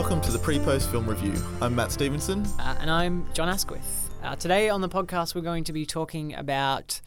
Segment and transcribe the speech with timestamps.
[0.00, 1.34] Welcome to the pre post film review.
[1.60, 2.46] I'm Matt Stevenson.
[2.58, 4.10] Uh, and I'm John Asquith.
[4.22, 7.02] Uh, today on the podcast, we're going to be talking about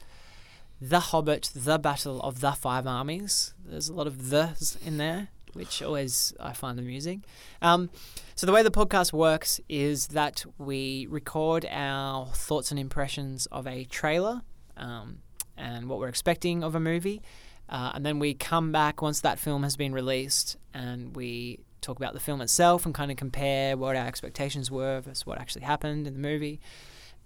[0.79, 3.55] The Hobbit, The Battle of the Five Armies.
[3.65, 7.25] There's a lot of the's in there, which always I find amusing.
[7.63, 7.89] Um,
[8.35, 13.65] so, the way the podcast works is that we record our thoughts and impressions of
[13.65, 14.43] a trailer
[14.77, 15.17] um,
[15.57, 17.23] and what we're expecting of a movie.
[17.67, 21.97] Uh, and then we come back once that film has been released and we talk
[21.97, 25.63] about the film itself and kind of compare what our expectations were versus what actually
[25.63, 26.59] happened in the movie.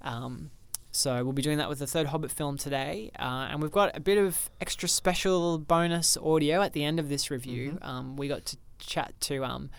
[0.02, 0.52] Um,
[0.92, 3.96] so we'll be doing that with the third Hobbit film today, uh, and we've got
[3.96, 7.74] a bit of extra special bonus audio at the end of this review.
[7.74, 7.86] Mm-hmm.
[7.88, 9.70] Um, we got to chat to um,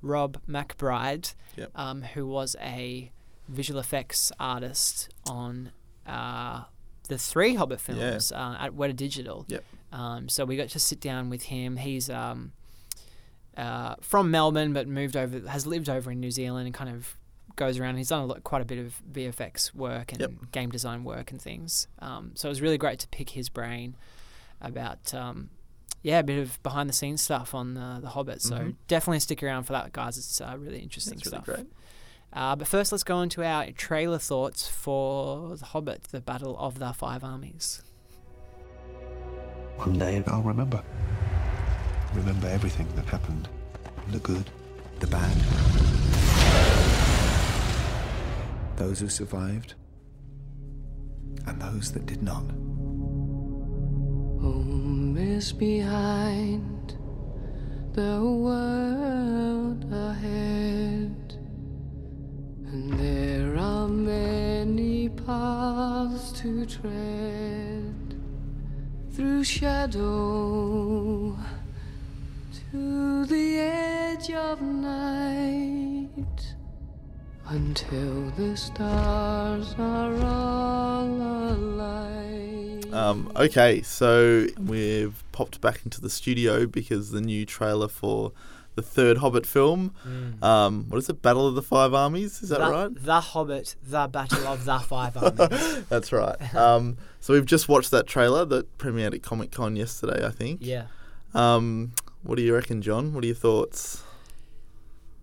[0.00, 1.70] Rob McBride, Yep.
[1.74, 3.10] um, who was a
[3.48, 5.72] visual effects artist on
[6.06, 6.62] uh,
[7.08, 9.44] the three Hobbit films uh, at Weta Digital.
[9.48, 9.64] Yep.
[9.92, 11.76] Um, so we got to sit down with him.
[11.76, 12.52] He's um,
[13.56, 17.16] uh, from Melbourne, but moved over, has lived over in New Zealand, and kind of
[17.56, 17.96] goes around.
[17.96, 20.30] He's done a lot, quite a bit of VFX work and Yep.
[20.52, 21.86] game design work and things.
[21.98, 23.94] Um, so it was really great to pick his brain
[24.60, 25.50] about, um,
[26.02, 28.40] yeah, a bit of behind the scenes stuff on the, the Hobbit.
[28.40, 28.76] So Mhm.
[28.88, 30.16] definitely stick around for that, guys.
[30.16, 31.56] It's uh, really interesting That's really stuff.
[31.56, 31.66] great.
[32.32, 36.78] Uh, but first, let's go into our trailer thoughts for The Hobbit, The Battle of
[36.78, 37.82] the Five Armies.
[39.76, 40.82] One day I'll remember.
[42.14, 43.48] Remember everything that happened.
[44.10, 44.50] The good,
[45.00, 45.34] the bad.
[48.76, 49.74] Those who survived,
[51.46, 52.44] and those that did not.
[54.42, 56.96] Home is behind,
[57.92, 61.38] the world ahead,
[62.66, 68.16] and there are many paths to tread
[69.12, 71.36] through shadow
[72.72, 76.08] to the edge of night
[77.48, 81.04] until the stars are all
[81.52, 82.90] alight.
[82.90, 88.32] Um, okay, so we've popped back into the studio because the new trailer for
[88.74, 89.94] the third Hobbit film,
[90.40, 92.42] um, what is it, Battle of the Five Armies?
[92.42, 92.88] Is that the, right?
[92.94, 95.84] The Hobbit, The Battle of the Five Armies.
[95.90, 96.54] That's right.
[96.54, 100.60] Um, so we've just watched that trailer that premiered at Comic Con yesterday, I think.
[100.62, 100.84] yeah.
[101.34, 103.12] Um, what do you reckon, John?
[103.14, 104.02] What are your thoughts?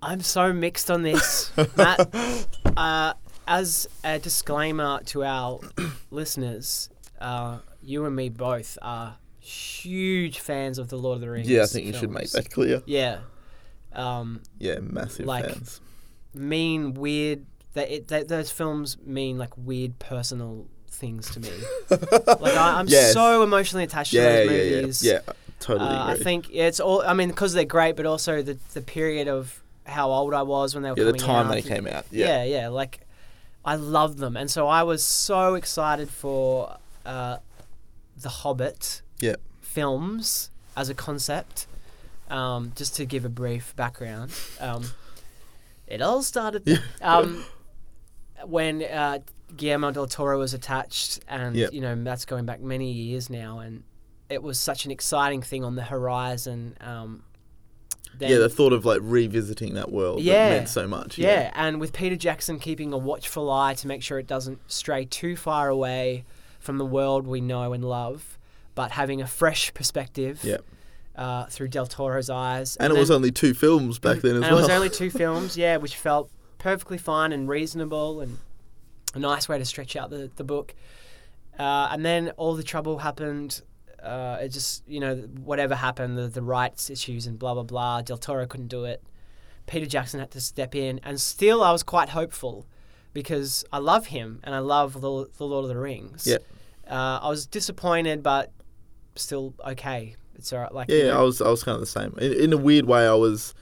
[0.01, 2.47] I'm so mixed on this, Matt.
[2.77, 3.13] Uh,
[3.47, 5.59] as a disclaimer to our
[6.11, 6.89] listeners,
[7.19, 11.49] uh, you and me both are huge fans of the Lord of the Rings.
[11.49, 12.81] Yeah, I think you should make that clear.
[12.85, 13.19] Yeah.
[13.93, 15.81] Um, Yeah, massive Like- fans.
[16.33, 17.45] mean weird.
[17.73, 21.51] That it that those films mean like weird personal things to me.
[21.89, 23.13] like I, I'm Yes.
[23.13, 25.03] so emotionally attached to Yeah, those yeah, movies.
[25.03, 25.19] yeah.
[25.27, 27.01] Yeah, totally Uh, I think it's all.
[27.01, 30.73] I mean, because they're great, but also the the period of how old I was
[30.75, 31.51] when they were yeah, the time out.
[31.51, 32.05] they came out.
[32.11, 32.27] Yeah.
[32.27, 32.43] Yeah.
[32.43, 33.01] yeah, Like,
[33.65, 37.37] I loved them, and so I was so excited for uh,
[38.15, 39.35] the Hobbit Yeah.
[39.61, 41.65] films as a concept.
[42.29, 44.85] Um, just to give a brief background, um,
[45.87, 47.43] it all started um,
[48.45, 49.19] when uh,
[49.57, 51.73] Guillermo del Toro was attached, and Yep.
[51.73, 53.83] you know that's going back many years now, and
[54.29, 56.77] it was such an exciting thing on the horizon.
[56.81, 57.23] Um,
[58.17, 60.49] then- yeah, the thought of like revisiting that world Yeah.
[60.49, 61.17] that meant so much.
[61.17, 65.05] yeah, and with Peter Jackson keeping a watchful eye to make sure it doesn't stray
[65.05, 66.25] too far away
[66.59, 68.37] from the world we know and love,
[68.75, 70.65] but having a fresh perspective Yep.
[71.15, 72.75] uh, through Del Toro's eyes.
[72.77, 74.57] And, it was only two films back then as and well.
[74.57, 78.37] it was only two films, yeah, which felt perfectly fine and reasonable and
[79.15, 80.75] a nice way to stretch out the, the book.
[81.57, 83.61] Uh, and then all the trouble happened.
[84.03, 88.01] Uh, it just, you know, whatever happened, the, the rights issues and blah, blah, blah.
[88.01, 89.03] Del Toro couldn't do it.
[89.67, 90.99] Peter Jackson had to step in.
[91.03, 92.65] And still, I was quite hopeful
[93.13, 96.25] because I love him and I love the, the Lord of the Rings.
[96.25, 96.43] Yep.
[96.89, 98.51] Uh, I was disappointed, but
[99.15, 100.15] still okay.
[100.35, 100.73] It's all right.
[100.73, 102.15] Like, you Yeah, know, I was I was kind of the same.
[102.17, 103.53] In, in a weird way, I was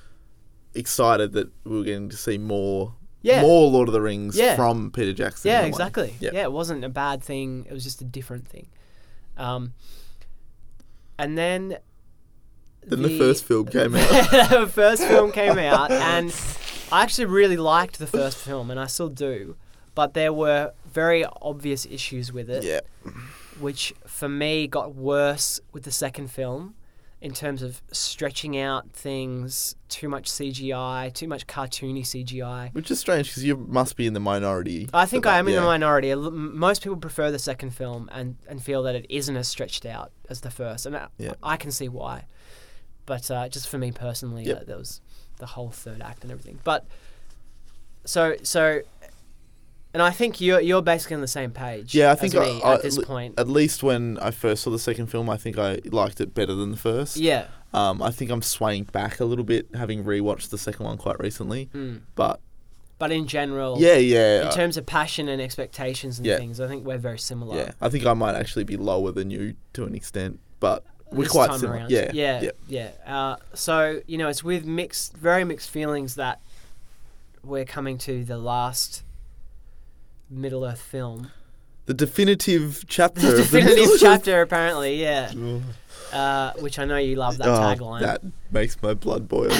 [0.76, 3.42] excited that we were getting to see more Yeah.
[3.42, 4.56] more Lord of the Rings Yeah.
[4.56, 5.50] from Peter Jackson.
[5.50, 5.70] Yeah, in a way.
[5.70, 6.16] exactly.
[6.20, 6.34] Yep.
[6.34, 7.66] Yeah, it wasn't a bad thing.
[7.70, 8.68] It was just a different thing.
[9.38, 9.74] Um,
[11.20, 11.78] and then
[12.86, 14.50] Then the first film came out.
[14.50, 16.34] the first film came out, and
[16.92, 19.56] I actually really liked the first film, and I still do.
[19.96, 22.82] But there were very obvious issues with it, yeah,
[23.60, 26.76] which for me got worse with the second film
[27.20, 32.72] in terms of stretching out things, too much CGI, too much cartoony CGI.
[32.74, 34.88] which is strange because you must be in the minority.
[34.94, 36.12] I think that, I am in the minority.
[36.12, 39.36] A l- m- Most people prefer the second film and, and feel that it isn't
[39.36, 41.34] as stretched out as the first, and I, Yeah.
[41.42, 42.26] I can see why.
[43.08, 44.62] But uh, just for me personally, Yep.
[44.62, 45.02] uh, there was
[45.38, 46.60] the whole third act and everything.
[46.64, 46.86] But
[48.06, 48.82] so so,
[49.98, 51.96] and I think you're you're basically on the same page.
[51.96, 53.34] Yeah, I think me I- I- at this point.
[53.40, 56.54] At least when I first saw the second film, I think I liked it better
[56.54, 57.18] than the first.
[57.18, 57.46] yeah.
[57.74, 61.20] Um, I think I'm swaying back a little bit, having rewatched the second one quite
[61.20, 61.70] recently.
[61.74, 62.02] Mm.
[62.16, 62.40] But
[63.00, 66.38] But in general, yeah, yeah, in terms of passion and expectations and Yeah.
[66.38, 67.58] things, I think we're very similar.
[67.58, 67.72] yeah.
[67.82, 71.32] I think I might actually be lower than you to an extent, but we're this
[71.32, 71.78] quite similar.
[71.80, 71.90] around.
[71.92, 72.52] Yeah, yeah, yeah.
[72.68, 73.16] yeah.
[73.16, 76.40] Uh, so you know, it's with mixed, very mixed feelings that
[77.44, 79.04] we're coming to the last
[80.30, 81.32] Middle Earth film,
[81.86, 83.22] The definitive chapter.
[83.22, 85.02] the of the definitive Middle- chapter, apparently.
[85.02, 85.62] Yeah, Oh,
[86.18, 88.02] uh, which I know you love that oh, tagline.
[88.02, 88.22] That
[88.52, 89.52] makes my blood boil.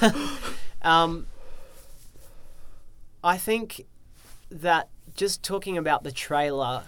[0.82, 1.26] Um,
[3.24, 3.86] I think
[4.50, 6.84] that just talking about the trailer,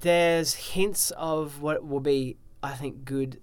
[0.00, 3.40] there's hints of what will be, I think, good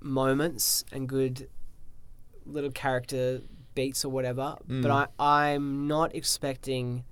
[0.00, 1.48] moments and good
[2.44, 3.40] little character
[3.78, 4.56] beats or whatever.
[4.66, 5.08] But mm.
[5.20, 7.04] I, I'm not expecting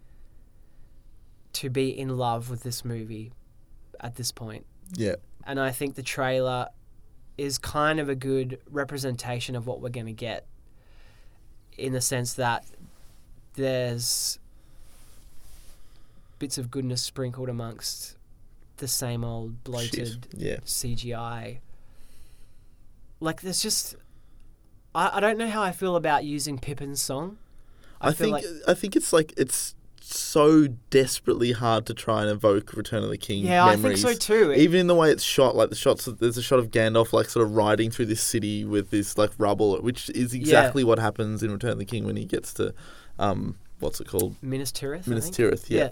[1.55, 3.33] to be in love with this movie
[4.01, 5.15] at this point yeah,
[5.45, 6.69] and I think the trailer
[7.39, 10.47] is kind of a good representation of what we're going to get
[11.77, 12.65] in the sense that
[13.55, 14.39] there's
[16.39, 18.17] bits of goodness sprinkled amongst
[18.77, 20.59] the same old bloated Yeah.
[20.65, 21.59] CGI.
[23.21, 23.97] Like there's just
[24.97, 27.39] I, I don't know how I feel about using Pippin's song.
[28.01, 32.31] I, feel think like- I think it's like it's so desperately hard to try and
[32.31, 33.45] evoke Return of the King.
[33.45, 34.53] Yeah, I think so too.
[34.53, 36.71] It- Even in the way it's shot, like the shots, of, there's a shot of
[36.71, 40.85] Gandalf like sort of riding through this city with this like rubble, which is exactly
[40.85, 42.73] what happens in Return of the King when he gets to,
[43.19, 45.07] um, what's it called, Minas Tirith.
[45.07, 45.31] I Minas?
[45.31, 45.69] Tirith.
[45.69, 45.79] Yeah.
[45.79, 45.89] Yeah.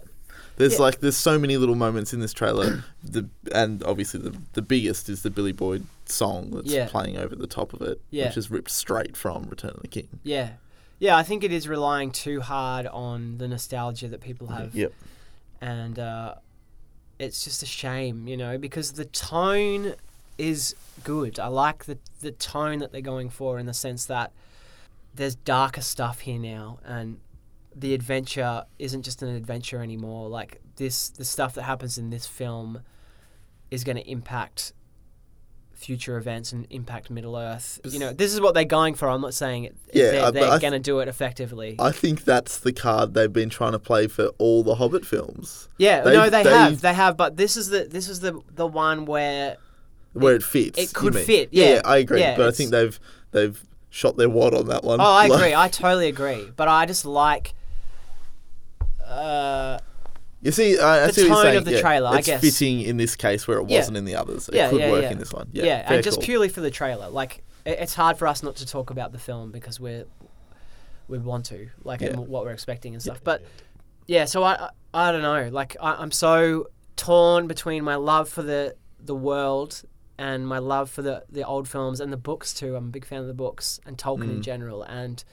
[0.56, 0.79] There's Yeah.
[0.83, 5.09] like there's so many little moments in this trailer, the and obviously the the biggest
[5.09, 6.89] is the Billy Boyd song that's Yeah.
[6.89, 8.27] playing over the top of it, Yeah.
[8.27, 10.21] which is ripped straight from Return of the King.
[10.23, 10.55] Yeah.
[10.99, 14.75] Yeah, I think it is relying too hard on the nostalgia that people have.
[14.75, 14.93] Yep.
[15.61, 16.37] And uh,
[17.19, 19.95] it's just a shame, you know, because the tone
[20.39, 21.39] is good.
[21.39, 24.33] I like the, the tone that they're going for in the sense that
[25.15, 27.19] there's darker stuff here now and
[27.77, 30.29] the adventure isn't just an adventure anymore.
[30.29, 32.81] Like this the stuff that happens in this film
[33.71, 34.73] is going to impact
[35.76, 37.81] future events and impact Middle Earth.
[37.85, 39.09] You know, this is what they're going for.
[39.09, 41.76] I'm not saying it, Yeah, they're, they're th- going to do it effectively.
[41.79, 45.69] I think that's the card they've been trying to play for all the Hobbit films,
[45.79, 48.41] yeah, they've- no, they they've- have, they have, but this is the this is the
[48.55, 49.56] the one where
[50.12, 50.79] where it, fits.
[50.79, 51.81] it could fit, yeah.
[51.85, 52.99] I agree, Yeah, but I think they've
[53.32, 55.00] they've shot their wad on that one.
[55.00, 55.55] Oh, I Like- agree.
[55.55, 56.50] I totally agree.
[56.56, 57.55] But I just like
[59.05, 59.79] uh,
[60.44, 61.56] You see, I, I The see what you're tone saying.
[61.58, 62.41] of the yeah, trailer, I it's guess.
[62.41, 63.79] fitting in this case where it Yeah.
[63.79, 64.49] wasn't in the others.
[64.49, 65.49] It yeah, could yeah, work in this one.
[65.52, 66.25] Yeah, yeah, and just call.
[66.25, 67.08] purely for the trailer.
[67.08, 70.05] Like it, it's hard for us not to talk about the film because we're
[71.08, 73.20] we want to like what we're expecting and stuff.
[73.25, 73.43] But
[74.06, 74.55] yeah, so I,
[74.93, 75.49] I I don't know.
[75.50, 79.82] Like I, I'm so torn between my love for the the world
[80.19, 82.76] and my love for the the old films and the books too.
[82.76, 84.37] I'm a big fan of the books and Tolkien Mm.
[84.37, 84.82] in general.
[84.82, 85.25] And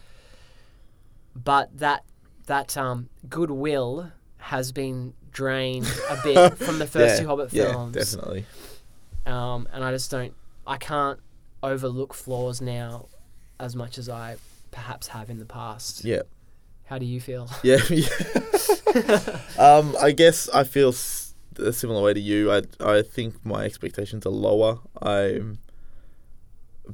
[1.35, 2.03] but that
[2.47, 4.11] that um, goodwill
[4.41, 7.95] has been drained a bit from the first yeah, two Hobbit films.
[7.95, 8.45] yeah, definitely.
[9.25, 10.33] um, and I just don't.
[10.68, 11.19] I can't
[11.63, 13.07] overlook flaws now
[13.59, 14.35] as much as I
[14.71, 16.04] perhaps have in the past.
[16.04, 16.21] Yeah,
[16.85, 17.49] How do you feel?
[17.63, 18.07] yeah, yeah.
[19.59, 22.51] um, I guess I feel s- a similar way to you.
[22.51, 24.80] I I think my expectations are lower.
[25.01, 25.59] I'm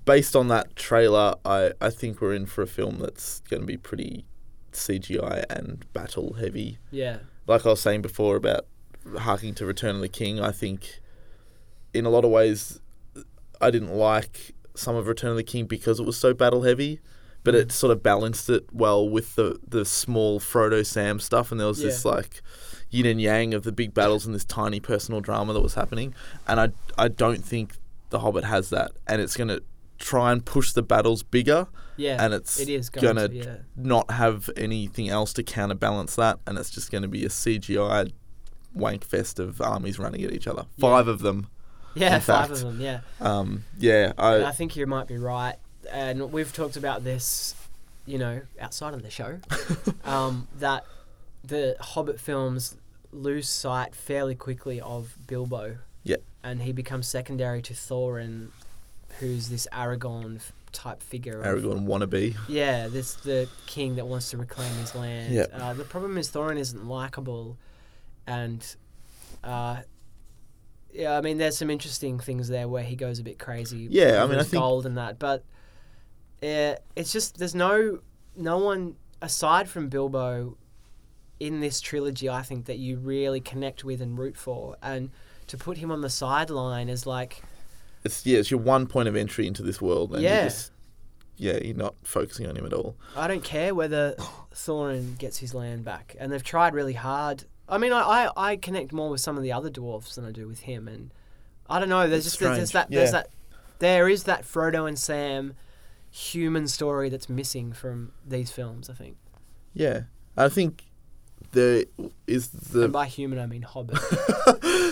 [0.05, 1.35] based on that trailer.
[1.45, 4.25] I I think we're in for a film that's going to be pretty
[4.73, 6.77] CGI and battle heavy.
[6.91, 8.65] Yeah, like I was saying before about
[9.19, 10.99] harking to Return of the King, I think
[11.93, 12.79] in a lot of ways
[13.61, 16.99] I didn't like some of Return of the King because it was so battle heavy,
[17.43, 17.59] but mm.
[17.59, 21.67] it sort of balanced it well with the the small Frodo Sam stuff, and there
[21.67, 22.41] was this like
[22.89, 26.13] yin and yang of the big battles and this tiny personal drama that was happening,
[26.47, 27.75] and I I don't think
[28.09, 29.61] The Hobbit has that, and it's gonna
[29.97, 33.55] try and push the battles bigger yeah, and it's it is going gonna to, yeah.
[33.75, 38.11] not have anything else to counterbalance that, and it's just going to be a CGI
[38.73, 40.65] wank fest of armies running at each other.
[40.79, 41.47] Five of them.
[41.95, 42.51] Yeah, five fact.
[42.51, 42.79] of them.
[42.79, 45.55] Yeah, Um, yeah, I I, think you might be right,
[45.91, 47.55] and we've talked about this,
[48.05, 49.39] you know, outside of the show,
[50.05, 50.85] um, that
[51.43, 52.75] the Hobbit films
[53.11, 55.77] lose sight fairly quickly of Bilbo.
[56.03, 56.17] Yeah.
[56.41, 58.49] and he becomes secondary to Thorin,
[59.19, 61.41] who's this Aragorn f- type figure.
[61.41, 62.35] of- Aragorn wannabe.
[62.47, 65.33] Yeah, this the king that wants to reclaim his land.
[65.33, 65.49] Yep.
[65.53, 67.57] Uh, the problem is Thorin isn't likable,
[68.27, 68.63] and
[69.43, 69.77] uh,
[70.93, 73.87] yeah, I mean, there's some interesting things there where he goes a bit crazy.
[73.89, 75.43] Yeah, I mean, I think- gold and that, but
[76.43, 77.99] uh, it's just there's no
[78.35, 80.57] no one aside from Bilbo
[81.39, 82.29] in this trilogy.
[82.29, 85.09] I think that you really connect with and root for, and
[85.47, 87.41] to put him on the sideline is like
[88.03, 90.43] It's yeah, it's your one point of entry into this world, and Yeah.
[90.43, 90.71] you just
[91.37, 92.95] yeah, you're not focusing on him at all.
[93.15, 94.15] I don't care whether
[94.53, 97.43] Thorin gets his land back, and they've tried really hard.
[97.69, 98.01] I mean, I,
[98.35, 100.87] I, I connect more with some of the other dwarves than I do with him,
[100.87, 101.11] and
[101.69, 102.07] I don't know.
[102.07, 103.11] There's It's just there's, there's that there's yeah.
[103.23, 103.29] that
[103.79, 105.53] there is that Frodo and Sam
[106.09, 108.89] human story that's missing from these films.
[108.89, 109.17] I think,
[109.73, 110.03] Yeah,
[110.35, 110.85] I think
[111.51, 111.83] there
[112.25, 113.99] is the and by human I mean Hobbit.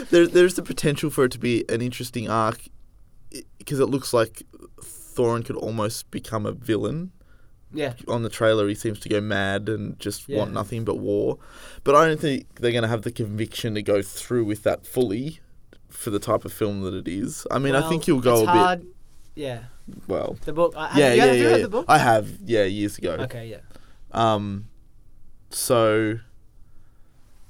[0.12, 2.60] there, there's the potential for it to be an interesting arc
[3.58, 4.44] because it looks like
[4.82, 7.12] Thorin could almost become a villain.
[7.74, 11.38] yeah, On the trailer, he seems to go mad and just want nothing but war.
[11.84, 14.86] But I don't think they're going to have the conviction to go through with that
[14.86, 15.40] fully
[15.90, 17.48] for the type of film that it is.
[17.50, 18.86] I mean, I think he'll go a hard.
[19.36, 19.64] Yeah,
[20.08, 20.38] well.
[20.46, 20.74] the book.
[20.78, 21.64] I, have, yeah, you, yeah, have you yeah, read yeah.
[21.64, 21.86] the book?
[21.90, 23.12] I have, yeah, years ago.
[23.20, 23.58] Okay, yeah.
[24.12, 24.70] Um,
[25.50, 26.20] so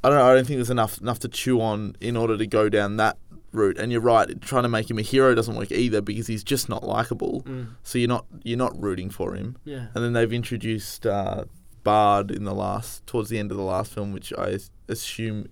[0.06, 0.26] I don't know.
[0.26, 3.18] I don't think there's enough enough to chew on in order to go down that
[3.56, 3.78] route.
[3.78, 4.40] And you're right.
[4.42, 7.42] Trying to make him a hero doesn't work either because he's just not likable.
[7.44, 9.58] Mm, So you're not you're not rooting for him.
[9.66, 9.88] yeah.
[9.96, 11.46] And then they've introduced uh,
[11.84, 15.48] Bard in the last towards the end of the last film, which I assume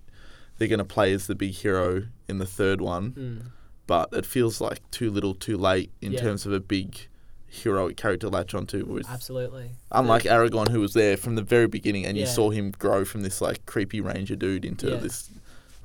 [0.58, 3.12] they're going to play as the big hero in the third one.
[3.12, 3.42] Mm.
[3.86, 6.20] But it feels like too little, too late in Yeah.
[6.20, 7.08] terms of a big
[7.48, 8.84] heroic character latch onto.
[8.84, 9.72] With Absolutely.
[9.92, 13.22] Unlike Aragorn, who was there from the very beginning, and you saw him grow from
[13.22, 14.96] this like creepy ranger dude into Yeah.
[14.96, 15.28] this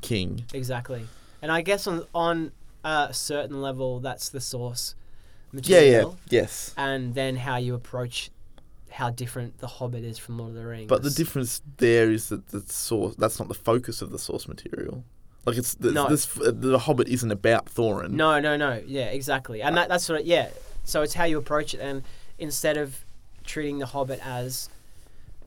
[0.01, 0.45] king.
[0.53, 1.05] Exactly.
[1.41, 2.51] And I guess on on
[2.83, 4.95] a certain level, that's the source
[5.51, 5.85] material.
[6.29, 6.73] Yeah, yeah, yes.
[6.77, 8.31] And then how you approach
[8.91, 10.87] how different The Hobbit is from Lord of the Rings.
[10.87, 14.47] But the difference there is that the source that's not the focus of the source
[14.47, 15.03] material.
[15.45, 16.07] Like it's the, No.
[16.07, 18.11] this the Hobbit isn't about Thorin.
[18.11, 18.81] No, no, no.
[18.85, 19.61] Yeah, exactly.
[19.61, 20.21] And that, that's what.
[20.21, 20.49] It, yeah.
[20.83, 22.03] So it's how you approach it, and
[22.37, 23.05] instead of
[23.45, 24.69] treating The Hobbit as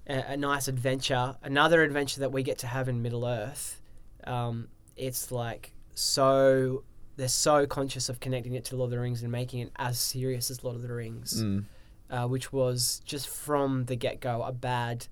[0.07, 3.81] a, a nice adventure, another adventure that we get to have in Middle Earth,
[4.25, 6.85] um, it's like so.
[7.17, 9.99] They're so conscious of connecting it to Lord of the Rings and making it as
[10.01, 11.43] serious as Lord of the Rings.
[11.43, 11.65] Mm.
[12.11, 15.07] uh, which was just from the get go a bad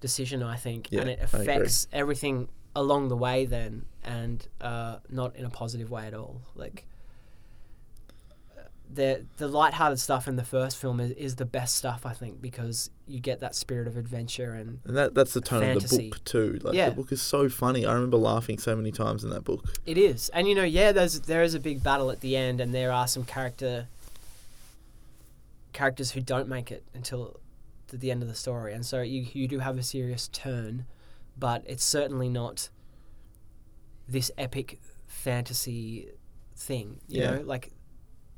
[0.00, 5.36] decision, I think, Yeah, and it affects everything along the way then, and uh, not
[5.36, 6.40] in a positive way at all.
[6.54, 6.86] Like
[8.92, 12.42] the the lighthearted stuff in the first film is, is the best stuff, I think,
[12.42, 15.96] because you get that spirit of adventure and And that that's the tone of the
[16.10, 16.58] book too.
[16.62, 16.90] Like Yeah.
[16.90, 17.86] the book is so funny.
[17.86, 19.64] I remember laughing so many times in that book.
[19.86, 22.60] It is, and you know, yeah, there's there is a big battle at the end,
[22.60, 23.86] and there are some character
[25.72, 27.38] characters who don't make it until
[27.88, 30.84] the, the end of the story, and so you you do have a serious turn,
[31.38, 32.68] but it's certainly not
[34.08, 36.08] this epic fantasy
[36.56, 37.00] thing.
[37.08, 37.30] You Yeah.
[37.36, 37.70] know, like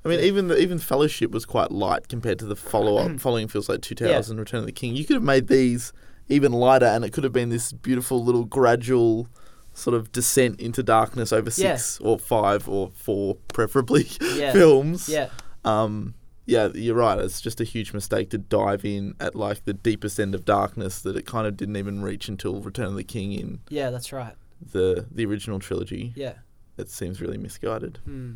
[0.05, 3.19] I mean, even the, even Fellowship was quite light compared to the follow up.
[3.21, 4.13] following feels like Two Yeah.
[4.13, 4.97] Towers and Return of the King.
[4.97, 5.93] You could have made these
[6.29, 9.29] even lighter, and it could have been this beautiful little gradual
[9.75, 11.77] sort of descent into darkness over Yeah.
[11.77, 14.53] six or five or four, preferably Yeah.
[14.53, 15.09] films.
[15.09, 15.29] yeah,
[15.65, 16.15] Um,
[16.47, 17.19] yeah, you're right.
[17.19, 21.01] It's just a huge mistake to dive in at like the deepest end of darkness
[21.03, 24.13] that it kind of didn't even reach until Return of the King in yeah, that's
[24.13, 24.35] right.
[24.73, 26.13] the the original trilogy.
[26.17, 26.35] Yeah,
[26.77, 27.99] It seems really misguided.
[28.05, 28.33] hmm.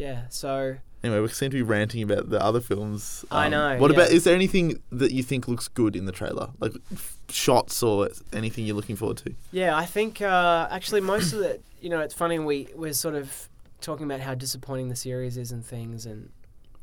[0.00, 0.22] Yeah.
[0.30, 3.24] So Anyway, we seem to be ranting about the other films.
[3.30, 4.10] Um, I know, What about?
[4.10, 8.10] Is there anything that you think looks good in the trailer, like f- shots or
[8.34, 9.34] anything you're looking forward to?
[9.50, 11.64] Yeah, I think uh, actually most of it.
[11.80, 13.48] You know, it's funny we we're sort of
[13.80, 16.30] talking about how disappointing the series is and things, and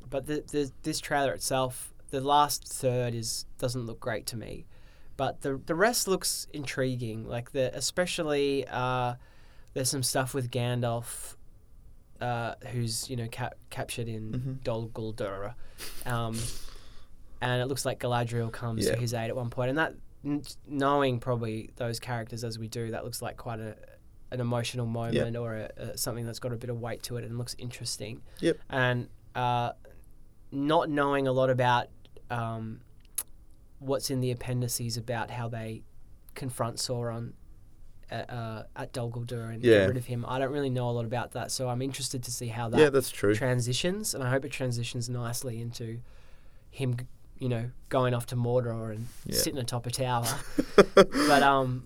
[0.10, 4.66] but the, the this trailer itself, the last third is doesn't look great to me,
[5.16, 7.28] but the the rest looks intriguing.
[7.28, 9.14] Like the especially uh,
[9.76, 11.36] there's some stuff with Gandalf.
[12.20, 14.64] Uh, who's you know cap- captured in Mhm.
[14.64, 15.54] Dol Guldur,
[16.06, 16.36] um,
[17.42, 18.94] and it looks like Galadriel comes Yeah.
[18.96, 19.94] to his aid at one point, and that
[20.26, 23.76] n- knowing probably those characters as we do, that looks like quite a
[24.32, 27.24] an emotional moment or a, a, something that's got a bit of weight to it
[27.24, 28.22] and looks interesting.
[28.42, 28.58] Yep.
[28.70, 29.72] And uh,
[30.52, 31.88] not knowing a lot about
[32.30, 32.82] um,
[33.80, 35.84] what's in the appendices about how they
[36.36, 37.34] confront Sauron
[38.10, 39.80] at, uh, at Dol Guldur and Yeah.
[39.80, 41.52] get rid of him, I don't really know a lot about that.
[41.52, 43.34] So I'm interested to see how that yeah, that's true.
[43.36, 46.00] transitions, and I hope it transitions nicely into
[46.72, 46.96] him,
[47.40, 49.38] you know, going off to Mordor and Yeah.
[49.38, 50.28] sitting atop a tower.
[50.96, 51.86] but um,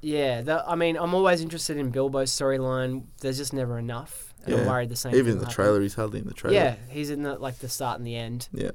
[0.00, 3.04] yeah, the, I mean, I'm always interested in Bilbo's storyline.
[3.20, 5.14] There's just never enough, and I'm worried the same.
[5.14, 5.54] Even in the happen.
[5.54, 6.54] trailer, he's hardly in the trailer.
[6.56, 8.48] Yeah, he's in the like the start and the end.
[8.52, 8.70] Yeah.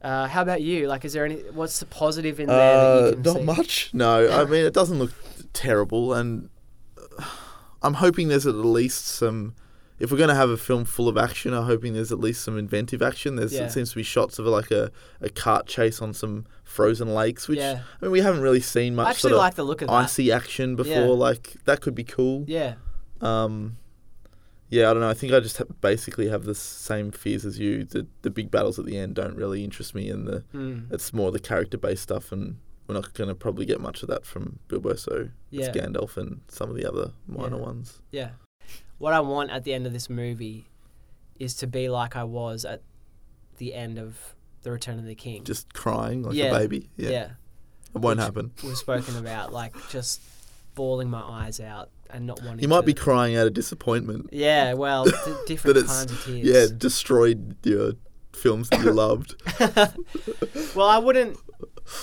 [0.00, 0.86] Uh, how about you?
[0.86, 1.36] Like, is there any?
[1.52, 3.42] What's the positive in there that Uh, you can not see?
[3.42, 3.90] much.
[3.92, 5.12] No, I mean it doesn't look
[5.52, 6.50] terrible, and
[7.18, 7.24] uh,
[7.82, 9.54] I'm hoping there's at least some
[9.98, 12.56] if we're gonna have a film full of action, I'm hoping there's at least some
[12.56, 13.34] inventive action.
[13.34, 13.64] There's Yeah.
[13.64, 17.48] it seems to be shots of like a, a cart chase on some frozen lakes,
[17.48, 17.80] which Yeah.
[18.00, 19.88] I mean we haven't really seen much I actually sort of like the look of
[19.88, 19.94] that.
[19.94, 20.92] icy action before.
[20.92, 21.06] Yeah.
[21.06, 22.44] Like that could be cool.
[22.46, 22.74] Yeah.
[23.20, 23.77] Um,
[24.70, 25.08] yeah, I don't know.
[25.08, 27.84] I think I just ha- basically have the same fears as you.
[27.84, 30.92] The the big battles at the end don't really interest me, and the Mm.
[30.92, 34.08] it's more the character based stuff, and we're not going to probably get much of
[34.08, 34.94] that from Bilbo.
[34.94, 35.66] So Yeah.
[35.66, 37.62] it's Gandalf and some of the other minor Yeah.
[37.62, 38.02] ones.
[38.10, 38.30] Yeah.
[38.98, 40.66] What I want at the end of this movie
[41.38, 42.82] is to be like I was at
[43.58, 45.44] the end of The Return of the King.
[45.44, 46.46] Just crying like Yeah.
[46.54, 46.90] a baby.
[46.96, 47.30] Yeah, yeah.
[47.94, 48.52] it won't Which- happen.
[48.64, 50.20] We've spoken about like just
[50.74, 52.60] bawling my eyes out and not wanting.
[52.62, 54.30] You might to- be crying out of disappointment.
[54.32, 55.12] Yeah, well, d-
[55.46, 56.46] different kinds of tears.
[56.46, 57.92] Yeah, destroyed your
[58.32, 59.34] films that you loved.
[60.74, 61.36] Well, I wouldn't.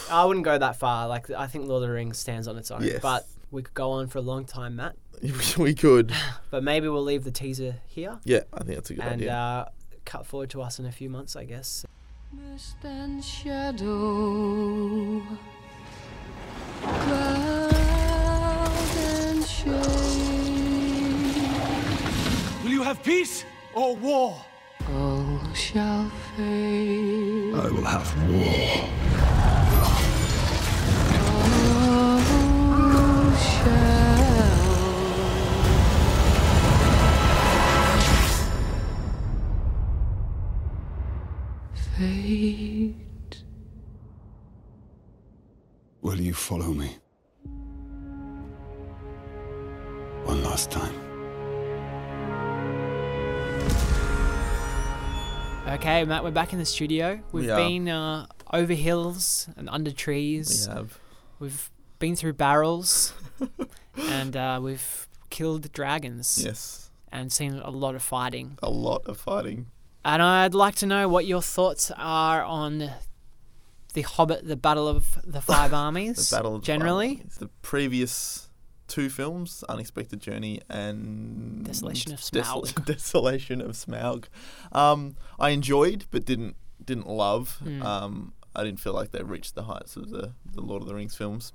[0.10, 1.08] I wouldn't go that far.
[1.08, 2.84] Like I think Lord of the Rings stands on its own.
[2.84, 3.00] Yes.
[3.02, 4.96] But we could go on for a long time, Matt.
[5.58, 6.12] we could.
[6.52, 9.30] But maybe we'll leave the teaser here Yeah, I think that's a good and idea.
[9.30, 9.66] And uh,
[10.04, 11.86] cut forward to us in a few months, I guess.
[12.34, 15.22] Mist and shadow,
[16.82, 17.75] cloud and shade,
[22.64, 24.46] Will you have peace or war?
[24.94, 27.54] all shall fade.
[27.56, 28.90] I will have war.
[31.98, 33.86] All shall
[41.98, 42.96] fade.
[46.02, 46.98] Will you follow me?
[50.26, 50.94] One last time.
[55.68, 57.20] Okay, Matt, we're back in the studio.
[57.32, 57.58] We've We are.
[57.58, 60.48] been uh, over hills and under trees.
[60.50, 60.66] we trees.
[60.68, 61.00] have.
[61.40, 63.14] We've been through barrels,
[63.98, 68.58] and uh, we've killed dragons Yes, and seen a lot of fighting.
[68.64, 69.68] a lot of fighting.
[70.04, 72.92] And I'd like to know what your thoughts are on
[73.94, 76.30] the Hobbit, the Battle of the Five Armies.
[76.30, 77.08] The Battle of the generally.
[77.16, 77.38] Five Armies.
[77.38, 78.50] The previous
[78.88, 82.86] two films, Unexpected Journey and Desolation of Desol- Smaug.
[82.94, 84.26] Desolation of Smaug.
[84.72, 87.58] Um, I enjoyed, but didn't didn't love.
[87.64, 87.84] Mm.
[87.84, 90.96] Um, I didn't feel like they reached the heights of the, the Lord of the
[90.96, 91.52] Rings films,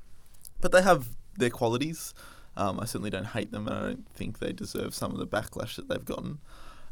[0.60, 2.12] but they have their qualities.
[2.56, 5.26] Um, I certainly don't hate them, and I don't think they deserve some of the
[5.26, 6.38] backlash that they've gotten.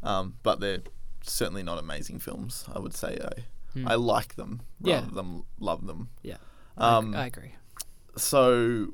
[0.01, 0.79] Um, but they're
[1.21, 2.65] certainly not amazing films.
[2.73, 3.87] I would say I Hmm.
[3.87, 5.01] I like them Yeah.
[5.01, 6.09] rather than love them.
[6.23, 6.37] Yeah.
[6.75, 7.53] I- Um, I agree.
[8.17, 8.87] so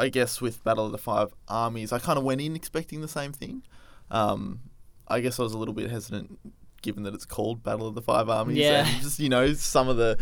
[0.00, 3.08] I guess with Battle of the Five Armies, I kind of went in expecting the
[3.08, 3.62] same thing.
[4.10, 4.60] Um,
[5.06, 6.38] I guess I was a little bit hesitant,
[6.82, 8.86] given that it's called Battle of the Five Armies, Yeah.
[8.86, 10.18] and just you know some of the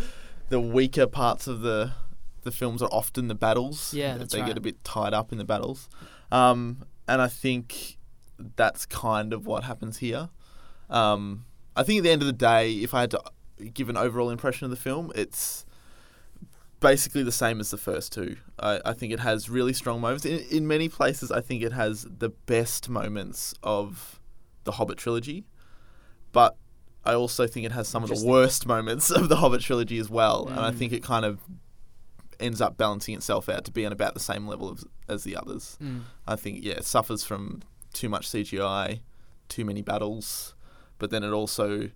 [0.49, 1.93] the weaker parts of the
[2.43, 3.93] the films are often the battles.
[3.93, 5.89] Yeah, they that's get a bit tied up in the battles,
[6.31, 7.97] um, and I think
[8.55, 10.29] that's kind of what happens here.
[10.89, 13.21] Um, I think at the end of the day, if I had to
[13.73, 15.65] give an overall impression of the film, it's
[16.79, 18.37] basically the same as the first two.
[18.59, 20.25] I, I think it has really strong moments.
[20.25, 24.19] In, in many places, I think it has the best moments of
[24.63, 25.45] the Hobbit trilogy,
[26.31, 26.55] but
[27.05, 30.09] I also think it has some of the worst moments of the Hobbit trilogy as
[30.09, 30.47] well.
[30.47, 30.75] And I Mm.
[30.77, 31.39] think it kind of
[32.39, 35.35] ends up balancing itself out to be on about the same level of, as the
[35.35, 35.77] others.
[35.81, 36.01] Mm.
[36.27, 37.61] I think yeah, it suffers from
[37.93, 39.01] too much CGI,
[39.49, 40.55] too many battles,
[40.99, 41.89] but then it also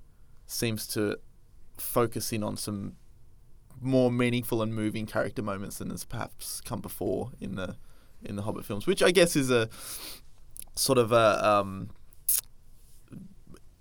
[0.45, 1.17] seems to
[1.77, 2.95] focus in on some
[3.83, 7.75] more meaningful and moving character moments than has perhaps come before in the
[8.23, 9.69] in the Hobbit films, which I guess is a
[10.75, 11.89] sort of a um,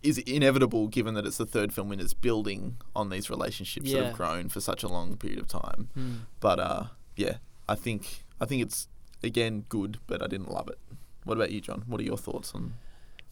[0.02, 4.04] is inevitable given that it's the third film and it's building on these relationships that
[4.04, 5.88] have grown for such a long period of time.
[5.96, 6.16] Mm.
[6.40, 6.84] But uh,
[7.16, 7.36] yeah,
[7.68, 8.88] I think I think it's
[9.22, 10.78] again good, but I didn't love it.
[11.24, 11.84] What about you, John?
[11.86, 12.74] What are your thoughts on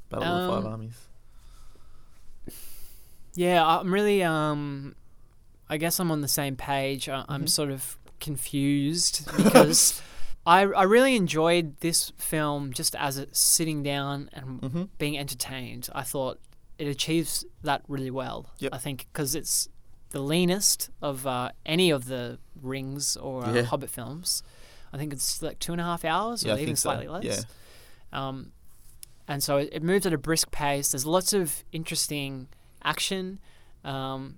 [0.08, 1.08] Battle of the Five Um, Armies?
[3.34, 4.22] Yeah, I'm really.
[4.22, 4.94] Um,
[5.70, 7.08] I guess I'm on the same page.
[7.08, 7.48] I, I'm Mhm.
[7.48, 10.02] sort of confused because
[10.46, 14.82] I I really enjoyed this film just as it sitting down and Mm-hmm.
[14.98, 15.88] being entertained.
[15.94, 16.38] I thought
[16.78, 18.46] it achieves that really well.
[18.58, 18.74] Yep.
[18.74, 19.68] I think because it's
[20.10, 23.62] the leanest of uh, any of the Rings or uh, Yeah.
[23.62, 24.42] Hobbit films.
[24.92, 26.88] I think it's like two and a half hours, Yeah, or I even think so.
[26.88, 27.24] slightly less.
[27.24, 27.40] Yeah.
[28.28, 28.52] Um,
[29.28, 30.90] and so it, it moves at a brisk pace.
[30.90, 32.48] There's lots of interesting
[32.82, 33.38] action.
[33.84, 34.36] Um,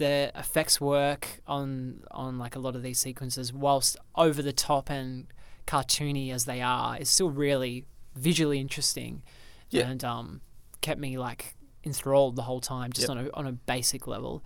[0.00, 4.90] the effects work on on like a lot of these sequences, whilst over the top
[4.90, 5.26] and
[5.66, 7.84] cartoony as they are, is still really
[8.16, 9.22] visually interesting.
[9.70, 9.88] Yeah.
[9.88, 10.40] And um,
[10.80, 13.16] kept me like enthralled the whole time, just Yep.
[13.16, 14.42] on a on a basic level.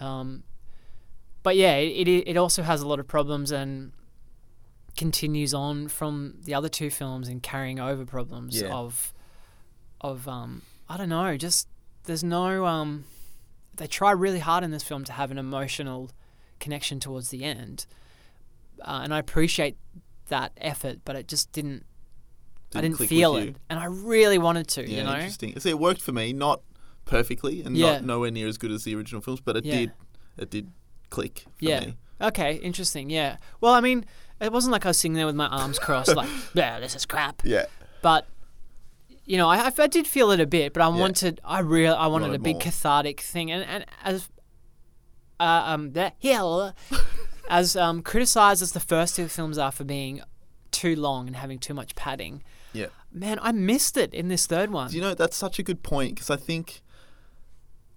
[0.00, 0.42] Um,
[1.42, 3.92] but yeah, it, it it also has a lot of problems and
[4.96, 8.72] continues on from the other two films and carrying over problems Yeah.
[8.72, 9.12] of
[10.00, 11.68] of um I don't know, just
[12.04, 13.04] there's no um
[13.76, 16.10] they try really hard in this film to have an emotional
[16.60, 17.86] connection towards the end,
[18.82, 19.76] uh, and I appreciate
[20.28, 21.84] that effort, but it just didn't.
[22.74, 24.82] I Didn't didn't feel it, and I really wanted to.
[24.88, 25.58] Yeah, you know, interesting.
[25.60, 26.60] See, it worked for me, not
[27.04, 27.92] perfectly, and Yeah.
[27.92, 29.72] not nowhere near as good as the original films, but it Yeah.
[29.80, 29.92] did.
[30.38, 30.72] It did
[31.10, 31.80] click for Yeah.
[31.80, 31.96] me.
[32.20, 33.10] Okay, interesting.
[33.10, 33.36] Yeah.
[33.60, 34.04] Well, I mean,
[34.40, 37.06] it wasn't like I was sitting there with my arms crossed, like, yeah, this is
[37.06, 37.42] crap.
[37.44, 37.66] Yeah.
[38.02, 38.26] But
[39.26, 41.00] you know, I, I did feel it a bit, but I Yeah.
[41.00, 42.60] wanted, I real, I wanted a big more.
[42.60, 44.28] cathartic thing, and and as
[45.40, 46.74] uh, um that hell,
[47.48, 50.20] as um criticized as the first two films are for being
[50.70, 52.86] too long and having too much padding, Yeah.
[53.12, 54.90] man, I missed it in this third one.
[54.90, 56.82] Do you know that's such a good point because I think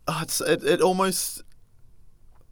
[0.08, 1.44] oh, it's it, it almost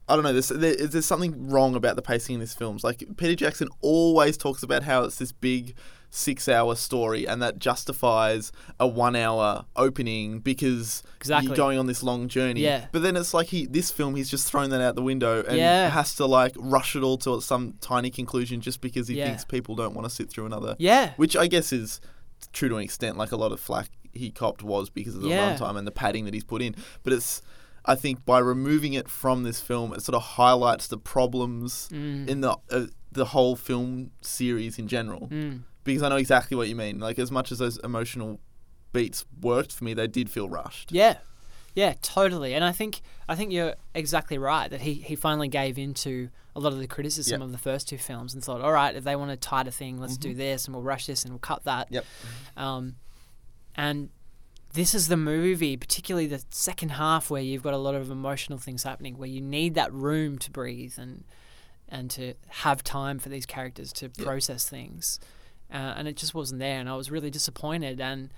[0.08, 0.34] I don't know.
[0.34, 2.78] There's there, there's something wrong about the pacing in this film.
[2.84, 5.76] Like Peter Jackson always talks about how it's this big
[6.16, 11.48] six-hour story, and that justifies a one-hour opening because Exactly.
[11.48, 12.62] you're going on this long journey.
[12.62, 12.86] Yeah.
[12.92, 15.58] But then it's like he this film he's just thrown that out the window and
[15.58, 15.90] Yeah.
[15.90, 19.28] has to like rush it all to some tiny conclusion just because he Yeah.
[19.28, 22.00] thinks people don't want to sit through another yeah, which I guess is
[22.54, 23.18] true to an extent.
[23.18, 25.58] Like a lot of flack he copped was because of the Yeah.
[25.58, 26.76] runtime and the padding that he's put in.
[27.04, 27.42] But it's,
[27.84, 32.28] I think, by removing it from this film, it sort of highlights the problems Mm.
[32.30, 35.28] in the uh, the whole film series in general.
[35.32, 35.62] Mm.
[35.86, 37.00] Because I know exactly what you mean.
[37.00, 38.42] Like as much as those emotional
[38.92, 40.92] beats worked for me, they did feel rushed.
[40.92, 41.18] Yeah,
[41.74, 42.54] yeah, totally.
[42.54, 46.60] And I think I think you're exactly right that he, he finally gave into a
[46.60, 47.46] lot of the criticism Yep.
[47.46, 50.00] of the first two films and thought, all right, if they want to tighter thing,
[50.00, 51.88] let's do this and we'll rush this and we'll cut that.
[51.92, 52.06] Yep.
[52.56, 52.96] Um,
[53.76, 54.10] and
[54.74, 58.58] this is the movie, particularly the second half, where you've got a lot of emotional
[58.58, 61.24] things happening, where you need that room to breathe and
[61.88, 65.20] and to have time for these characters to process things.
[65.74, 68.00] Uh, and it just wasn't there, and I was really disappointed.
[68.00, 68.30] And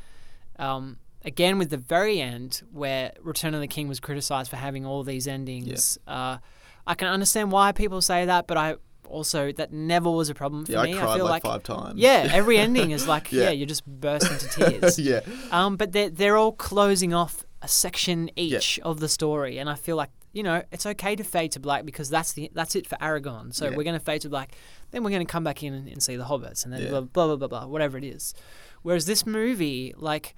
[0.58, 4.86] um, again, with the very end, where Return of the King was criticized for having
[4.86, 6.38] all these endings, uh,
[6.86, 8.76] I can understand why people say that, but I
[9.10, 10.98] also that never was a problem for Yeah, me.
[10.98, 11.98] I cried feel like, like five times.
[12.00, 13.50] yeah, every ending is like yeah, Yeah.
[13.52, 15.00] you just burst into tears.
[15.00, 15.22] yeah.
[15.52, 19.76] Um, but they're they're all closing off a section each of the story, and I
[19.76, 22.86] feel like you know it's okay to fade to black because that's the that's it
[22.88, 23.54] for Aragorn.
[23.54, 23.76] So Yeah.
[23.78, 24.56] we're going to fade to black,
[24.92, 26.90] then we're going to come back in and, and see the hobbits, and then Yeah.
[26.90, 28.34] blah, blah blah blah blah whatever it is.
[28.84, 30.36] Whereas this movie, like,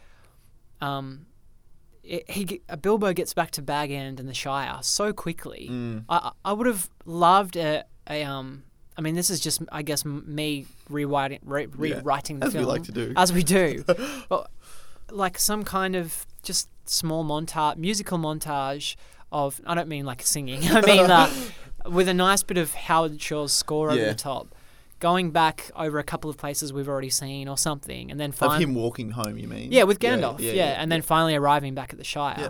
[0.81, 1.25] um,
[2.03, 5.67] it, he uh, Bilbo gets back to Bag End and the Shire so quickly.
[5.69, 6.05] Mm.
[6.09, 8.63] I I- would have loved a, a um.
[8.97, 12.59] I mean, this is just I guess me rewriting re- Yeah, rewriting the as we
[12.59, 13.13] film like to do.
[13.15, 13.83] as we do.
[14.29, 14.49] but
[15.11, 18.95] like some kind of just small montage, musical montage
[19.31, 19.61] of.
[19.65, 20.61] I don't mean like singing.
[20.69, 21.31] I mean uh,
[21.89, 24.09] with a nice bit of Howard Shore's score over Yeah.
[24.09, 24.55] the top,
[24.99, 28.35] going back over a couple of places we've already seen or something, and then Of
[28.35, 28.63] finally.
[28.63, 29.71] him walking home, you mean?
[29.71, 30.39] Yeah, with Gandalf.
[30.39, 32.35] Yeah, yeah, and then finally arriving back at the Shire.
[32.37, 32.49] Yeah.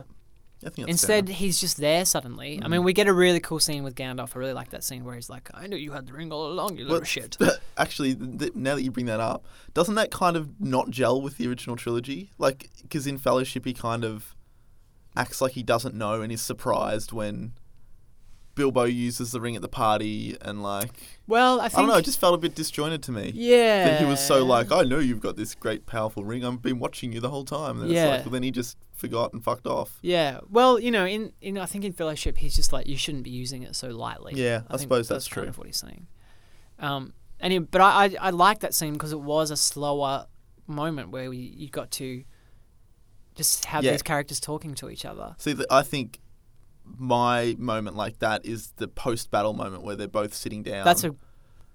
[0.65, 1.35] I think Instead, fair.
[1.35, 2.57] he's just there suddenly.
[2.57, 2.71] I Mm-hmm.
[2.71, 4.35] mean, we get a really cool scene with Gandalf.
[4.35, 6.47] I really like that scene where he's like, "I knew you had the ring all
[6.51, 7.37] along, you little Well, shit."
[7.77, 11.37] Actually, th- now that you bring that up, doesn't that kind of not gel with
[11.37, 12.31] the original trilogy?
[12.37, 14.35] Like, because in Fellowship, he kind of
[15.15, 17.53] acts like he doesn't know and is surprised when
[18.55, 21.95] Bilbo uses the ring at the party, and like, Well, I I, think don't know,
[21.95, 23.31] it just felt a bit disjointed to me.
[23.33, 26.43] yeah, That he was so like, I know you've got this great, powerful ring.
[26.43, 27.81] I've been watching you the whole time.
[27.81, 28.09] And Yeah.
[28.09, 29.97] like, well, then he just forgot and fucked off.
[30.01, 30.39] Yeah.
[30.49, 33.29] Well, you know, in, in I think in Fellowship, he's just like you shouldn't be
[33.31, 34.33] using it so lightly.
[34.35, 35.49] Yeah, I think suppose that's kind true.
[35.49, 36.07] of what he's saying.
[36.79, 40.27] Um, and he, but I, I I like that scene because it was a slower
[40.67, 42.23] moment where we, you got to
[43.35, 43.91] just have Yeah.
[43.93, 45.35] these characters talking to each other.
[45.37, 46.19] See, th- I think
[46.97, 50.85] my moment like that is the post-battle moment where they're both sitting down.
[50.85, 51.15] That's a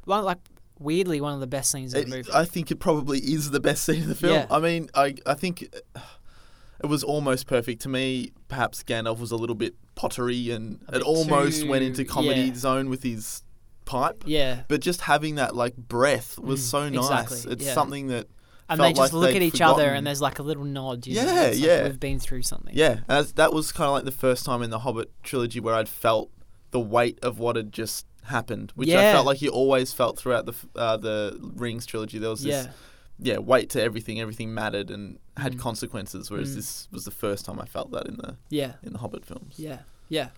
[0.05, 0.39] one like
[0.79, 2.31] weirdly one of the best scenes in the movie.
[2.35, 4.35] I think it probably is the best scene in the film.
[4.35, 4.47] Yeah.
[4.51, 5.73] I mean, I I think
[6.83, 8.33] it was almost perfect to me.
[8.49, 12.55] Perhaps Gandalf was a little bit pottery, and it almost went into comedy yeah.
[12.55, 13.43] zone with his
[13.85, 14.25] pipe.
[14.27, 14.63] yeah.
[14.69, 17.05] But just having that like breath was Mm, so nice.
[17.11, 17.75] exactly, It's yeah.
[17.75, 18.27] something that
[18.69, 21.07] And they just like look at each other and there's like a little nod.
[21.07, 21.27] You know?
[21.35, 21.83] Yeah, like yeah.
[21.85, 22.73] we've been through something.
[22.75, 25.75] Yeah, that's, that was kind of like the first time in the Hobbit trilogy where
[25.75, 26.31] I'd felt
[26.71, 30.47] the weight of what had just happened, which I felt like you always felt throughout
[30.47, 32.19] the uh, the Rings trilogy.
[32.19, 32.67] There was this
[33.19, 33.35] Yeah.
[33.35, 34.19] yeah weight to everything.
[34.19, 35.59] Everything mattered and had Mm.
[35.61, 36.31] consequences.
[36.31, 36.57] Whereas Mm.
[36.57, 38.75] this was the first time I felt that in the Yeah.
[38.83, 39.55] in the Hobbit films.
[39.59, 39.81] Yeah.
[40.09, 40.31] Yeah.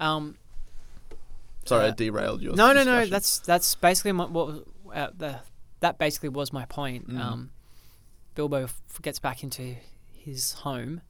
[0.00, 0.36] Um,
[1.64, 2.54] Sorry, I Uh, derailed your.
[2.56, 3.04] no, no, no.
[3.06, 5.40] That's that's basically my, what uh, the
[5.80, 7.08] that basically was my point.
[7.10, 7.18] Mm.
[7.20, 7.50] Um,
[8.34, 9.76] Bilbo f- gets back into
[10.12, 11.02] his home,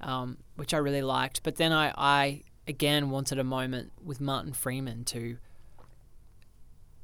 [0.00, 1.42] um, which I really liked.
[1.42, 5.38] But then I, I again wanted a moment with Martin Freeman to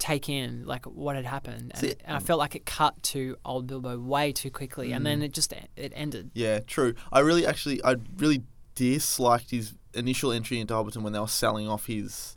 [0.03, 3.67] take in like what had happened, and, and I felt like it cut to old
[3.69, 5.05] Bilbo way too quickly, and Mm.
[5.09, 6.31] then it just it ended.
[6.35, 6.95] Yeah, true.
[7.13, 8.43] I really actually I really
[8.75, 12.37] disliked his initial entry into Hobbiton when they were selling off his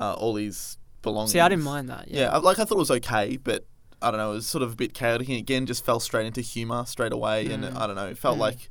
[0.00, 1.32] uh, all his belongings.
[1.32, 2.08] See, I didn't mind that.
[2.08, 3.64] Yeah, I, like I thought it was okay, but
[4.02, 4.32] I don't know.
[4.32, 7.12] It was sort of a bit chaotic, and again, just fell straight into humor straight
[7.12, 7.76] away, and Mm.
[7.76, 8.06] I don't know.
[8.08, 8.40] It felt Mm.
[8.48, 8.68] like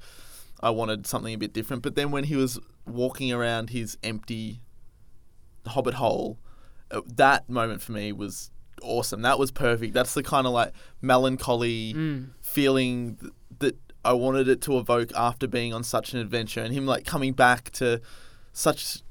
[0.61, 1.83] I wanted something a bit different.
[1.83, 4.59] But then when he was walking around his empty
[5.67, 6.37] Hobbit hole,
[7.15, 9.21] that moment for me was awesome.
[9.23, 9.93] That was perfect.
[9.93, 12.29] That's the kind of like melancholy Mm.
[12.41, 13.75] feeling th- that
[14.05, 17.33] I wanted it to evoke after being on such an adventure, and him like coming
[17.33, 18.01] back to
[18.53, 19.01] such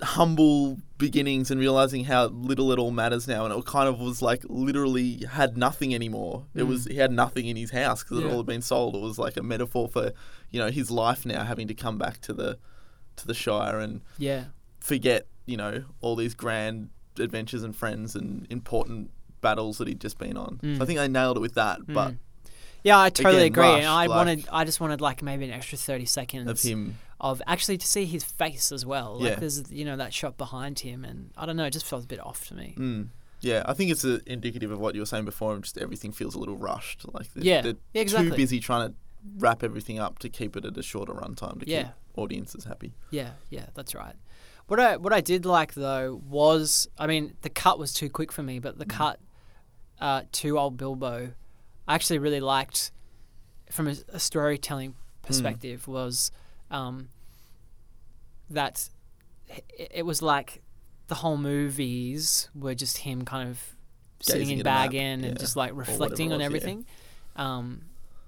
[0.00, 4.22] humble beginnings and realizing how little it all matters now and it kind of was
[4.22, 8.24] like literally had nothing anymore it was he had nothing in his house because it
[8.24, 8.30] Yeah.
[8.30, 10.12] all had been sold it was like a metaphor for
[10.50, 12.58] you know his life now having to come back to the
[13.16, 14.44] to the shire and Yeah.
[14.78, 20.18] forget you know all these grand adventures and friends and important battles that he'd just
[20.18, 22.14] been on so i think I nailed it with that but
[22.84, 23.78] Yeah, I totally Again, agree.
[23.80, 26.96] and I like- wanted, I just wanted like maybe an extra thirty seconds of him
[27.20, 29.18] of actually to see his face as well.
[29.18, 29.34] Like Yeah.
[29.40, 32.06] there's you know that shot behind him, and I don't know, it just felt a
[32.06, 32.74] bit off to me.
[32.78, 33.08] Mm.
[33.40, 35.58] Yeah, I think it's uh indicative of what you were saying before.
[35.58, 37.00] Just everything feels a little rushed.
[37.12, 37.60] Like they're, Yeah.
[37.62, 38.30] they're Yeah, exactly.
[38.30, 38.94] too busy trying to
[39.38, 41.82] wrap everything up to keep it at a shorter runtime to Yeah.
[41.82, 42.92] keep audiences happy.
[43.10, 44.14] Yeah, yeah, that's right.
[44.68, 48.30] What I what I did like though was, I mean, the cut was too quick
[48.30, 49.18] for me, but the cut
[50.00, 51.32] uh, to old Bilbo,
[51.86, 52.92] I actually really liked
[53.70, 56.30] from a, a storytelling perspective was
[56.70, 57.08] um,
[58.50, 58.90] that
[59.48, 60.62] it, it was like
[61.08, 63.60] the whole movies were just him kind of
[64.20, 66.46] sitting in Bag End and yeah, just like reflecting on was, yeah.
[66.46, 66.86] everything.
[67.36, 67.82] Um,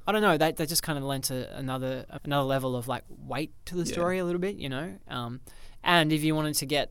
[0.07, 0.37] I don't know.
[0.37, 3.85] That that just kind of lent a, another another level of like weight to the
[3.85, 3.93] Yeah.
[3.93, 4.97] story a little bit, you know.
[5.09, 5.41] Um,
[5.85, 6.91] and if you wanted to get,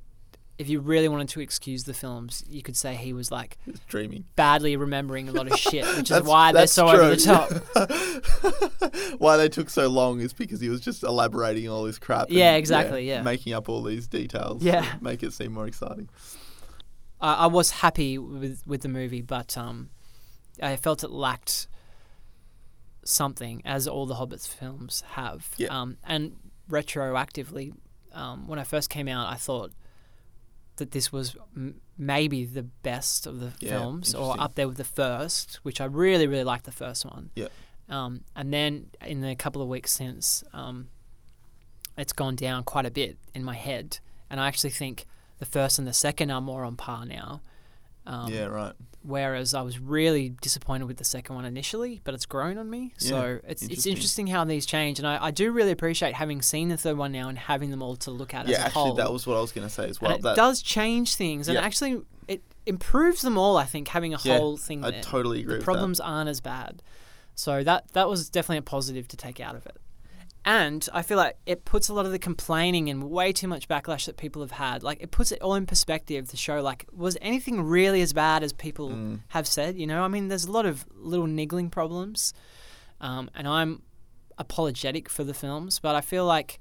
[0.57, 4.23] if you really wanted to excuse the films, you could say he was like dreamy.
[4.35, 7.49] badly remembering a lot of shit, which is why they're so over the top.
[9.19, 12.27] Why they took so long is because he was just elaborating all this crap.
[12.27, 13.21] and, Yeah, exactly, yeah.
[13.21, 14.63] making up all these details.
[14.63, 14.81] Yeah.
[14.81, 16.09] to make it seem more exciting.
[17.19, 19.89] I, I was happy with with the movie, but um,
[20.61, 21.67] I felt it lacked
[23.09, 25.49] something, as all the Hobbits films have.
[25.57, 25.67] Yeah.
[25.69, 26.35] Um, and
[26.69, 27.73] retroactively,
[28.13, 29.71] um, when I first came out, I thought
[30.77, 34.77] that this was m- maybe the best of the Yeah, films, or up there with
[34.77, 37.31] the first, which I really, really liked the first one.
[37.35, 37.47] Yeah.
[37.89, 40.87] Um, and then in the couple of weeks since, um,
[41.97, 45.05] it's gone down quite a bit in my head, and I actually think
[45.39, 47.41] the first and the second are more on par now.
[48.05, 48.73] Um, yeah, right.
[49.09, 52.93] Whereas I was really disappointed with the second one initially, but it's grown on me.
[52.97, 53.91] So Yeah, it's it's interesting.
[53.93, 57.11] interesting how these change, and I, I do really appreciate having seen the third one
[57.11, 58.93] now and having them all to look at Yeah, as a actually, whole.
[58.95, 60.11] that was what I was going to say as well.
[60.11, 61.61] and it that, does change things, and Yeah.
[61.63, 63.57] actually it improves them all.
[63.57, 64.83] I think having a whole thing.
[64.85, 65.01] I there.
[65.01, 65.65] totally agree The with that.
[65.65, 66.81] problems aren't as bad,
[67.35, 69.77] so that that was definitely a positive to take out of it.
[70.51, 73.67] And I feel like it puts a lot of the complaining and way too much
[73.67, 74.81] backlash that people have had.
[74.81, 78.41] Like it puts it all in perspective to show like was anything really as bad
[78.41, 79.19] as people Mm.
[79.27, 79.77] have said?
[79.77, 82.33] You know, I mean, there's a lot of little niggling problems,
[82.99, 83.83] um, and I'm
[84.39, 86.59] apologetic for the films, but I feel like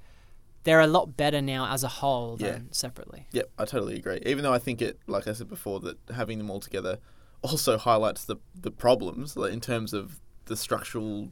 [0.64, 2.53] they're a lot better now as a whole Yeah.
[2.53, 3.27] than separately.
[3.33, 4.20] Yep, I totally agree.
[4.27, 6.98] Even though I think it, like I said before, that having them all together
[7.40, 11.31] also highlights the the problems like, in terms of the structural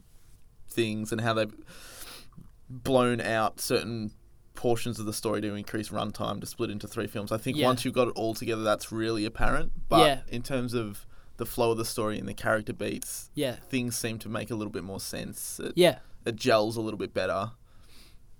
[0.70, 1.54] things and how they've
[2.68, 4.11] blown out certain
[4.55, 7.31] portions of the story to increase runtime to split into three films.
[7.31, 7.66] I think Yeah.
[7.66, 9.72] once you've got it all together, that's really apparent.
[9.88, 10.20] But Yeah.
[10.29, 14.18] in terms of the flow of the story and the character beats, Yeah, things seem
[14.20, 15.61] to make a little bit more sense.
[15.61, 17.52] It, yeah, it gels a little bit better.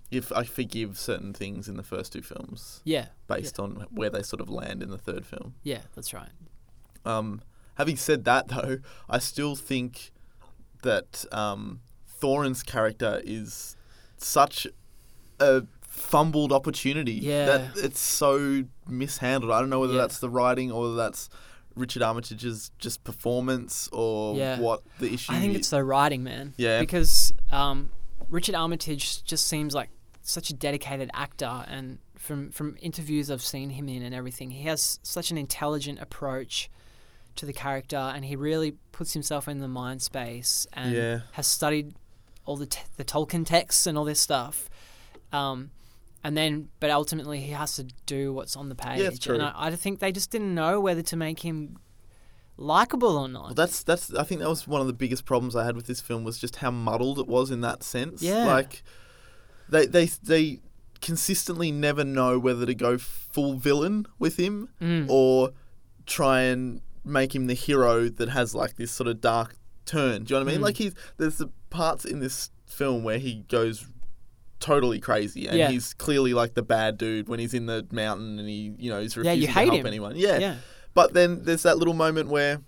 [0.09, 4.23] If I forgive certain things in the first two films yeah, based on where they
[4.23, 5.53] sort of land in the third film.
[5.63, 5.81] yeah.
[5.95, 6.29] That's right.
[7.05, 7.41] Um,
[7.75, 10.11] having said that, though, I still think
[10.81, 13.75] that um, Thorin's character is
[14.17, 14.67] such
[15.39, 17.45] a fumbled opportunity Yeah.
[17.45, 19.51] that it's so mishandled.
[19.51, 20.01] I don't know whether Yeah.
[20.01, 21.29] that's the writing or whether that's
[21.75, 24.59] Richard Armitage's just performance or Yeah.
[24.59, 25.31] what the issue.
[25.33, 25.59] I think is.
[25.59, 26.53] it's the writing, man.
[26.57, 26.79] Yeah.
[26.79, 27.91] Because um,
[28.29, 29.89] Richard Armitage just seems like
[30.21, 34.63] such a dedicated actor, and from from interviews I've seen him in and everything, he
[34.63, 36.69] has such an intelligent approach
[37.37, 41.19] to the character, and he really puts himself in the mind space and Yeah.
[41.33, 41.93] has studied
[42.47, 44.67] all the t- the Tolkien texts and all this stuff.
[45.31, 45.69] Um,
[46.23, 49.01] and then, but ultimately, he has to do what's on the page.
[49.01, 49.35] it's true.
[49.35, 51.77] And I, I think they just didn't know whether to make him
[52.57, 53.43] likable or not.
[53.45, 54.13] Well, that's that's.
[54.13, 56.39] I think that was one of the biggest problems I had with this film was
[56.39, 58.21] just how muddled it was in that sense.
[58.23, 58.45] Yeah.
[58.45, 58.83] like
[59.69, 60.61] they they they
[61.01, 65.05] consistently never know whether to go full villain with him Mm.
[65.09, 65.51] or
[66.07, 69.55] try and make him the hero that has like this sort of dark
[69.87, 70.23] turn.
[70.25, 70.61] Do you know what I mean?
[70.61, 70.65] Mm.
[70.65, 73.87] Like he's there's the parts in this film where he goes
[74.59, 75.69] totally crazy and Yeah.
[75.69, 78.99] he's clearly like the bad dude when he's in the mountain and he you know
[79.01, 79.85] he's Yeah, refusing you to help him.
[79.85, 80.15] anyone.
[80.15, 80.37] Yeah.
[80.39, 80.55] Yeah.
[80.93, 82.61] But then there's that little moment where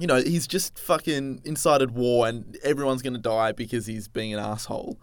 [0.00, 4.32] you know, he's just fucking incited war and everyone's going to die because he's being
[4.32, 4.96] an asshole.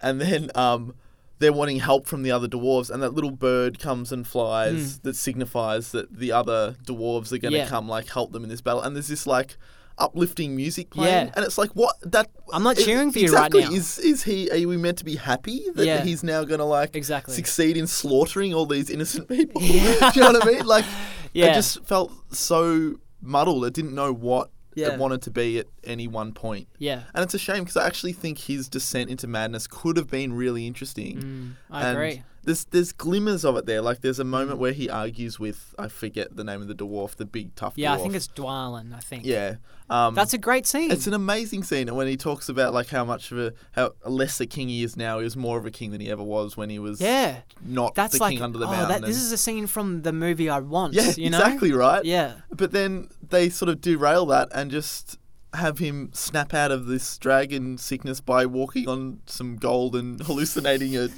[0.00, 0.94] And then um,
[1.40, 5.16] they're wanting help from the other dwarves, and that little bird comes and flies that
[5.16, 7.58] signifies that the other dwarves are going to.
[7.58, 7.66] Yeah.
[7.66, 8.80] come, like, help them in this battle.
[8.80, 9.56] And there's this, like,
[9.98, 11.26] uplifting music playing.
[11.28, 11.32] Yeah.
[11.36, 11.94] And it's like, what?
[12.02, 13.58] That I'm not it- cheering for you right now.
[13.70, 16.02] Is, is he, are we meant to be happy that Yeah.
[16.02, 17.34] he's now going to, like, Exactly.
[17.34, 19.60] succeed in slaughtering all these innocent people?
[19.62, 20.10] Yeah.
[20.14, 20.66] Do you know what I mean?
[20.66, 20.84] Like,
[21.32, 21.46] Yeah.
[21.52, 23.64] it just felt so muddled.
[23.66, 24.92] It didn't know what Yeah.
[24.94, 26.68] it wanted to be at any one point.
[26.78, 27.02] Yeah.
[27.14, 30.32] And it's a shame because I actually think his descent into madness could have been
[30.32, 31.16] really interesting.
[31.18, 32.22] Mm, I and agree.
[32.48, 33.82] There's there's glimmers of it there.
[33.82, 37.16] Like there's a moment where he argues with I forget the name of the dwarf,
[37.16, 38.94] the big tough Yeah, I think it's Dwalin.
[38.94, 39.26] I think.
[39.26, 39.56] yeah.
[39.90, 40.90] Um, That's a great scene.
[40.90, 43.92] it's an amazing scene, and when he talks about like how much of a how
[44.06, 46.22] less a king he is now, he was more of a king than he ever
[46.22, 47.40] was when he was yeah.
[47.62, 49.02] not That's the like king under the oh, mountain.
[49.02, 50.94] that, this is a scene from the movie I want.
[50.94, 51.38] yeah, you know?
[51.40, 52.02] exactly right.
[52.02, 52.36] Yeah.
[52.50, 55.18] But then they sort of derail that and just
[55.52, 60.96] have him snap out of this dragon sickness by walking on some gold and hallucinating
[60.96, 61.08] a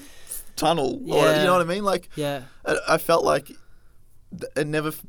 [0.60, 1.00] tunnel.
[1.08, 1.38] Or, Yeah.
[1.40, 1.84] you know what I mean?
[1.84, 2.42] Like, Yeah.
[2.64, 3.50] I, I felt like
[4.56, 5.04] it never f-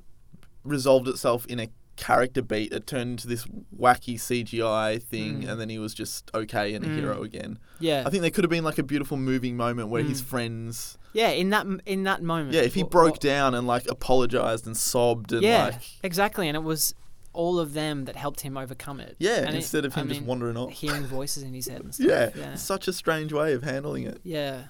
[0.63, 2.71] resolved itself in a character beat.
[2.71, 3.45] It turned into this
[3.77, 5.49] wacky CGI thing, Mm.
[5.51, 6.95] and then he was just okay and a Mm.
[6.95, 7.59] hero again.
[7.79, 8.03] Yeah.
[8.05, 10.25] I think there could have been like a beautiful moving moment where his Mm.
[10.25, 10.97] friends.
[11.13, 11.29] yeah.
[11.29, 12.53] In that in that moment.
[12.55, 15.65] Yeah, if he wh- broke wh- down and like apologized and sobbed and Yeah.
[15.65, 15.81] like.
[16.03, 16.95] Exactly, and it was
[17.33, 19.15] all of them that helped him overcome it.
[19.19, 20.71] Yeah, And it- instead of I him just mean, wandering off.
[20.71, 22.07] hearing voices in his head and stuff.
[22.07, 22.55] Yeah, Yeah.
[22.55, 24.19] such a strange way of handling it.
[24.23, 24.63] Yeah,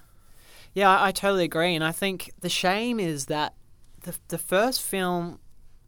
[0.74, 3.54] yeah, I, I totally agree, and I think the shame is that
[4.02, 5.38] the the first film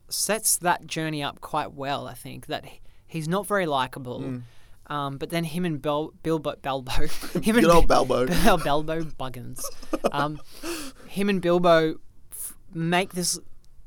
[0.09, 2.07] sets that journey up quite well.
[2.07, 4.43] I think that he, he's not very likable, Mm.
[4.95, 7.09] um, but then him and Bel, Bilbo, Belbo,
[7.45, 8.27] him and Good old Balbo.
[8.45, 9.63] Bel, Belbo Buggins,
[10.13, 10.39] um,
[11.09, 11.97] him and Bilbo
[12.31, 13.39] f- make this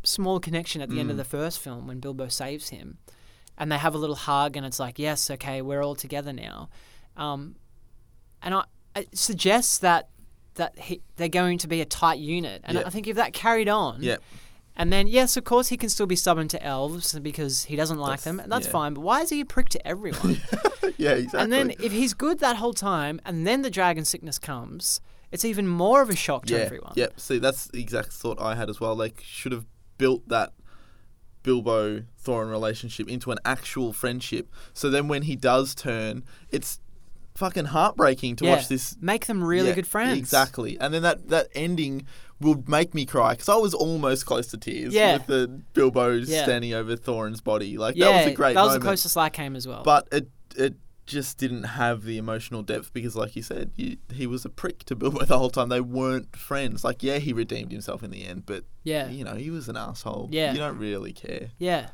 [0.04, 1.02] small connection at the Mm.
[1.02, 2.98] end of the first film when Bilbo saves him,
[3.58, 6.70] and they have a little hug, and it's like, yes, okay, we're all together now,
[7.16, 7.56] um,
[8.42, 8.64] and I,
[8.96, 10.10] it suggests that
[10.58, 12.84] that he, they're going to be a tight unit, and Yeah.
[12.86, 14.18] I think if that carried on, Yeah,
[14.76, 17.98] and then yes, of course he can still be stubborn to elves because he doesn't
[17.98, 18.72] like That's- them, and that's yeah.
[18.74, 18.94] fine.
[18.94, 20.40] But why is he a prick to everyone?
[20.98, 21.40] yeah, exactly.
[21.40, 25.44] and then if he's good that whole time, and then the dragon sickness comes, it's
[25.46, 26.94] even more of a shock to yeah, everyone.
[26.96, 27.08] yeah.
[27.18, 28.96] See, that's the exact thought I had as well.
[28.96, 29.66] They should have
[29.98, 30.54] built that
[31.44, 34.50] Bilbo Thorin relationship into an actual friendship.
[34.74, 36.80] So then when he does turn, it's
[37.38, 38.56] fucking heartbreaking to Yeah.
[38.56, 38.98] watch this.
[39.00, 40.18] Make them really Yeah, good friends.
[40.18, 42.06] Exactly, and then that that ending
[42.40, 45.14] would make me cry because I was almost close to tears Yeah.
[45.18, 46.44] with the Bilbo Yeah.
[46.44, 47.78] standing over Thorin's body.
[47.78, 48.82] Like that was a great that was moment.
[48.82, 49.84] the closest I came as well.
[49.84, 54.28] but it it just didn't have the emotional depth because, like you said, you, he
[54.28, 55.70] was a prick to Bilbo the whole time.
[55.70, 56.84] They weren't friends.
[56.84, 59.78] Like, yeah, he redeemed himself in the end, but yeah, you know, he was an
[59.78, 60.28] asshole.
[60.34, 60.52] Yeah.
[60.52, 61.52] you don't really care.
[61.60, 61.92] yeah,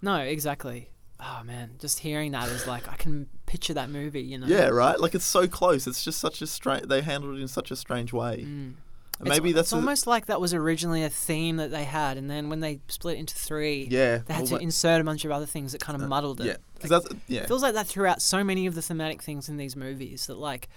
[0.00, 0.90] no, exactly.
[1.20, 4.22] Oh man, just hearing that is like I can picture that movie.
[4.22, 4.46] You know.
[4.46, 4.98] Yeah, right.
[4.98, 5.86] Like it's so close.
[5.86, 6.86] It's just such a strange.
[6.86, 8.44] They handled it in such a strange way.
[8.46, 8.74] Mm.
[9.20, 12.16] Maybe it's, that's it's a- almost like that was originally a theme that they had,
[12.16, 14.18] and then when they split into three, yeah.
[14.26, 16.46] they had to that- insert a bunch of other things that kind of muddled it.
[16.46, 17.42] yeah, because that's yeah.
[17.42, 20.38] It feels like that throughout so many of the thematic things in these movies that
[20.38, 20.68] like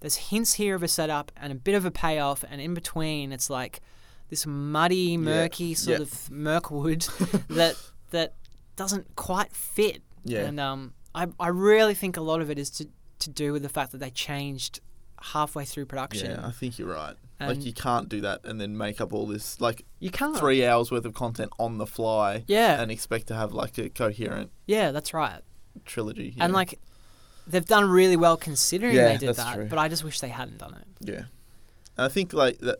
[0.00, 3.32] there's hints here of a setup and a bit of a payoff, and in between
[3.32, 3.80] it's like
[4.30, 6.02] this muddy, murky sort yeah.
[6.02, 7.02] of Mirkwood
[7.48, 7.76] that
[8.10, 8.34] that
[8.76, 10.02] doesn't quite fit.
[10.24, 10.42] Yeah.
[10.46, 12.88] And um, I I really think a lot of it is to
[13.20, 14.80] to do with the fact that they changed
[15.20, 16.30] halfway through production.
[16.30, 17.16] Yeah, I think you're right.
[17.40, 20.36] And- like you can't do that and then make up all this like You can't.
[20.38, 22.44] three hours worth of content on the fly.
[22.46, 22.80] Yeah.
[22.80, 25.42] and expect to have like a coherent Yeah, that's right.
[25.84, 26.34] trilogy.
[26.40, 26.56] And know?
[26.58, 26.80] like
[27.46, 29.66] they've done really well considering Yeah, they did that's that, true.
[29.68, 30.86] but I just wish they hadn't done it.
[31.00, 31.24] Yeah,
[31.96, 32.78] and I think like that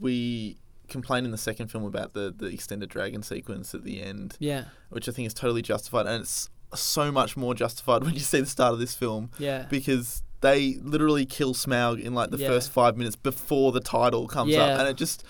[0.00, 0.56] we
[0.92, 4.64] complain in the second film about the the extended dragon sequence at the end, Yeah.
[4.90, 8.40] which I think is totally justified, and it's so much more justified when you see
[8.40, 9.66] the start of this film Yeah.
[9.68, 12.48] because they literally kill Smaug in like the Yeah.
[12.48, 14.64] first five minutes before the title comes Yeah.
[14.66, 15.24] up, and it just,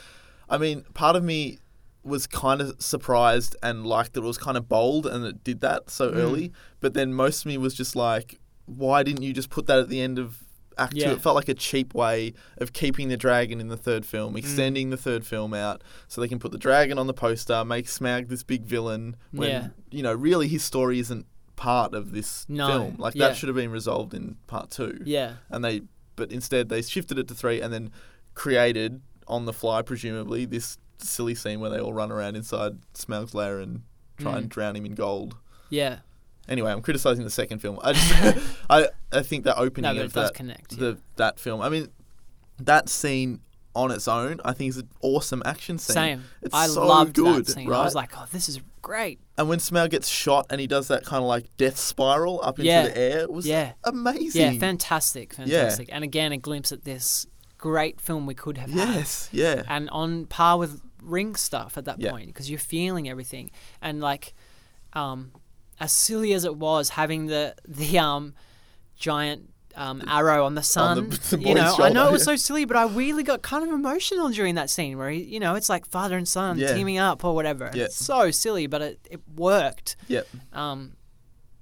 [0.49, 1.59] I mean, part of me
[2.05, 5.61] was kind of surprised and liked that it was kind of bold and it did
[5.61, 6.17] that so Mm.
[6.17, 9.79] early, but then most of me was just like, why didn't you just put that
[9.79, 10.42] at the end of
[10.79, 11.07] Act Yeah.
[11.09, 11.13] Two?
[11.15, 14.07] It felt like a cheap way of keeping the dragon in the third Mm.
[14.07, 17.65] film, extending the third film out so they can put the dragon on the poster,
[17.65, 19.69] make Smaug this big villain when Yeah.
[19.91, 22.97] you know really his story isn't part of this No, film.
[22.99, 23.29] Like yeah.
[23.29, 25.01] that should have been resolved in part two.
[25.05, 25.35] Yeah.
[25.51, 25.83] And they,
[26.17, 27.91] but instead they shifted it to three and then
[28.35, 33.35] created on the fly, presumably, this silly scene where they all run around inside Smaug's
[33.35, 33.83] lair and
[34.19, 34.51] try and Mm.
[34.51, 35.37] drown him in gold.
[35.71, 35.99] Yeah.
[36.49, 37.79] Anyway, I'm criticizing the second film.
[37.83, 38.39] I just,
[38.71, 40.77] I, I think the opening No, of that, connect.
[40.79, 41.61] the that film.
[41.61, 41.89] I mean,
[42.59, 43.41] that scene
[43.75, 45.95] on its own, I think is an awesome action scene.
[45.95, 46.25] Same.
[46.43, 47.69] It's I so loved good, that scene.
[47.69, 47.79] right?
[47.81, 49.21] I was like, oh, this is great.
[49.39, 52.59] and when Smaug gets shot and he does that kind of like death spiral up
[52.59, 52.83] into Yeah.
[52.89, 53.73] the air, it was Yeah.
[53.85, 54.55] amazing.
[54.55, 55.89] Yeah, fantastic, fantastic.
[55.93, 57.27] And again, a glimpse at this
[57.57, 58.95] great film we could have had.
[58.97, 59.63] Yes, yeah.
[59.69, 62.11] and on par with ring stuff at that Yeah.
[62.11, 64.35] point because you're feeling everything and like
[64.95, 65.31] um
[65.81, 68.35] as silly as it was having the the um
[68.97, 72.25] giant um, arrow on the sun the you know boy's i know it was yeah.
[72.33, 75.41] so silly but i really got kind of emotional during that scene where he, you
[75.41, 76.75] know it's like father and son Yeah.
[76.75, 77.85] teaming up or whatever Yeah.
[77.85, 80.27] it's so silly but it, it worked Yep.
[80.53, 80.93] um,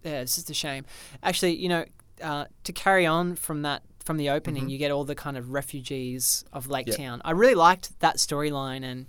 [0.02, 0.86] yeah, it's just a shame.
[1.22, 1.84] Actually, you know,
[2.22, 5.50] uh, to carry on from that from the opening, you get all the kind of
[5.52, 7.02] refugees of Lake Mm-hmm.
[7.02, 7.22] Town.
[7.22, 9.06] I really liked that storyline and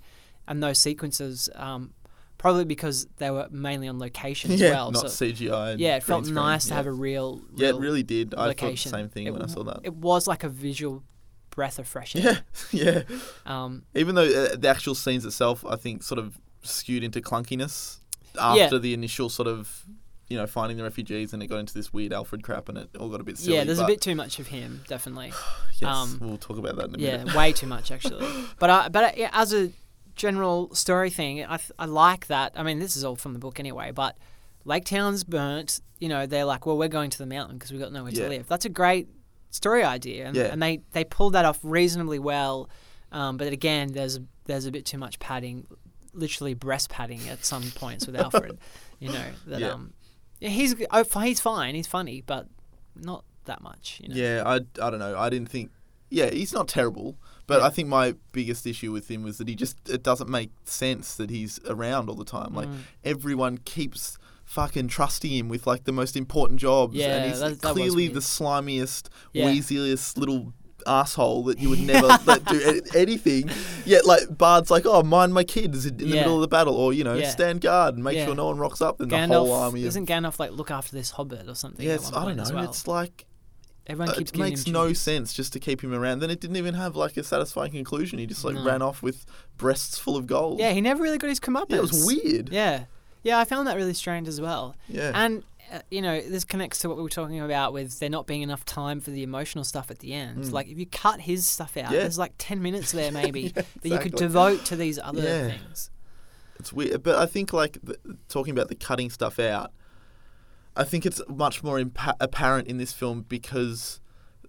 [0.50, 1.50] and those sequences.
[1.56, 1.94] Um,
[2.42, 4.92] probably because they were mainly on location as Yeah, well.
[4.92, 5.74] not so, CGI.
[5.74, 7.40] and yeah, it felt screen, nice to have a real.
[7.56, 8.34] Yeah, it really did.
[8.36, 8.90] I location.
[8.92, 9.82] thought the same thing It when I saw that.
[9.84, 11.04] It was like a visual
[11.52, 12.44] breath of fresh air.
[12.72, 13.16] Yeah, yeah.
[13.46, 17.98] Um, Even though uh, the actual scenes itself, I think, sort of skewed into clunkiness
[18.36, 18.64] Yeah.
[18.64, 19.84] after the initial sort of,
[20.28, 22.90] you know, finding the refugees, and it got into this weird Alfrid crap, and it
[23.00, 23.58] all got a bit silly.
[23.58, 25.32] yeah, there's a bit too much of him, definitely.
[25.82, 27.28] Yes, um, we'll talk about that in a Yeah, minute.
[27.30, 28.24] Yeah, way too much actually.
[28.60, 29.72] But I, but I, yeah, as a
[30.22, 32.54] general story thing, I, th- I like that.
[32.56, 33.92] I mean, this is all from the book anyway.
[33.92, 34.18] But
[34.66, 35.82] Lake Town's burnt.
[36.00, 38.24] You know, they're like, well, we're going to the mountain because we've got nowhere Yeah.
[38.24, 38.48] to live.
[38.48, 39.08] That's a great
[39.50, 40.46] story idea, and, Yeah.
[40.52, 42.70] and they they pulled that off reasonably well.
[43.12, 45.68] Um, but again, there's there's a bit too much padding,
[46.14, 48.58] literally breast padding at some points with Alfrid.
[49.00, 49.72] You know that Yeah.
[49.74, 49.94] um,
[50.40, 52.48] yeah, he's oh, he's fine, he's funny, but
[52.96, 54.00] not that much.
[54.02, 54.16] You know?
[54.16, 55.18] Yeah, I, I don't know.
[55.18, 55.72] I didn't think.
[56.10, 57.16] Yeah, he's not terrible,
[57.52, 60.52] but I think my biggest issue with him was that he just it doesn't make
[60.66, 62.54] sense that he's around all the time.
[62.54, 62.78] Like Mm.
[63.04, 67.62] everyone keeps fucking trusting him with like the most important jobs, Yeah, and he's that-
[67.62, 69.46] that clearly the slimiest, Yeah.
[69.46, 70.54] wheeziest little
[70.88, 73.50] asshole that you would never let do anything.
[73.86, 76.16] Yet like Bard's like, oh, mind my kids in the Yeah.
[76.22, 77.30] middle of the battle, or you know, Yeah.
[77.30, 78.26] stand guard and make Yeah.
[78.26, 79.00] sure no one rocks up.
[79.00, 79.84] And the whole army.
[79.86, 81.86] Isn't Gandalf like look after this hobbit or something?
[81.86, 82.44] yeah, I don't know.
[82.54, 82.64] well?
[82.66, 83.26] It's like
[83.92, 86.20] Everyone keeps it makes no sense just to keep him around.
[86.20, 88.18] Then it didn't even have like a satisfying conclusion.
[88.20, 88.64] He just like No.
[88.66, 89.26] ran off with
[89.58, 90.60] breasts full of gold.
[90.60, 91.70] Yeah, he never really got his comeuppance.
[91.70, 92.50] Yeah, it was weird.
[92.50, 92.86] Yeah,
[93.24, 94.76] yeah, I found that really strange as well.
[94.88, 95.12] Yeah.
[95.14, 98.28] And uh, you know, this connects to what we were talking about with there not
[98.28, 100.52] being enough time for the emotional stuff at the end.
[100.52, 101.94] Like if you cut his stuff out, Mm.
[101.94, 102.00] Yeah.
[102.00, 104.20] there's like ten minutes there maybe that you could exactly.
[104.20, 105.48] devote to these other Yeah.
[105.50, 105.90] things.
[106.60, 109.72] It's weird, but I think like the, talking about the cutting stuff out,
[110.76, 114.00] I think it's much more impa- apparent in this film because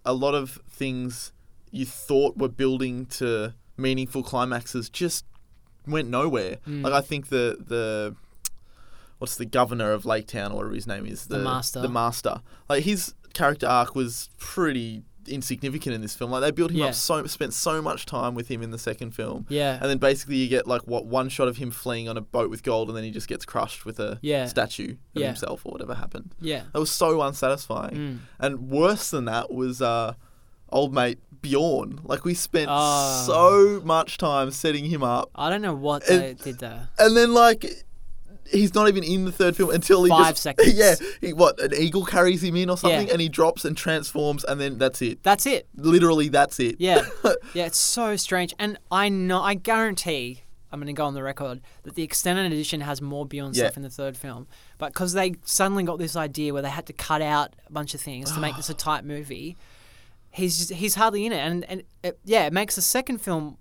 [0.05, 1.33] a lot of things
[1.71, 5.25] you thought were building to meaningful climaxes just
[5.87, 6.59] went nowhere.
[6.69, 6.85] Mm.
[6.85, 8.15] Like I think the the
[9.19, 11.81] what's the governor of Lake Town or whatever his name is The master.
[11.81, 16.71] the master like his character arc was pretty insignificant in this film like they built
[16.71, 16.87] him Yeah.
[16.87, 19.99] up so spent so much time with him in the second film Yeah, and then
[19.99, 22.89] basically you get like what one shot of him fleeing on a boat with gold,
[22.89, 24.47] and then he just gets crushed with a Yeah.
[24.47, 25.27] statue of Yeah.
[25.29, 26.35] himself or whatever happened.
[26.41, 27.95] yeah, That was so unsatisfying.
[27.97, 28.19] Mm.
[28.41, 30.15] And worse than that was uh,
[30.71, 32.01] old mate Beorn.
[32.05, 33.25] Like we spent Oh.
[33.27, 36.89] so much time setting him up, I don't know what they did there.
[36.99, 37.85] and then like.
[38.53, 40.75] He's not even in the third film until he Five just seconds.
[40.75, 43.13] yeah he, what an eagle carries him in or something Yeah.
[43.13, 45.67] and he drops and transforms and then that's it That's it.
[45.77, 47.07] literally that's it Yeah,
[47.55, 51.23] yeah, it's so strange, and I know, I guarantee, I'm going to go on the
[51.23, 53.65] record that the extended edition has more Beorn Yeah.
[53.65, 54.47] stuff in the third film,
[54.79, 57.95] but because they suddenly got this idea where they had to cut out a bunch
[57.95, 59.57] of things to make this a tight movie,
[60.31, 63.59] he's just, he's hardly in it, and and it, yeah, it makes the second film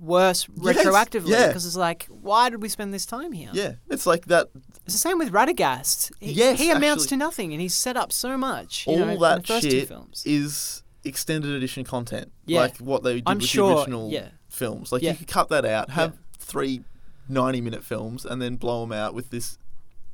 [0.00, 1.46] worse Yes, retroactively yeah.
[1.48, 3.50] because it's like, why did we spend this time here?
[3.52, 4.48] yeah it's like that
[4.84, 6.12] It's the same with Radagast.
[6.20, 7.16] He, Yes, he amounts actually.
[7.18, 8.86] to nothing, and he's set up so much.
[8.86, 10.22] You all know, in that the first two shit films.
[10.26, 12.32] is extended edition content.
[12.46, 12.60] Yeah.
[12.60, 14.28] Like what they did I'm with sure, the original yeah.
[14.48, 14.92] films.
[14.92, 15.12] Like Yeah.
[15.12, 16.82] you could cut that out, have three
[17.28, 19.58] 90 minute films, and then blow them out with this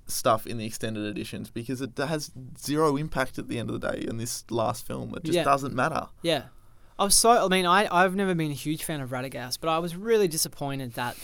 [0.07, 3.93] stuff in the extended editions because it has zero impact at the end of the
[3.93, 5.15] day in this last film.
[5.15, 6.07] It just doesn't matter.
[6.23, 6.45] Yeah.
[6.99, 7.31] I was so.
[7.45, 10.29] I mean, I I've never been a huge fan of Radagast, but I was really
[10.29, 11.17] disappointed that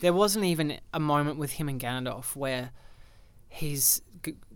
[0.00, 2.70] there wasn't even a moment with him and Gandalf where
[3.48, 4.02] he's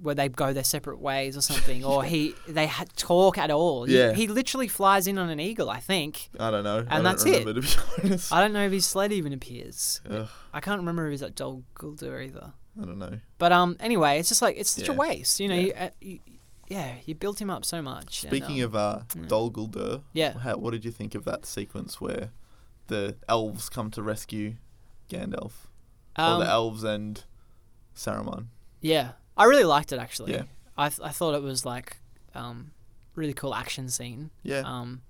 [0.00, 3.88] where they go their separate ways or something, or he they ha- talk at all.
[3.88, 4.12] Yeah.
[4.14, 6.30] He, literally flies in on an eagle, I think.
[6.40, 6.76] I don't know.
[6.76, 7.44] I And don't that's it.
[7.44, 7.68] To be
[8.04, 8.32] honest.
[8.32, 10.00] I don't know if his sled even appears.
[10.08, 12.52] Ugh, I can't remember if he's at Dol Guldur either.
[12.80, 13.18] I don't know.
[13.38, 15.38] But um, anyway, it's just like it's such a waste.
[15.40, 15.62] You know, Yeah.
[15.62, 16.18] you, uh, you,
[16.68, 18.24] yeah, you built him up so much.
[18.24, 19.22] and, Speaking um, of uh, yeah.
[19.26, 20.38] Dol Guldur, Yeah.
[20.38, 22.30] how, what did you think of that sequence where
[22.88, 24.56] the elves come to rescue
[25.08, 25.52] Gandalf?
[26.18, 27.24] or um, the elves and
[27.94, 28.46] Saruman.
[28.80, 30.32] Yeah, I really liked it actually.
[30.32, 30.42] Yeah.
[30.76, 31.96] I th- I thought it was like
[32.34, 32.72] um,
[33.14, 34.30] really cool action scene.
[34.42, 34.62] Yeah.
[34.64, 35.02] Um,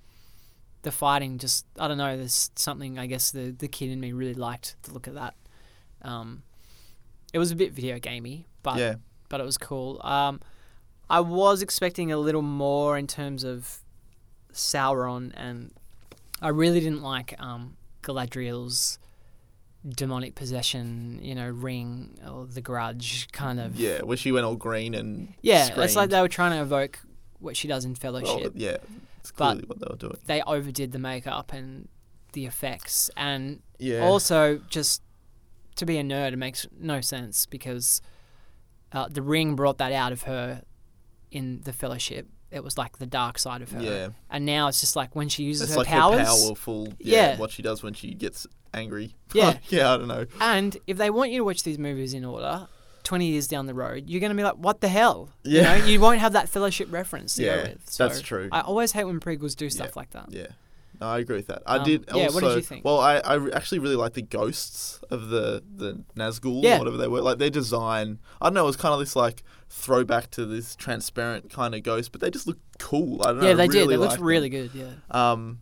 [0.83, 2.17] the fighting just I don't know.
[2.17, 5.35] There's something I guess the the kid in me really liked the look of that.
[6.03, 6.43] Um,
[7.33, 8.95] it was a bit video gamey, but yeah.
[9.29, 10.01] but it was cool.
[10.03, 10.41] Um,
[11.11, 13.79] I was expecting a little more in terms of
[14.53, 15.73] Sauron, and
[16.43, 18.99] I really didn't like um, Galadriel's
[19.89, 23.77] demonic possession, you know, ring or the grudge kind of.
[23.77, 26.99] Yeah, where she went all green and Yeah, it's like they were trying to evoke
[27.39, 28.53] what she does in Well, Fellowship.
[28.57, 28.79] yeah,
[29.21, 30.19] it's But- clearly what they were doing.
[30.27, 31.89] They overdid the makeup and
[32.33, 34.05] the effects, and Yeah.
[34.05, 35.03] also just
[35.77, 38.03] to be a nerd, it makes no sense because
[38.93, 40.63] uh, the ring brought that out of her
[41.31, 42.29] in the Fellowship.
[42.51, 44.09] It was like the dark side of her, Yeah.
[44.31, 46.21] and now it's just like when she uses it's her like powers.
[46.21, 46.89] her powerful.
[46.99, 47.37] Yeah, Yeah.
[47.39, 49.15] what she does when she gets angry.
[49.35, 49.59] Yeah.
[49.69, 50.25] yeah, I don't know.
[50.41, 52.67] And if they want you to watch these movies in order,
[53.05, 55.29] 20 years down the road, you're going to be like, what the hell?
[55.45, 55.75] Yeah.
[55.77, 57.75] You, know, you won't have that fellowship reference Yeah.
[57.85, 58.49] So that's true.
[58.51, 59.93] I always hate when prequels do stuff Yeah.
[59.97, 60.27] like that.
[60.33, 60.47] Yeah.
[61.01, 61.63] No, I agree with that.
[61.67, 62.05] I Um, did.
[62.15, 62.85] yeah, Also, what did you think?
[62.85, 66.77] Well, I, I actually really like the ghosts of the the Nazgul, Yeah.
[66.77, 67.21] or whatever they were.
[67.21, 68.19] Like their design.
[68.41, 68.65] I don't know.
[68.65, 72.31] It was kind of this like throwback to this transparent kind of ghost, but they
[72.31, 73.21] just look cool.
[73.23, 73.49] I don't know.
[73.49, 73.75] Yeah, they did.
[73.81, 74.27] really looked liked them.
[74.27, 74.71] really good.
[74.75, 74.93] Yeah.
[75.11, 75.61] Um,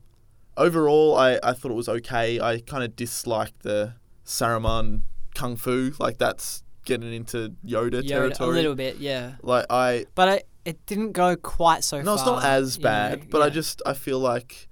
[0.56, 2.40] overall, I, I thought it was okay.
[2.40, 3.94] I kind of disliked the
[4.24, 5.02] Saruman
[5.34, 5.92] kung fu.
[5.98, 8.50] Like that's getting into Yoda, Yoda, territory.
[8.50, 9.34] a little bit, yeah.
[9.42, 12.14] Like I, But I, it didn't go quite so no, far.
[12.14, 14.68] it's not as you know, bad, but I just I feel like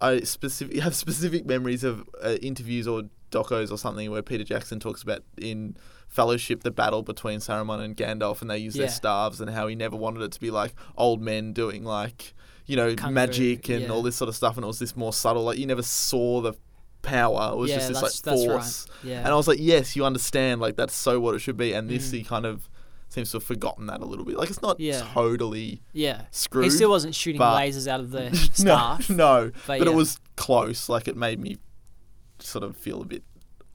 [0.00, 4.80] I specific have specific memories of uh, interviews or docos or something where Peter Jackson
[4.80, 5.76] talks about in
[6.14, 8.82] Fellowship the battle between Saruman and Gandalf, and they use Yeah.
[8.82, 12.34] their staves and how he never wanted it to be like old men doing like
[12.66, 13.88] you know Kung fu, magic and yeah.
[13.90, 15.42] all this sort of stuff, and it was this more subtle.
[15.42, 16.54] Like you never saw the
[17.02, 18.86] power; it was yeah, just this like force.
[19.02, 19.10] right.
[19.10, 19.18] Yeah.
[19.18, 21.72] And I was like, yes, you understand, like that's so what it should be.
[21.72, 22.12] And this Mm.
[22.12, 22.68] he kind of
[23.08, 24.36] seems to have forgotten that a little bit.
[24.36, 25.02] Like it's not Yeah.
[25.12, 26.22] totally yeah.
[26.30, 26.64] screwed.
[26.64, 28.30] He still wasn't shooting lasers out of the
[28.64, 29.10] no, staff.
[29.10, 29.92] no, But but, yeah.
[29.92, 30.88] it was close.
[30.88, 31.58] Like it made me
[32.38, 33.22] sort of feel a bit.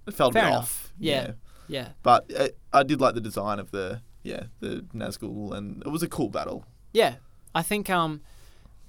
[0.07, 0.63] It felt Fair a bit enough.
[0.63, 0.93] off.
[0.99, 1.31] Yeah.
[1.69, 1.89] Yeah.
[2.03, 6.03] But I, I did like the design of the yeah the Nazgul, and it was
[6.03, 6.65] a cool battle.
[6.91, 7.15] Yeah,
[7.55, 8.21] I think um,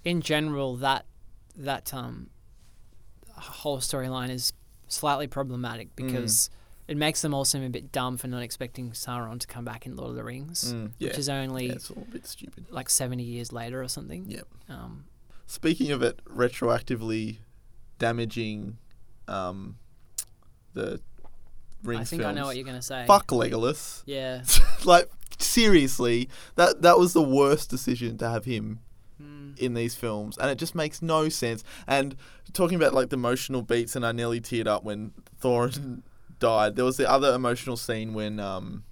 [0.04, 1.06] in general that
[1.56, 2.30] that um,
[3.32, 4.52] whole storyline is
[4.88, 6.06] slightly problematic Mm.
[6.06, 6.50] because
[6.88, 9.86] it makes them all seem a bit dumb for not expecting Sauron to come back
[9.86, 12.26] in Lord of the Rings, Mm, yeah, which is only yeah, it's all a bit
[12.26, 12.66] stupid.
[12.70, 14.24] like seventy years later or something.
[14.28, 14.46] Yep.
[14.68, 15.04] Um,
[15.46, 17.38] Speaking of it retroactively
[17.98, 18.78] damaging
[19.28, 19.76] um,
[20.74, 21.00] the
[21.82, 23.04] rings I think I know what you're gonna say.
[23.06, 24.02] Fuck Legolas.
[24.06, 24.42] Yeah.
[24.84, 25.08] like
[25.38, 28.80] seriously, that that was the worst decision to have him
[29.20, 29.58] Mm.
[29.58, 31.62] in these films, and it just makes no sense.
[31.86, 32.16] And
[32.54, 35.12] talking about like the emotional beats, and I nearly teared up when
[35.42, 36.00] Thorin
[36.38, 36.74] died.
[36.76, 38.82] There was the other emotional scene when um,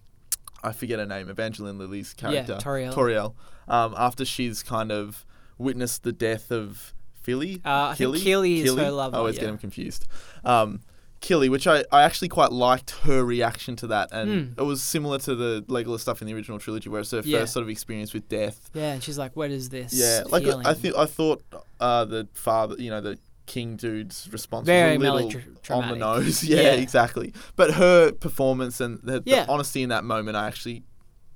[0.62, 2.93] I forget her name, Evangeline Lilly's Yeah, character, Tauriel.
[2.93, 3.34] Tauriel,
[3.68, 5.24] um, after she's kind of
[5.57, 7.62] witnessed the death of Fili.
[7.64, 9.43] Uh, I think Kili is her lover, I always yeah.
[9.43, 10.07] get them confused.
[10.45, 10.80] Um,
[11.20, 14.58] Kili, which I, I actually quite liked her reaction to that, and Mm.
[14.60, 17.40] it was similar to the Legolas stuff in the original trilogy, where it's her Yeah.
[17.40, 18.70] first sort of experience with death.
[18.72, 20.64] Yeah, and she's like, "What is this?" Yeah, like feeling?
[20.66, 21.42] I think I thought
[21.80, 25.40] uh, the father, you know, the king dude's response Very was a little
[25.70, 26.44] on the nose.
[26.48, 26.72] Yeah, Yeah.
[26.74, 27.32] exactly.
[27.56, 29.44] But her performance and the, Yeah.
[29.46, 30.82] the honesty in that moment, I actually,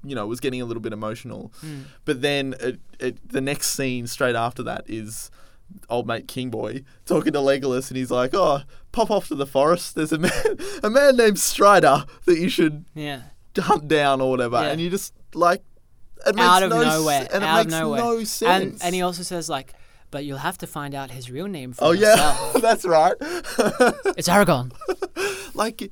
[0.04, 1.52] you know, was getting a little bit emotional.
[1.64, 1.84] Mm.
[2.04, 5.30] But then it, it, the next scene straight after that is
[5.90, 8.62] old mate King Boy talking to Legolas, and he's like, "Oh,
[8.92, 9.94] pop off to the forest.
[9.94, 10.32] There's a man,
[10.82, 13.22] a man named Strider that you should Yeah.
[13.58, 14.68] hunt down or whatever." Yeah.
[14.70, 15.62] And you just like.
[16.24, 17.26] It makes out of no nowhere.
[17.32, 18.00] and it out makes of nowhere.
[18.00, 18.82] no And sense.
[18.84, 19.74] and he also says like,
[20.12, 23.14] "But you'll have to find out his real name for Oh yourself." yeah, that's right.
[24.16, 24.70] It's Aragorn.
[25.54, 25.90] like,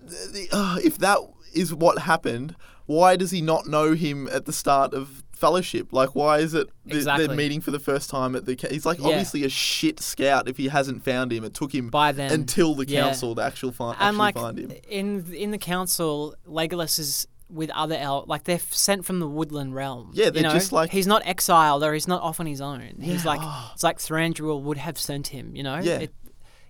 [0.00, 1.18] the, uh, if that
[1.52, 2.54] is what happened,
[2.86, 5.92] why does he not know him at the start of Fellowship?
[5.92, 7.26] Like, why is it th- Exactly.
[7.26, 8.56] they're meeting for the first time at the?
[8.56, 9.06] ca- He's like Yeah.
[9.08, 10.48] obviously a shit scout.
[10.48, 13.02] If he hasn't found him, it took him By then, until the yeah.
[13.02, 14.72] council to actual fi- actually and like find him.
[14.88, 18.28] in in the council, Legolas is with other elves.
[18.28, 20.10] Like they're sent from the Woodland realm.
[20.14, 20.50] Yeah, they're know?
[20.52, 22.94] just like- he's not exiled or he's not off on his own.
[23.00, 23.40] He's Yeah, like
[23.74, 25.54] it's like Thranduil would have sent him.
[25.54, 25.78] You know.
[25.78, 25.98] Yeah.
[25.98, 26.14] It,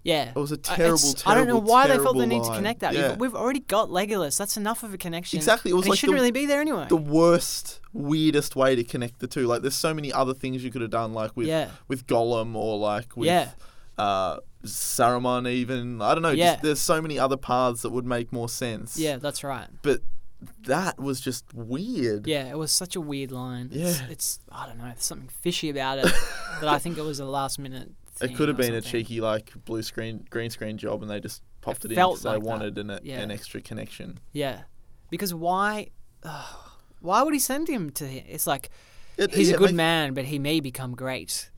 [0.07, 0.31] yeah.
[0.31, 2.45] It was a Uh, terrible, it's- I don't know why they felt the terrible need
[2.45, 2.95] to connect that.
[2.95, 3.17] Yeah.
[3.17, 4.37] We've, already got Legolas.
[4.39, 5.37] That's enough of a connection.
[5.39, 6.87] Exactly, it was And like shouldn't the- really be there anyway.
[6.89, 9.47] the worst, weirdest way to connect the two.
[9.47, 11.71] Like, there's so many other things you could have done, like with Yeah.
[11.89, 13.51] with Gollum or like with Yeah.
[13.99, 15.49] uh, Saruman.
[15.51, 16.31] Even I don't know.
[16.31, 16.53] Yeah.
[16.53, 18.97] Just, there's so many other paths that would make more sense.
[18.99, 19.69] yeah, that's right.
[19.83, 20.01] but
[20.67, 22.27] that was just weird.
[22.27, 23.71] Yeah, it was such a weird line.
[23.73, 24.07] It's, Yeah.
[24.11, 26.05] it's I don't know, there's something fishy about it.
[26.61, 27.91] that I think it was a last minute.
[28.21, 31.43] It could have been a cheeky like blue screen, green screen job, and they just
[31.61, 33.21] popped It it, in because like they wanted an, yeah.
[33.21, 34.19] an extra connection.
[34.33, 34.63] Yeah,
[35.11, 35.89] because why?
[37.01, 38.25] why would he send him to him?
[38.29, 38.71] It's like
[39.17, 41.51] It- he's yeah, a good make- man, but he may become great.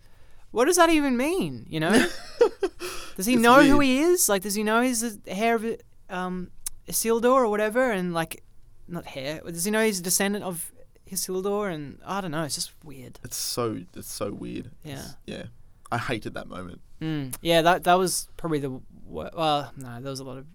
[0.51, 1.67] What does that even mean?
[1.69, 1.93] You know?
[3.17, 4.29] does he It's know who he is?
[4.29, 5.65] Like, does he know he's the heir of
[6.09, 6.51] um,
[6.89, 7.91] Isildur or whatever?
[7.91, 8.43] And like,
[8.89, 9.41] not heir.
[9.47, 10.73] Does he know he's a descendant of
[11.11, 11.73] Isildur?
[11.73, 12.45] And I don't know.
[12.45, 13.19] It's just weird.
[13.23, 14.71] It's so it's so weird.
[14.83, 14.93] Yeah.
[14.95, 15.43] It's- yeah.
[15.91, 16.81] I hated that moment.
[17.01, 19.73] Mm, yeah, that that was probably the wor- well.
[19.77, 20.47] No, there was a lot of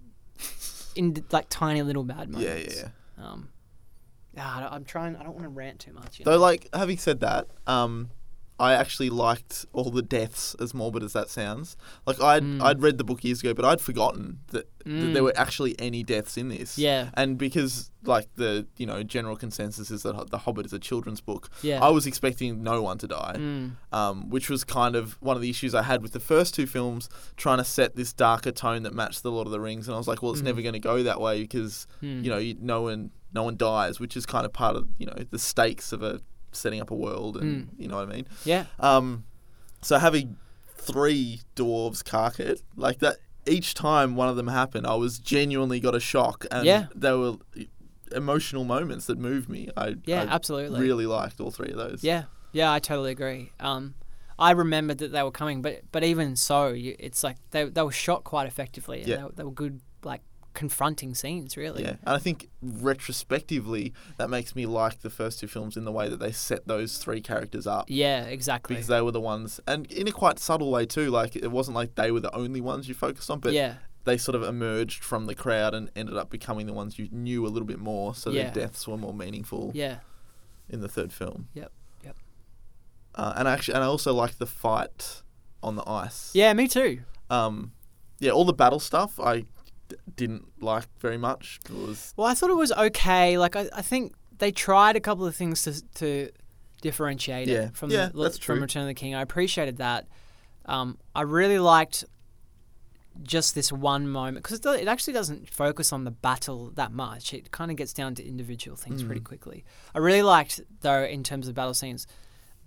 [0.95, 2.41] in like tiny little bad moments.
[2.41, 3.25] Yeah, yeah, yeah.
[3.25, 3.49] Um,
[4.37, 5.15] ah, I'm trying.
[5.15, 6.19] I don't want to rant too much.
[6.19, 6.37] Though, know?
[6.37, 8.09] like having said that, um,
[8.67, 11.75] I actually liked all the deaths, as morbid as that sounds.
[12.07, 12.61] Like I'd Mm.
[12.67, 16.01] I'd read the book years ago, but I'd forgotten that, that there were actually any
[16.03, 16.77] deaths in this.
[16.77, 17.09] Yeah.
[17.15, 21.21] and because like the you know general consensus is that the Hobbit is a children's
[21.21, 21.49] book.
[21.61, 21.79] Yeah.
[21.87, 23.35] I was expecting no one to die.
[23.37, 23.71] Mm.
[23.99, 26.67] Um, which was kind of one of the issues I had with the first two
[26.67, 29.95] films, trying to set this darker tone that matched the Lord of the Rings, and
[29.95, 30.45] I was like, well, it's Mm.
[30.51, 32.23] never going to go that way because Mm.
[32.23, 35.05] you know you, no one no one dies, which is kind of part of you
[35.07, 36.19] know the stakes of a
[36.55, 37.79] setting up a world, and Mm.
[37.81, 38.27] you know what I mean.
[38.45, 39.25] yeah, Um,
[39.81, 40.37] so having
[40.77, 45.79] three dwarves cark it like that each time one of them happened, I was genuinely
[45.79, 46.87] got a shock, and Yeah.
[46.95, 47.35] there were
[48.11, 49.69] emotional moments that moved me.
[49.75, 50.79] I yeah, I absolutely.
[50.79, 52.03] really liked all three of those.
[52.03, 53.51] Yeah, yeah, I totally agree.
[53.59, 53.95] Um,
[54.37, 57.81] I remembered that they were coming, but but even so, you, it's like they they
[57.81, 58.99] were shot quite effectively.
[58.99, 59.15] And Yeah.
[59.27, 60.21] they, they were good, like
[60.53, 61.83] confronting scenes, really.
[61.83, 65.91] Yeah, and I think retrospectively that makes me like the first two films in the
[65.91, 68.75] way that they set those three characters up Yeah, exactly.
[68.75, 71.09] because they were the ones, and in a quite subtle way too.
[71.09, 73.75] Like it wasn't like they were the only ones you focused on, but yeah,
[74.05, 77.45] they sort of emerged from the crowd and ended up becoming the ones you knew
[77.45, 78.43] a little bit more, so Yeah.
[78.49, 79.97] their deaths were more meaningful yeah,
[80.69, 81.47] in the third film.
[81.53, 81.71] Yep,
[82.03, 82.15] yep.
[83.15, 85.21] Uh, and actually, and I also liked the fight
[85.61, 86.31] on the ice.
[86.33, 86.53] yeah.
[86.53, 86.99] Me too.
[87.29, 87.71] Um,
[88.19, 89.45] yeah, all the battle stuff I
[89.89, 91.59] d- didn't like very much.
[91.69, 93.37] Was Well, I thought it was okay.
[93.37, 96.29] Like I, I think they tried a couple of things to to
[96.81, 97.67] differentiate Yeah.
[97.67, 98.61] it from Yeah, the, that's from true.
[98.61, 99.15] Return of the King.
[99.15, 100.07] I appreciated that.
[100.65, 102.03] Um, I really liked
[103.21, 107.33] just this one moment because it, it actually doesn't focus on the battle that much.
[107.33, 109.25] It kind of gets down to individual things pretty Mm.
[109.25, 109.63] quickly.
[109.93, 112.07] I really liked though in terms of battle scenes,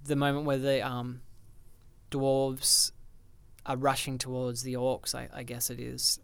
[0.04, 1.20] the moment where the um,
[2.10, 2.92] dwarves
[3.64, 5.14] are rushing towards the orcs.
[5.14, 6.20] I, I guess it is,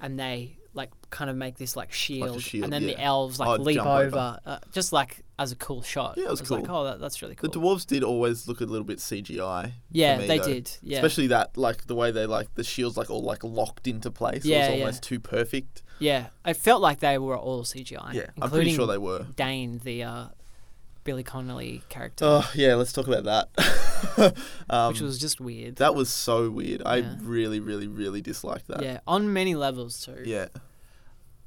[0.00, 3.48] and they like kind of make this like shield, shield, and then the elves like
[3.48, 4.38] Oh, leap over, over.
[4.44, 6.14] Uh, just like as a cool shot.
[6.16, 6.76] Yeah, it was was like, cool.
[6.76, 7.50] oh, that, that's really cool.
[7.50, 9.72] the dwarves did always look a little bit CGI.
[9.90, 10.44] yeah, me, they though.
[10.46, 10.70] did.
[10.82, 14.10] Yeah, Especially that, like the way they like the shields, like all like locked into
[14.10, 14.44] place.
[14.44, 14.84] Yeah, it was yeah.
[14.84, 15.82] almost too perfect.
[15.98, 16.26] yeah.
[16.44, 18.12] It felt like they were all CGI.
[18.12, 19.26] Yeah, I'm pretty sure they were.
[19.34, 20.26] Dain, the uh,
[21.06, 24.34] Billy Connolly character, Oh yeah, let's talk about that.
[24.68, 25.76] um, which was just weird.
[25.76, 26.82] that was so weird.
[26.84, 27.14] I Yeah.
[27.22, 28.82] really, really, really disliked that.
[28.82, 30.22] yeah, on many levels too.
[30.26, 30.48] Yeah.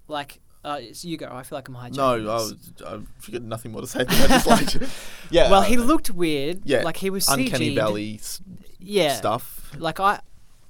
[0.07, 1.27] Like, uh, it's- you go.
[1.31, 1.95] I feel like I'm hijacking.
[1.97, 2.25] No, I, this.
[2.27, 3.99] was, I've got nothing more to say.
[4.05, 4.89] Than I disliked it.
[5.31, 5.51] Yeah.
[5.51, 6.61] Well, he uh, looked weird.
[6.65, 6.81] Yeah.
[6.81, 7.75] like he was uncanny CG'd.
[7.75, 8.41] valley s-
[8.79, 9.75] Yeah, stuff.
[9.77, 10.21] Like I,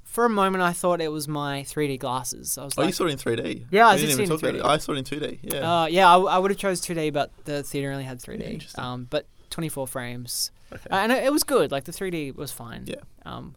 [0.09, 2.57] for a moment, I thought it was my 3D glasses.
[2.57, 3.67] I was Oh, like, you saw it in 3D.
[3.69, 4.65] Yeah, I didn't even it in talk about 3D.
[4.65, 5.39] I saw it in 2D.
[5.43, 5.81] Yeah.
[5.81, 8.41] Uh, yeah, I, I would have chose 2D, but the theater only had 3D.
[8.41, 8.83] interesting.
[8.83, 10.89] um, but 24 frames, okay.
[10.89, 11.71] uh, and it, it was good.
[11.71, 12.85] Like the 3D was fine.
[12.87, 12.95] Yeah.
[13.23, 13.55] Um,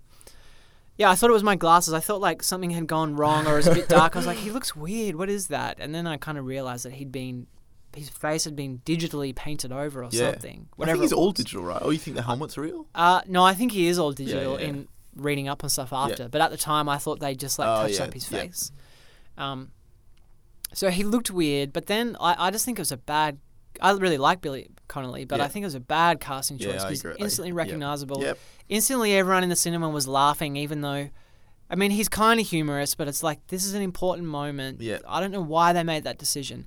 [0.99, 1.95] yeah, I thought it was my glasses.
[1.95, 4.15] I thought like something had gone wrong or it was a bit dark.
[4.15, 5.17] I was like, he looks weird.
[5.17, 5.79] What is that?
[5.81, 7.47] And then I kind of realized that he'd been,
[7.97, 10.33] his face had been digitally painted over or yeah.
[10.33, 10.69] something.
[10.71, 10.97] I Whatever.
[10.99, 11.81] think he's all digital, right?
[11.81, 12.87] Oh, you think the helmet's real?
[12.95, 14.67] Uh, no, I think he is all digital yeah.
[14.67, 16.29] in reading up on stuff after.
[16.29, 18.41] But at the time, I thought they just like Oh, touched yeah, up his yeah.
[18.41, 18.73] face.
[19.39, 19.71] Um,
[20.73, 23.39] so he looked weird, but then I, I just think it was a bad.
[23.81, 26.83] I really like Billy Connolly, but I think it was a bad casting Yeah, choice
[26.85, 27.57] I because instantly Yep.
[27.57, 28.21] recognizable.
[28.23, 28.39] Yep.
[28.69, 31.09] Instantly, everyone in the cinema was laughing, even though.
[31.71, 34.83] I mean, he's kind of humorous, but it's like this is an important moment.
[34.83, 34.99] Yeah.
[35.09, 36.67] I don't know why they made that decision.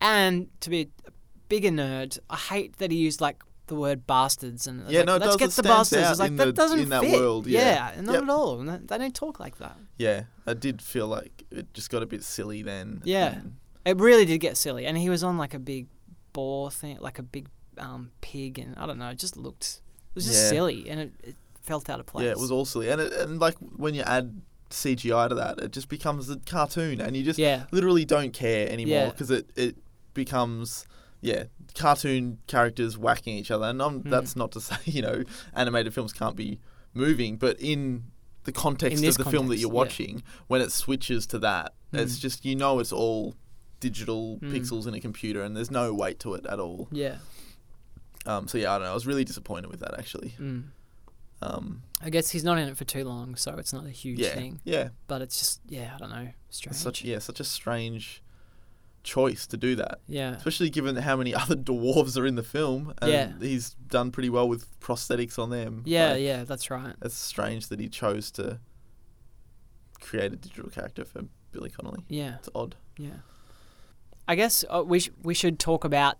[0.00, 1.10] And to be a
[1.48, 5.16] bigger nerd, I hate that he used like the word bastards and Yeah, like, no,
[5.16, 6.10] let's get the bastards.
[6.10, 7.12] It's like that the- doesn't in that fit.
[7.18, 7.92] world, yeah.
[8.00, 8.22] not Yep.
[8.24, 8.56] at all.
[8.58, 9.78] They don't talk like that.
[9.96, 10.24] Yeah.
[10.46, 13.00] I did feel like it just got a bit silly then.
[13.04, 13.40] Yeah.
[13.86, 15.86] It really did get silly, and he was on like a big
[16.34, 17.48] boar thing, like a big
[17.78, 19.08] um, pig, and I don't know.
[19.08, 19.80] It just looked.
[20.10, 20.48] It was just Yeah.
[20.50, 22.24] silly, and it, it felt out of place.
[22.26, 25.58] Yeah, it was all silly, and it, and like when you add CGI to that,
[25.60, 27.64] it just becomes a cartoon, and you just Yeah.
[27.72, 29.10] literally don't care anymore Yeah.
[29.10, 29.76] because it it
[30.12, 30.84] becomes
[31.20, 31.44] yeah
[31.74, 34.10] cartoon characters whacking each other, and I'm, Hmm.
[34.10, 35.22] that's not to say you know
[35.54, 36.58] animated films can't be
[36.94, 38.04] moving, but in
[38.44, 39.74] the context In of the film that you're yeah.
[39.74, 42.20] watching, when it switches to that, it's Mm.
[42.20, 43.34] just you know it's all
[43.80, 44.52] digital Mm.
[44.52, 46.88] pixels in a computer, and there's no weight to it at all.
[46.90, 47.16] Yeah.
[48.26, 48.90] Um, so yeah, I don't know.
[48.90, 50.34] I was really disappointed with that actually.
[50.38, 50.64] Mm.
[51.42, 54.18] Um, I guess he's not in it for too long, so it's not a huge
[54.18, 54.60] yeah, thing.
[54.64, 54.90] yeah.
[55.06, 56.74] But it's just, yeah, I don't know, strange.
[56.74, 58.22] It's such yeah, such a strange
[59.02, 60.00] choice to do that.
[60.06, 60.32] Yeah.
[60.32, 63.32] Especially given how many other dwarves are in the film, and Yeah.
[63.40, 65.82] he's done pretty well with prosthetics on them.
[65.86, 66.94] Yeah, Like, yeah, that's right.
[67.02, 68.58] It's strange that he chose to
[70.00, 71.22] create a digital character for
[71.52, 72.04] Billy Connolly.
[72.08, 72.76] Yeah, It's odd.
[72.98, 73.10] yeah.
[74.28, 76.16] I guess uh, we sh- we should talk about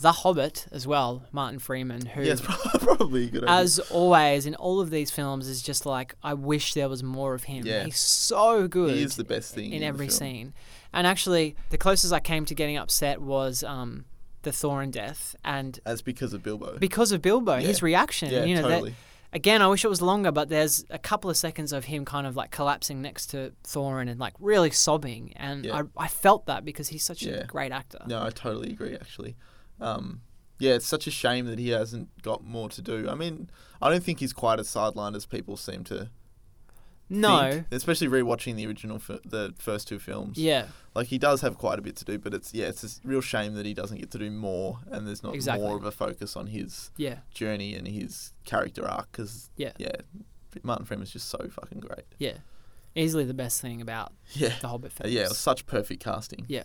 [0.00, 2.40] the Hobbit as well, Martin Freeman, who, Yes,
[2.78, 3.56] probably a good idea.
[3.56, 7.34] as always in all of these films, is just like I wish there was more
[7.34, 7.66] of him.
[7.66, 7.84] Yeah.
[7.84, 8.94] He's so good.
[8.94, 10.54] he is the best thing in the every scene.
[10.92, 14.04] And actually, the closest I came to getting upset was um,
[14.42, 16.78] the Thorin death, and That's because of Bilbo.
[16.78, 18.30] because of Bilbo, his reaction.
[18.32, 18.92] yeah, you know, that,
[19.32, 22.26] again, I wish it was longer, but there's a couple of seconds of him kind
[22.26, 25.82] of like collapsing next to Thorin and like really sobbing, and Yeah.
[25.98, 27.34] I, I felt that because he's such Yeah.
[27.34, 27.98] a great actor.
[28.06, 28.94] No, I totally agree.
[28.94, 29.36] Actually,
[29.80, 30.22] um,
[30.58, 33.08] yeah, it's such a shame that he hasn't got more to do.
[33.08, 33.50] I mean,
[33.82, 36.08] I don't think he's quite as sidelined as people seem to.
[37.10, 40.36] No, think, especially rewatching the original, the first two films.
[40.38, 43.08] yeah, like he does have quite a bit to do, but it's yeah, it's a
[43.08, 45.66] real shame that he doesn't get to do more, and there's not Exactly.
[45.66, 49.10] more of a focus on his yeah, journey and his character arc.
[49.12, 49.72] Because Yeah.
[49.78, 49.92] yeah,
[50.62, 52.04] Martin Freeman's just so fucking great.
[52.18, 52.38] yeah.
[52.94, 55.12] Easily the best thing about Yeah, the Hobbit films.
[55.12, 56.44] yeah, it was such perfect casting.
[56.48, 56.64] yeah,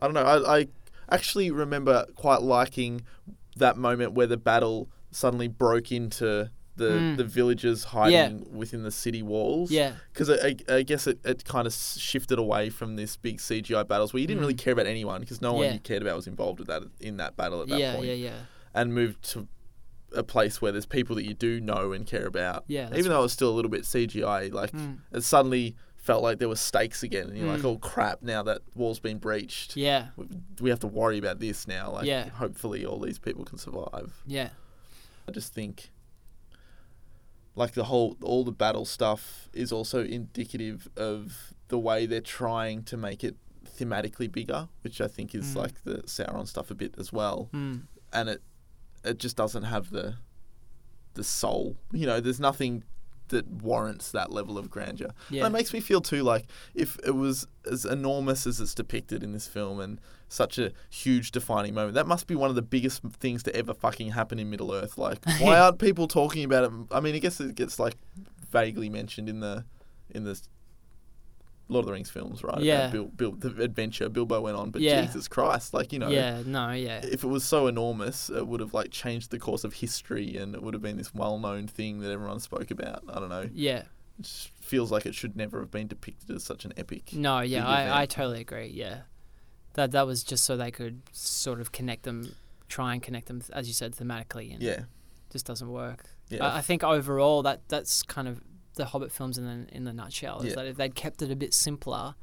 [0.00, 0.24] I don't know.
[0.24, 0.68] I, I
[1.10, 3.02] actually remember quite liking
[3.56, 7.16] that moment where the battle suddenly broke into the, Mm.
[7.18, 9.70] the villagers hiding within the city walls.
[9.70, 13.38] yeah, Because I, I, I guess it, it kind of shifted away from this big
[13.38, 15.66] CGI battles where you didn't really care about anyone because no one Mm.
[15.66, 15.72] Yeah.
[15.74, 18.06] you cared about was involved with that in that battle at that yeah, point.
[18.06, 18.30] yeah, yeah.
[18.30, 18.38] yeah.
[18.74, 19.46] And moved to
[20.14, 22.64] a place where there's people that you do know and care about.
[22.66, 24.98] Yeah, Even though it was still a little bit CGI, like Mm.
[25.12, 27.64] it suddenly felt like there were stakes again, and you're like, Mm.
[27.66, 28.22] "Oh crap!
[28.22, 30.26] Now that wall's been breached, Yeah, we-
[30.60, 31.90] we have to worry about this now.
[31.92, 32.30] Like, Yeah.
[32.30, 34.22] hopefully, all these people can survive.
[34.26, 34.50] yeah,
[35.28, 35.90] I just think,
[37.58, 42.82] like the whole, all the battle stuff is also indicative of the way they're trying
[42.84, 43.36] to make it
[43.78, 45.56] thematically bigger, which I think is Mm.
[45.56, 47.48] like the Sauron stuff a bit as well.
[47.52, 47.82] mm.
[48.12, 48.42] And it,
[49.04, 50.14] it just doesn't have the,
[51.14, 51.76] the soul.
[51.92, 52.84] You know, there's nothing
[53.28, 55.10] that warrants that level of grandeur.
[55.30, 55.44] Yeah.
[55.44, 59.22] And it makes me feel too like if it was as enormous as it's depicted
[59.22, 62.62] in this film and such a huge defining moment, that must be one of the
[62.62, 64.98] biggest things to ever fucking happen in Middle Earth.
[64.98, 66.70] Like, why aren't people talking about it?
[66.90, 67.96] I mean, I guess it gets like
[68.50, 69.64] vaguely mentioned in the
[70.10, 70.40] in the
[71.68, 72.60] Lord of the Rings films, right?
[72.60, 72.88] Yeah.
[72.88, 75.02] About Bil, Bil, the adventure Bilbo went on, but Yeah.
[75.04, 78.60] Jesus Christ, like you know, yeah, no, yeah, if it was so enormous, it would
[78.60, 82.00] have like changed the course of history, and it would have been this well-known thing
[82.00, 83.04] that everyone spoke about.
[83.08, 83.48] I don't know.
[83.52, 83.82] yeah.
[84.20, 84.26] It
[84.60, 87.12] feels like it should never have been depicted as such an epic.
[87.12, 88.66] No, yeah, I, I totally agree.
[88.66, 89.02] Yeah,
[89.74, 92.34] that that was just so they could sort of connect them,
[92.68, 94.80] try and connect them, as you said, thematically, and Yeah,
[95.30, 96.06] just doesn't work.
[96.30, 98.40] yeah, I, I think overall that that's kind of
[98.78, 100.40] the Hobbit films in the in the nutshell.
[100.40, 100.54] Is Yeah.
[100.56, 102.14] that if they'd kept it a bit simpler,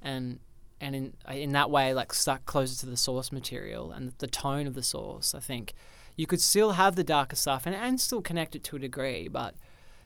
[0.00, 0.40] and
[0.80, 4.66] and in in that way like stuck closer to the source material and the tone
[4.66, 5.74] of the source, I think
[6.16, 9.28] you could still have the darker stuff and and still connect it to a degree,
[9.28, 9.54] but.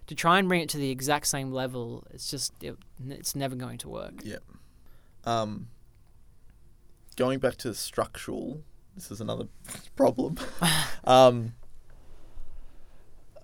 [0.07, 2.77] To try and bring it to the exact same level, it's just it,
[3.09, 4.15] it's never going to work.
[4.25, 4.39] yeah.
[5.23, 5.69] Um,
[7.15, 8.65] going back to structural,
[8.97, 9.45] this is another
[9.95, 10.37] problem.
[11.05, 11.53] um,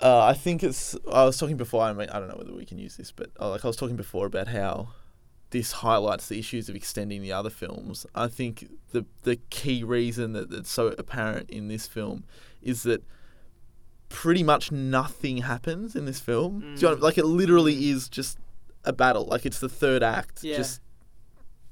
[0.00, 0.96] uh, I think it's.
[1.12, 1.82] I was talking before.
[1.82, 3.76] I mean, I don't know whether we can use this, but uh, like I was
[3.76, 4.88] talking before about how
[5.50, 8.04] this highlights the issues of extending the other films.
[8.14, 12.24] I think the the key reason that that's so apparent in this film
[12.62, 13.02] is that
[14.08, 16.60] pretty much nothing happens in this film.
[16.60, 17.00] Do you know, mean?
[17.00, 18.38] like it literally is just
[18.84, 19.24] a battle.
[19.26, 20.56] Like it's the third act, Yeah.
[20.58, 20.80] just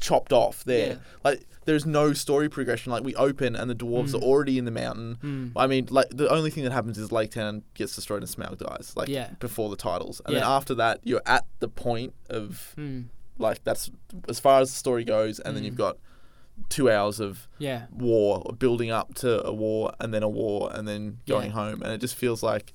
[0.09, 0.87] chopped off there.
[0.89, 0.97] Yeah.
[1.25, 2.93] Like there's no story progression.
[2.93, 4.17] Like we open and the dwarves Mm.
[4.21, 5.17] are already in the mountain.
[5.23, 5.53] Mm.
[5.57, 8.59] I mean, like the only thing that happens is Lake Town gets destroyed and Smaug
[8.59, 8.93] dies.
[8.97, 9.31] Like Yeah.
[9.41, 13.07] before the titles, and then after that, you're at the point of Mm.
[13.39, 13.91] like that's
[14.29, 15.67] as far as the story goes, and then Mm.
[15.67, 15.97] you've got
[16.69, 17.87] two hours of Yeah.
[17.91, 21.53] war building up to a war and then a war and then going Yeah.
[21.61, 22.73] home and it just feels like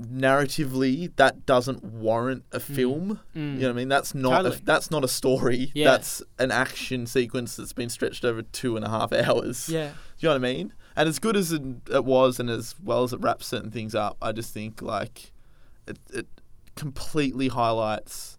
[0.00, 3.54] narratively that doesn't warrant a film Mm.
[3.54, 4.56] you know what i mean that's not Totally.
[4.56, 5.90] a, that's not a story Yeah.
[5.90, 9.88] that's an action sequence that's been stretched over two and a half hours Yeah.
[9.90, 12.74] do you know what i mean and as good as it, it was and as
[12.82, 15.32] well as it wraps certain things up i just think like
[15.86, 16.26] it, it
[16.76, 18.38] completely highlights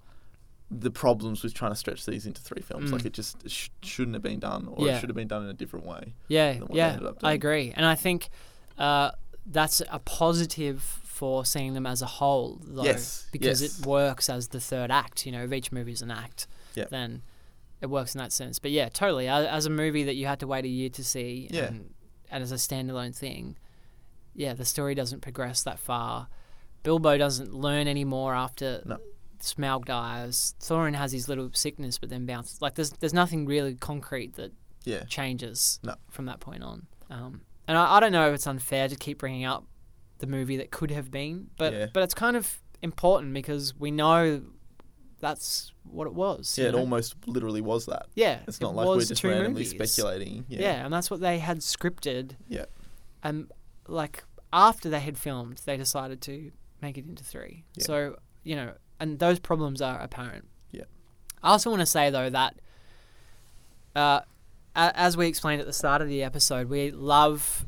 [0.74, 2.94] the problems with trying to stretch these into three films Mm.
[2.94, 4.96] like it just sh- shouldn't have been done or Yeah.
[4.96, 7.34] it should have been done in a different way Yeah, than what they yeah, I
[7.34, 8.30] agree, and I think
[8.78, 9.12] uh,
[9.46, 13.80] that's a positive for seeing them as a whole, though, Yes, because yes.
[13.80, 15.24] it works as the third act.
[15.28, 16.90] You know, if each movie is an act, Yep.
[16.90, 17.22] then
[17.80, 18.58] it works in that sense.
[18.58, 19.28] But yeah, totally.
[19.28, 21.66] As, a movie that you had to wait a year to see, Yeah.
[21.66, 21.94] and,
[22.32, 23.56] and as a standalone thing,
[24.34, 26.28] yeah, the story doesn't progress that far.
[26.82, 28.98] Bilbo doesn't learn anymore after No.
[29.42, 30.56] Smaug dies.
[30.60, 32.62] Thorin has his little sickness, but then bounces.
[32.64, 34.52] Like there's there's nothing really concrete that
[34.86, 35.04] Yeah.
[35.04, 35.94] changes No.
[36.10, 36.88] from that point on.
[37.12, 39.66] Um, and I, I don't know if it's unfair to keep bringing up
[40.22, 41.88] the movie that could have been, but Yeah.
[41.94, 44.42] but it's kind of important because we know
[45.20, 46.58] that's what it was.
[46.58, 46.80] Yeah, it know?
[46.80, 48.08] almost literally was that.
[48.16, 48.40] yeah.
[48.48, 49.70] It's it not like we're just randomly movies.
[49.70, 50.46] speculating.
[50.48, 50.62] Yeah.
[50.62, 50.86] Yeah.
[50.86, 52.32] and that's what they had scripted.
[52.48, 52.66] Yeah.
[53.22, 53.52] And
[53.88, 56.52] like after they had filmed, they decided to
[56.82, 57.66] make it into three.
[57.76, 57.84] Yeah.
[57.86, 60.48] So you know, and those problems are apparent.
[60.72, 60.86] Yeah.
[61.44, 62.56] I also want to say though that,
[63.96, 64.22] uh,
[64.76, 67.66] as we explained at the start of the episode, we love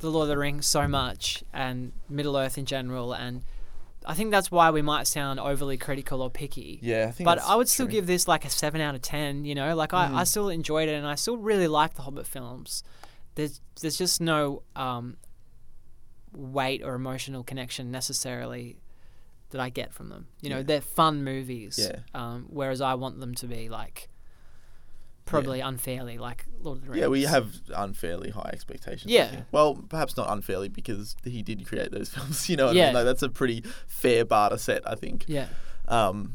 [0.00, 3.42] the Lord of the Rings so much and Middle Earth in general, and
[4.06, 6.78] I think that's why we might sound overly critical or picky.
[6.82, 7.92] Yeah, I think But I would still true.
[7.92, 9.44] give this like a seven out of ten.
[9.44, 10.26] You know, like I, I Mm.
[10.26, 12.82] still enjoyed it, and I still really like the Hobbit films.
[13.34, 15.16] There's there's just no um,
[16.32, 18.78] weight or emotional connection necessarily
[19.50, 20.26] that I get from them.
[20.42, 20.62] You know, Yeah.
[20.64, 21.78] they're fun movies.
[21.82, 22.00] Yeah.
[22.14, 24.08] Um, whereas I want them to be like
[25.28, 27.00] probably unfairly like Lord of the Rings.
[27.00, 29.10] Yeah, we have unfairly high expectations.
[29.10, 29.42] Yeah.
[29.52, 32.48] Well, perhaps not unfairly because he did create those films.
[32.48, 32.84] You know what I Yeah.
[32.86, 32.94] mean?
[32.94, 35.24] Like that's a pretty fair bar to set, I think.
[35.28, 35.46] Yeah.
[35.86, 36.34] Um,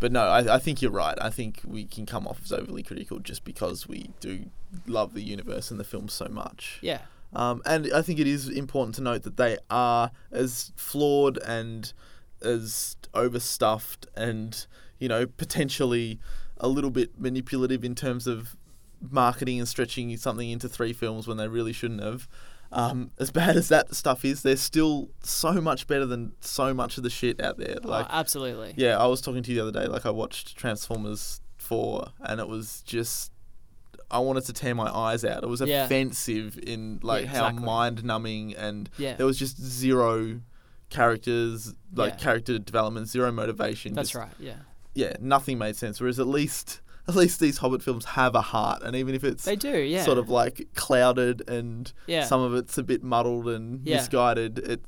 [0.00, 1.16] but no, I, I think you're right.
[1.20, 4.46] I think we can come off as overly critical just because we do
[4.86, 6.78] love the universe and the film so much.
[6.82, 7.00] Yeah.
[7.32, 11.92] Um, and I think it is important to note that they are as flawed and
[12.42, 14.66] as overstuffed and,
[14.98, 16.20] you know, potentially
[16.64, 18.56] a little bit manipulative in terms of
[19.10, 22.26] marketing and stretching something into three films when they really shouldn't have.
[22.72, 26.96] Um, as bad as that stuff is, they're still so much better than so much
[26.96, 27.76] of the shit out there.
[27.84, 28.74] Like, oh, absolutely.
[28.76, 29.86] yeah, I was talking to you the other day.
[29.86, 33.30] Like I watched Transformers Four, and it was just
[34.10, 35.42] I wanted to tear my eyes out.
[35.44, 35.84] It was Yeah.
[35.84, 37.64] offensive in like how exactly.
[37.64, 39.14] mind numbing, and Yeah.
[39.16, 40.40] there was just zero
[40.90, 42.18] characters, like Yeah.
[42.18, 43.94] character development, zero motivation.
[43.94, 44.32] That's just- right.
[44.38, 44.56] Yeah.
[44.94, 46.00] Yeah, nothing made sense.
[46.00, 49.44] Whereas at least at least these Hobbit films have a heart, and even if it's
[49.44, 49.76] They do.
[49.78, 50.04] Yeah.
[50.04, 52.24] sort of like clouded and Yeah.
[52.24, 53.96] some of it's a bit muddled and Yeah.
[53.96, 54.84] misguided, it.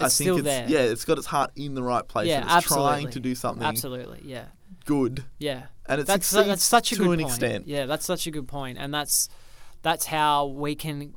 [0.00, 0.66] I think still it's there.
[0.68, 2.26] yeah, it's got its heart in the right place.
[2.28, 2.36] yeah.
[2.40, 2.88] and it's absolutely.
[2.90, 4.20] trying to do something Absolutely.
[4.24, 4.46] Yeah.
[4.86, 5.66] good, Yeah.
[5.86, 7.30] and it that's that's such a to good an point.
[7.30, 7.68] extent.
[7.68, 9.28] Yeah, that's such a good point, and that's
[9.82, 11.14] that's how we can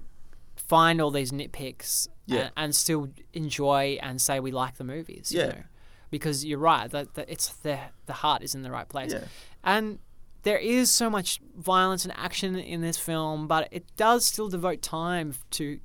[0.55, 2.39] find all these nitpicks Yeah.
[2.39, 5.31] and, and still enjoy and say we like the movies.
[5.31, 5.47] You Yeah.
[5.47, 5.63] know?
[6.09, 9.25] Because you're right that, that it's the the heart is in the right place, Yeah.
[9.63, 9.99] and
[10.43, 14.81] there is so much violence and action in this film, but it does still devote
[14.81, 15.79] time to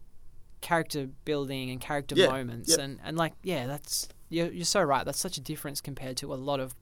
[0.60, 2.84] character building and character Yeah, moments, yeah.
[2.84, 5.04] and and like yeah, that's you're you're so right.
[5.04, 6.74] That's such a difference compared to a lot of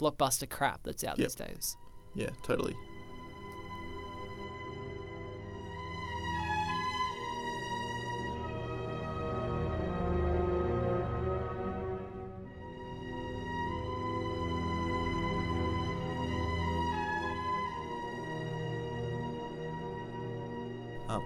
[0.00, 1.26] blockbuster crap that's out Yep.
[1.28, 1.76] these days.
[2.14, 2.74] Yeah, totally.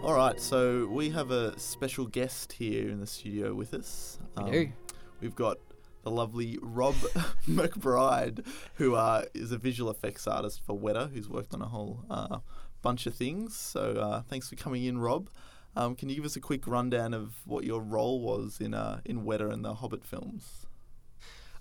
[0.03, 4.19] All right, so we have a special guest here in the studio with us.
[4.37, 4.73] We Um, do.
[5.21, 5.59] We've got
[6.03, 6.95] the lovely Rob
[7.49, 8.45] McBride,
[8.75, 12.39] who uh, is a visual effects artist for Weta, who's worked on a whole uh,
[12.83, 13.55] bunch of things.
[13.57, 15.29] So uh, thanks for coming in, Rob.
[15.77, 19.01] Um, can you give us a quick rundown of what your role was in uh,
[19.05, 20.67] in Weta and the Hobbit films?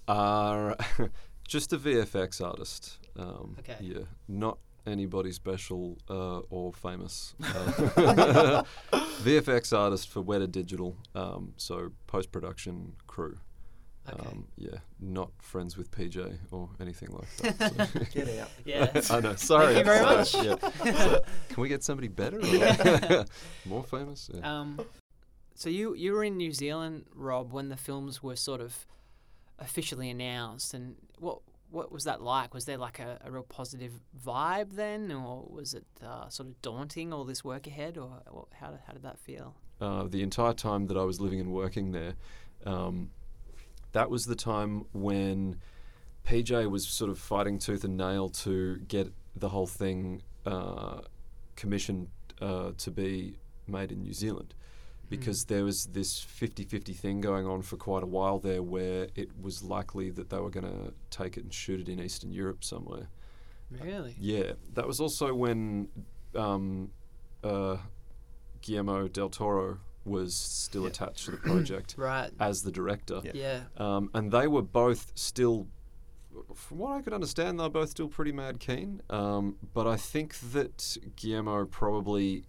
[0.08, 0.74] Uh,
[1.48, 2.98] just a VFX artist.
[3.18, 3.78] Um, Okay.
[3.80, 7.36] Yeah, not anybody special uh, or famous.
[7.42, 8.64] Uh,
[9.24, 13.38] VFX artist for Weta Digital, um, so post production crew.
[14.10, 14.28] Okay.
[14.30, 17.92] Um, yeah, not friends with PJ or anything like that.
[17.94, 18.50] so- Get out.
[18.66, 18.90] Yeah.
[19.12, 19.36] I know.
[19.36, 19.76] Sorry.
[19.76, 20.34] Thank you very much.
[20.34, 20.56] Yeah.
[20.60, 22.40] So, can we get somebody better?
[22.40, 23.26] or
[23.66, 24.30] More famous?
[24.34, 24.60] Yeah.
[24.60, 24.80] Um,
[25.54, 28.88] so you you were in New Zealand, Rob, when the films were sort of
[29.60, 31.40] officially announced, and what
[31.72, 32.54] what was that like?
[32.54, 33.94] Was there like a, a real positive
[34.26, 38.22] vibe then, or was it uh, sort of daunting all this work ahead, or
[38.60, 39.56] how how did that feel?
[39.82, 42.14] uh, the entire time that I was living and working there,
[42.66, 43.10] um,
[43.94, 45.58] that was the time when
[46.26, 51.02] PJ was sort of fighting tooth and nail to get the whole thing uh,
[51.56, 52.10] commissioned
[52.40, 54.54] uh, to be made in New Zealand.
[55.12, 59.08] Because there was this 50 50 thing going on for quite a while there where
[59.16, 62.32] it was likely that they were going to take it and shoot it in Eastern
[62.32, 63.08] Europe somewhere.
[63.70, 64.16] Really?
[64.20, 65.90] Yeah, that was also when
[66.36, 66.92] um,
[67.44, 67.78] uh,
[68.62, 70.88] Guillermo del Toro was still Yeah.
[70.90, 72.32] attached to the project Right.
[72.40, 73.22] as the director.
[73.24, 73.32] Yeah.
[73.36, 73.60] Yeah.
[73.78, 75.68] Um, and they were both still,
[76.56, 79.02] from what I could understand, they were both still pretty mad keen.
[79.10, 82.46] Um, but I think that Guillermo probably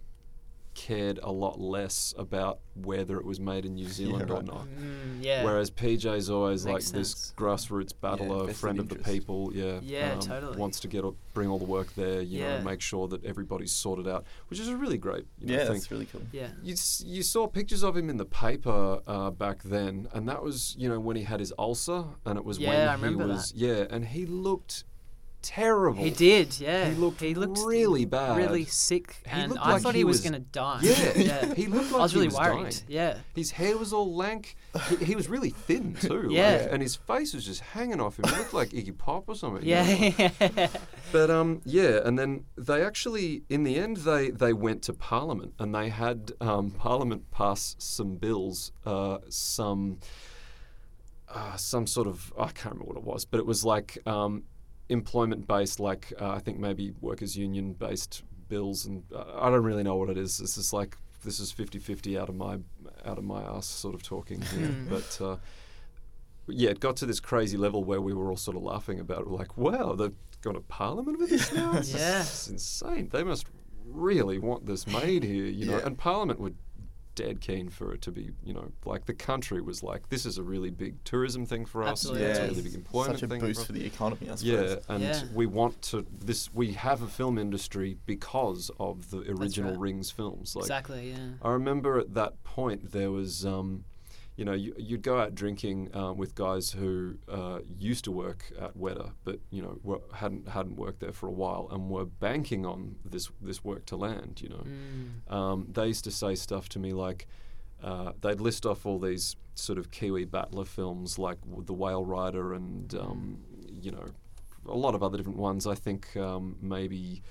[0.73, 4.45] cared a lot less about whether it was made in New Zealand or right.
[4.45, 4.65] not.
[4.67, 5.43] Mm, yeah.
[5.43, 9.51] Whereas PJ's always Makes like this grassroots battler, vested friend of the people.
[9.53, 10.57] Yeah, Yeah, totally.
[10.57, 12.55] Wants to get all- bring all the work there, you know, Yeah.
[12.55, 15.63] and make sure that everybody's sorted out, which is a really great you know, yeah,
[15.65, 15.73] thing.
[15.73, 16.21] that's really cool.
[16.31, 16.49] yeah.
[16.61, 20.75] You, you saw pictures of him in the paper uh, back then, and that was
[20.77, 23.27] you know when he had his ulcer, and it was Yeah, when I he remember
[23.33, 24.83] was yeah, and he looked
[25.43, 26.01] terrible.
[26.01, 26.89] He did, yeah.
[26.89, 28.37] He looked really bad.
[28.37, 30.79] really sick, He and looked I like thought he he was, was- gonna die.
[30.81, 31.53] Yeah, yeah.
[31.55, 32.61] he looked like I was he really was worried.
[32.63, 32.73] dying.
[32.87, 34.55] Yeah, His hair was all lank.
[34.89, 36.29] He, he was really thin too.
[36.31, 36.51] Yeah.
[36.63, 38.25] like, and his face was just hanging off him.
[38.27, 39.63] He looked like Iggy Pop or something.
[39.63, 40.67] you know, yeah,
[41.11, 45.53] But um, yeah, and then they actually, in the end, they they went to Parliament
[45.59, 49.99] and they had um, Parliament pass some bills, uh, some
[51.29, 54.43] uh, some sort of I can't remember what it was, but it was like um,
[54.93, 59.63] employment based, like uh, I think maybe workers union based bills, and uh, I don't
[59.63, 60.39] really know what it is.
[60.39, 62.59] It's just like this is 50-50 out of my
[63.05, 64.89] out of my ass sort of talking here, Hmm.
[64.89, 65.19] but.
[65.21, 65.37] Uh,
[66.47, 69.21] yeah, it got to this crazy level where we were all sort of laughing about
[69.21, 69.29] it.
[69.29, 71.71] We're like, wow, they've gone to Parliament with this now?
[71.75, 71.79] Yeah.
[72.19, 73.07] this is insane.
[73.13, 73.47] They must
[73.85, 75.77] really want this made here, you know.
[75.77, 75.85] Yeah.
[75.85, 76.51] And Parliament were
[77.15, 80.37] dead keen for it to be, you know, like the country was like, this is
[80.37, 81.89] a really big tourism thing for us.
[81.89, 82.23] Absolutely.
[82.27, 84.35] It's a Yeah, really big employment such a thing boost for for the economy, I
[84.35, 84.43] suppose.
[84.43, 85.23] Yeah, and Yeah.
[85.33, 86.53] we want to this.
[86.53, 89.79] We have a film industry because of the original right.
[89.79, 90.55] Rings films.
[90.55, 91.11] Like, exactly.
[91.11, 91.31] Yeah.
[91.41, 93.85] I remember at that point there was, um,
[94.35, 98.51] you know, you, you'd go out drinking um, with guys who uh, used to work
[98.59, 102.05] at Weta, but you know were, hadn't hadn't worked there for a while and were
[102.05, 104.41] banking on this this work to land.
[104.41, 105.31] You know, Mm.
[105.33, 107.27] um, they used to say stuff to me like.
[107.83, 112.53] Uh, they'd list off all these sort of Kiwi battler films like The Whale Rider
[112.53, 113.39] and, um,
[113.81, 114.05] you know,
[114.65, 115.67] a lot of other different ones.
[115.67, 117.21] I think um, maybe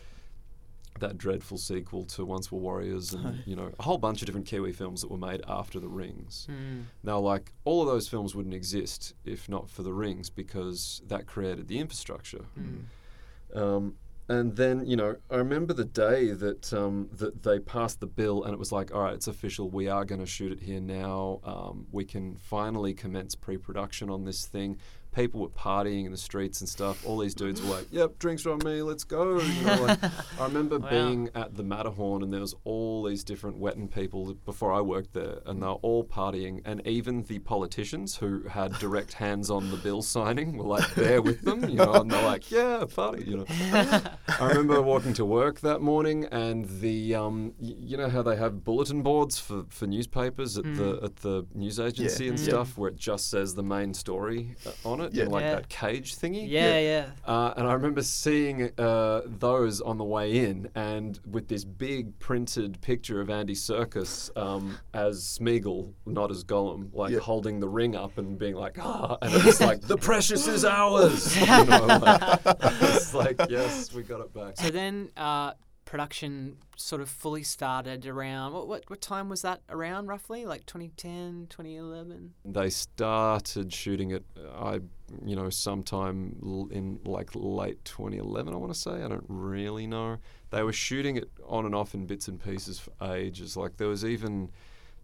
[1.01, 4.47] that dreadful sequel to Once Were Warriors and, you know, a whole bunch of different
[4.47, 6.47] Kiwi films that were made after The Rings.
[6.51, 6.84] Mm.
[7.03, 11.26] Now, like, all of those films wouldn't exist if not for The Rings because that
[11.26, 12.45] created the infrastructure.
[12.59, 13.57] Mm.
[13.57, 13.95] Um,
[14.28, 18.45] and then, you know, I remember the day that um, that they passed the bill,
[18.45, 19.68] and it was like, all right, it's official.
[19.68, 21.40] We are going to shoot it here now.
[21.45, 24.78] Um, we can finally commence pre-production on this thing.
[25.15, 27.05] People were partying in the streets and stuff.
[27.07, 28.83] All these dudes were like, "Yep, drinks on me.
[28.83, 29.99] Let's go." You know, like,
[30.39, 30.89] I remember Wow.
[30.91, 35.13] being at the Matterhorn, and there was all these different Wetton people before I worked
[35.13, 36.63] there, and they were all partying.
[36.65, 41.21] And even the politicians who had direct hands on the bill signing were like there
[41.23, 43.47] with them, you know, and they're like, "Yeah, party," you know.
[44.41, 48.37] I remember walking to work that morning, and the um, y- you know how they
[48.37, 52.45] have bulletin boards for, for newspapers at the at the news agency and Mm.
[52.45, 55.25] stuff, where it just says the main story uh, on it, Yeah.
[55.25, 55.55] in like Yeah.
[55.57, 56.49] that cage thingy.
[56.49, 57.07] Yeah, yeah.
[57.25, 62.19] Uh, and I remember seeing uh, those on the way in, and with this big
[62.19, 67.19] printed picture of Andy Serkis um, as Smeagol, not as Gollum, like Yeah.
[67.21, 71.37] holding the ring up and being like, ah, and it's like, the precious is ours.
[71.41, 74.57] you know, like, it's like, yes, we got it back.
[74.57, 75.53] So then, uh,
[75.85, 80.45] production sort of fully started around what, what what time was that around roughly?
[80.47, 82.35] Like 2010, 2011?
[82.45, 84.80] They started shooting it, uh, I,
[85.24, 89.03] you know, sometime in like late 2011, I want to say.
[89.03, 90.18] I don't really know.
[90.51, 93.57] They were shooting it on and off in bits and pieces for ages.
[93.57, 94.51] Like there was even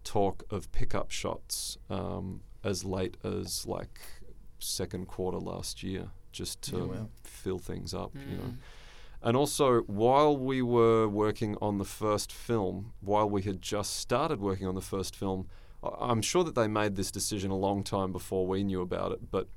[0.03, 3.99] talk of pickup shots um, as late as like
[4.59, 7.09] second quarter last year, just to Oh, wow.
[7.23, 8.53] fill things up, you know.
[9.21, 14.39] And also, while we were working on the first film, while we had just started
[14.39, 15.47] working on the first film,
[15.83, 19.11] I- I'm sure that they made this decision a long time before we knew about
[19.11, 19.47] it, but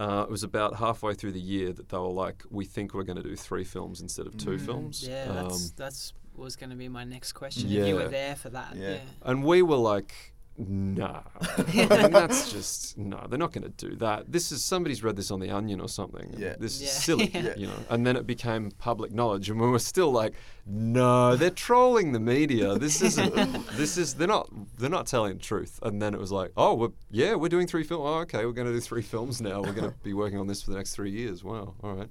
[0.00, 3.04] uh, it was about halfway through the year that they were like, "We think we're
[3.04, 4.60] going to do three films instead of two Mm.
[4.66, 7.70] films." Yeah, Um, that's that's was going to be my next question.
[7.70, 8.90] If you were there for that, yeah.
[8.94, 9.00] Yeah.
[9.20, 11.22] And we were like, nah.
[11.40, 14.30] I mean, that's just, no, they're not going to do that.
[14.30, 16.34] This is, somebody's read this on The Onion or something.
[16.36, 16.54] Yeah.
[16.58, 16.86] This Yeah.
[16.88, 17.54] is silly, Yeah.
[17.56, 17.78] you know.
[17.90, 19.48] And then it became public knowledge.
[19.50, 20.34] And we were still like,
[20.66, 22.78] no, they're trolling the media.
[22.78, 23.34] This isn't,
[23.76, 24.48] this is, they're not,
[24.78, 25.78] they're not telling the truth.
[25.82, 28.02] And then it was like, oh, we're, yeah, we're doing three films.
[28.06, 29.62] Oh, okay, we're going to do three films now.
[29.62, 31.42] We're going to be working on this for the next three years.
[31.42, 32.08] Wow, all right.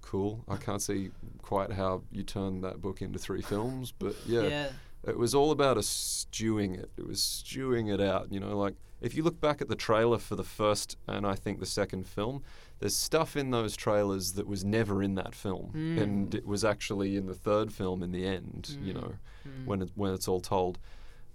[0.00, 0.42] Cool.
[0.48, 1.10] I can't see
[1.42, 4.68] quite how you turn that book into three films, but yeah.
[5.06, 6.90] It was all about us stewing it.
[6.96, 8.32] It was stewing it out.
[8.32, 11.34] You know, like if you look back at the trailer for the first and I
[11.36, 12.42] think the second film,
[12.80, 16.00] there's stuff in those trailers that was never in that film, Mm.
[16.02, 18.76] and it was actually in the third film in the end.
[18.82, 18.96] You Mm.
[19.00, 19.14] know,
[19.46, 19.66] Mm.
[19.66, 20.78] when it, when it's all told.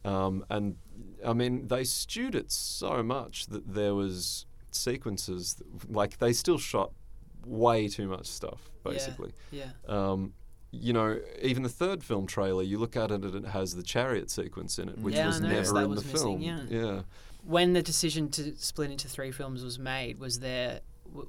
[0.05, 0.75] Um, and
[1.25, 6.57] I mean, they stewed it so much that there was sequences that, like they still
[6.57, 6.91] shot
[7.45, 8.91] way too much stuff, Yeah.
[8.91, 9.33] basically.
[9.51, 9.71] yeah.
[9.87, 10.33] Um,
[10.75, 13.83] you know, even the third film trailer, you look at it and it has the
[13.83, 16.67] chariot sequence in it, which Yeah, was noticed never that in was the missing, film.
[16.71, 16.81] yeah.
[16.93, 17.01] yeah.
[17.45, 20.79] When the decision to split into three films was made, was there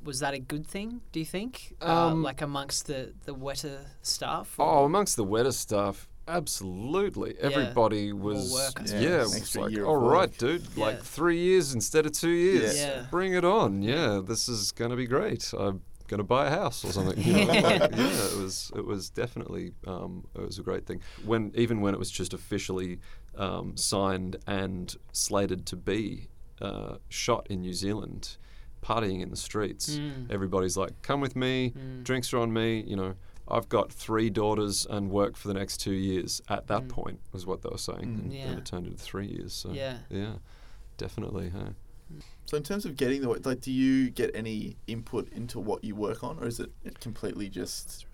[0.02, 1.02] was that a good thing?
[1.12, 4.54] Do you think, uh, Um, like amongst the the Weta stuff?
[4.58, 7.36] Oh, amongst the Weta stuff, absolutely.
[7.38, 11.02] Everybody was work, I yeah, it was like, year of all right, work." dude, like
[11.02, 12.78] three years instead of two years.
[12.78, 13.06] Yeah.
[13.10, 13.82] Bring it on.
[13.82, 15.52] Yeah, this is gonna be great.
[16.04, 17.18] I'm gonna buy a house or something.
[17.24, 21.00] You know, like, yeah, it was it was definitely um, it was a great thing.
[21.24, 23.00] When even when it was just officially
[23.36, 26.28] um, signed and slated to be
[26.60, 28.36] uh, shot in New Zealand.
[28.82, 30.30] Partying in the streets, Mm.
[30.30, 33.14] everybody's like, "Come with me, drinks are on me." You know,
[33.48, 36.42] I've got three daughters and work for the next two years.
[36.50, 38.34] At that point, was what they were saying, and Mm.
[38.36, 38.46] Yeah.
[38.48, 39.54] then it turned into three years.
[39.54, 40.00] So Yeah.
[40.10, 40.34] yeah,
[40.98, 41.48] definitely.
[41.48, 41.70] Huh?
[42.46, 45.82] So in terms of getting the work, like, do you get any input into what
[45.82, 46.70] you work on, or is it
[47.00, 48.06] completely just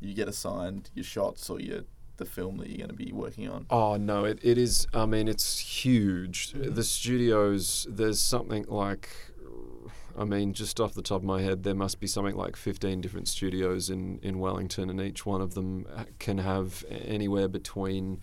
[0.00, 1.82] you get assigned your shots or your
[2.16, 3.66] the film that you're going to be working on?
[3.70, 4.86] Oh no, it, it is.
[4.94, 6.52] I mean, it's huge.
[6.52, 6.74] Mm-hmm.
[6.74, 7.86] The studios.
[7.90, 9.10] There's something like.
[10.16, 13.00] I mean, just off the top of my head, there must be something like 15
[13.00, 15.88] different studios in, in Wellington, and each one of them
[16.20, 18.20] can have anywhere between,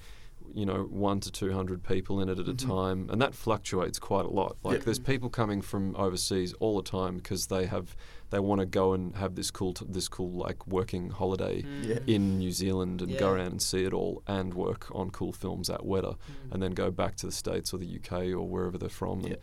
[0.53, 2.69] you know, one to 200 people in it at a mm-hmm.
[2.69, 4.57] time, and that fluctuates quite a lot.
[4.63, 4.83] Like, Yep.
[4.85, 7.95] there's people coming from overseas all the time because they have
[8.31, 11.85] they want to go and have this cool t- this cool like working holiday mm.
[11.85, 11.99] Yeah.
[12.07, 15.69] in New Zealand and go around and see it all and work on cool films
[15.69, 16.51] at Weta mm.
[16.51, 19.37] and then go back to the States or the UK or wherever they're from and,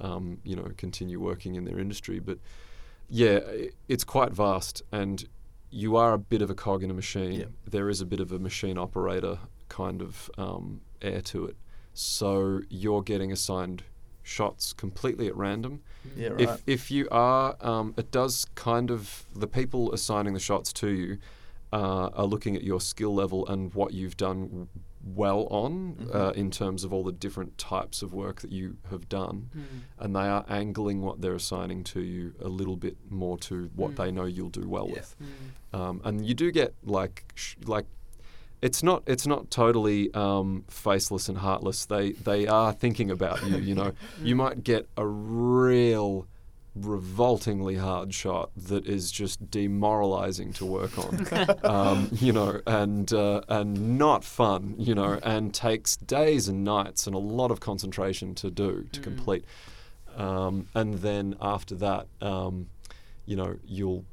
[0.00, 2.20] um, you know, continue working in their industry.
[2.20, 2.38] But
[3.08, 3.40] yeah,
[3.88, 5.26] it's quite vast and
[5.70, 7.40] you are a bit of a cog in a machine.
[7.40, 7.46] Yeah.
[7.68, 11.56] There is a bit of a machine operator kind of um, air to it.
[11.94, 13.82] So you're getting assigned
[14.22, 15.80] shots completely at random.
[16.16, 16.40] Yeah, right.
[16.40, 20.88] If if you are, um, it does kind of the people assigning the shots to
[20.88, 21.18] you
[21.72, 24.68] uh, are looking at your skill level and what you've done
[25.14, 26.16] well on Mm-hmm.
[26.16, 29.64] uh, in terms of all the different types of work that you have done, Mm.
[29.98, 33.92] and they are angling what they're assigning to you a little bit more to what
[33.92, 33.96] Mm.
[33.96, 34.94] they know you'll do well Yeah.
[34.94, 35.16] with.
[35.72, 37.86] Um, and you do get like sh- like
[38.60, 41.86] it's not it's not totally um, faceless and heartless.
[41.86, 43.58] They they are thinking about you.
[43.58, 43.92] You know,
[44.22, 46.26] you might get a real
[46.74, 51.26] revoltingly hard shot that is just demoralizing to work on.
[51.64, 54.74] um, you know, and uh, and not fun.
[54.78, 59.00] You know, and takes days and nights and a lot of concentration to do to
[59.00, 59.44] complete.
[60.16, 62.68] Um, and then after that, um,
[63.24, 64.04] you know, you'll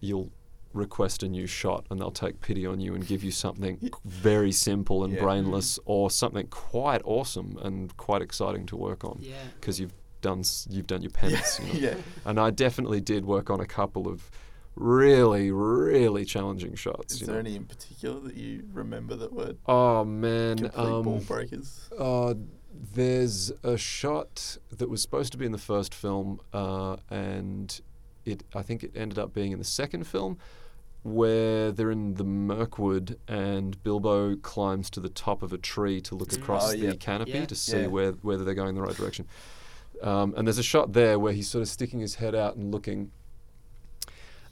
[0.00, 0.30] you'll
[0.76, 4.52] request a new shot and they'll take pity on you and give you something very
[4.52, 5.22] simple and Yeah.
[5.22, 9.34] brainless or something quite awesome and quite exciting to work on Yeah.
[9.58, 11.78] because you've done you've done your pence you know?
[11.90, 11.94] yeah.
[12.24, 14.30] and I definitely did work on a couple of
[14.74, 17.40] really really challenging shots Is you there know.
[17.40, 21.88] any in particular that you remember that were oh man complete um, ball breakers?
[21.98, 22.34] uh,
[22.94, 27.80] there's a shot that was supposed to be in the first film, uh, and
[28.26, 30.36] it I think it ended up being in the second film,
[31.06, 36.14] where they're in the Mirkwood and Bilbo climbs to the top of a tree to
[36.14, 36.92] look across Oh, the yeah.
[36.94, 37.46] canopy Yeah.
[37.46, 37.86] to see Yeah.
[37.86, 39.26] where whether they're going in the right direction.
[40.02, 42.70] Um, and there's a shot there where he's sort of sticking his head out and
[42.72, 43.10] looking.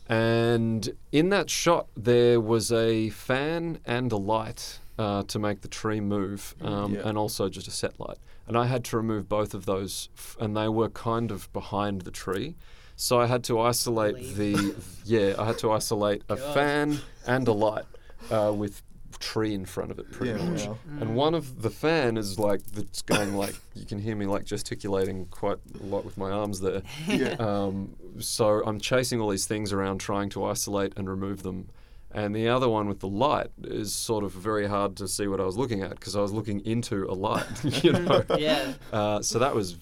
[0.08, 5.68] And in that shot, there was a fan and a light uh, to make the
[5.68, 7.08] tree move, um, Yeah.
[7.08, 8.18] and also just a set light.
[8.46, 12.02] And I had to remove both of those, f- and they were kind of behind
[12.02, 12.54] the tree.
[12.96, 16.54] So I had to isolate the yeah, I had to isolate a God.
[16.54, 17.84] fan and a light
[18.30, 18.82] uh, with
[19.20, 20.66] tree in front of it, pretty Yeah, much.
[20.66, 20.78] wow.
[21.00, 24.44] And one of the fan is like that's going like you can hear me like
[24.44, 26.82] gesticulating quite a lot with my arms there.
[27.08, 27.34] Yeah.
[27.38, 31.68] Um, so I'm chasing all these things around, trying to isolate and remove them.
[32.12, 35.40] And the other one with the light is sort of very hard to see what
[35.40, 37.44] I was looking at because I was looking into a light,
[37.84, 38.24] you know.
[38.38, 38.74] Yeah.
[38.92, 39.76] Uh, so that was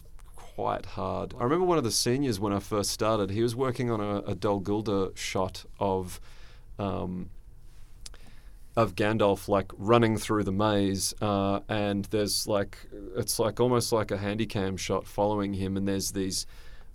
[0.55, 1.35] quite hard.
[1.39, 3.31] I remember one of the seniors when I first started.
[3.31, 6.20] He was working on a, a Dol Guldur shot of.
[6.79, 7.31] Um,
[8.74, 12.79] of Gandalf like running through the maze, uh, and there's like
[13.15, 16.47] it's like almost like a handycam shot following him, and there's these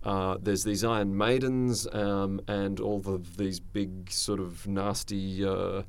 [0.03, 5.83] uh, there's these Iron Maidens um, and all of these big sort of nasty uh,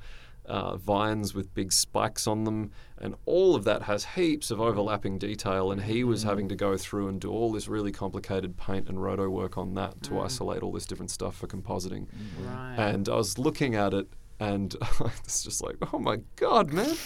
[0.48, 5.18] uh, vines with big spikes on them, and all of that has heaps of overlapping
[5.18, 5.70] detail.
[5.70, 6.28] And he was mm-hmm.
[6.28, 9.74] having to go through and do all this really complicated paint and roto work on
[9.74, 10.24] that to mm.
[10.24, 12.06] isolate all this different stuff for compositing.
[12.06, 12.48] Mm-hmm.
[12.48, 12.76] Right.
[12.78, 14.08] And I was looking at it,
[14.40, 14.74] and
[15.24, 16.96] it's just like, oh my god, man!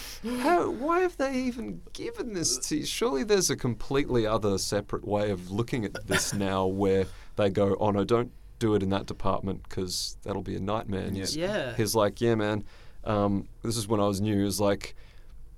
[0.41, 0.71] How?
[0.71, 2.87] Why have they even given this to you?
[2.87, 7.07] Surely there's a completely other, separate way of looking at this now, where
[7.37, 8.33] they go, oh no, don't
[8.63, 11.03] do it in that department because that'll be a nightmare.
[11.03, 11.75] And he's, Yeah.
[11.75, 12.65] he's like, yeah, man.
[13.05, 14.45] Um, this is when I was new.
[14.47, 14.95] Is like,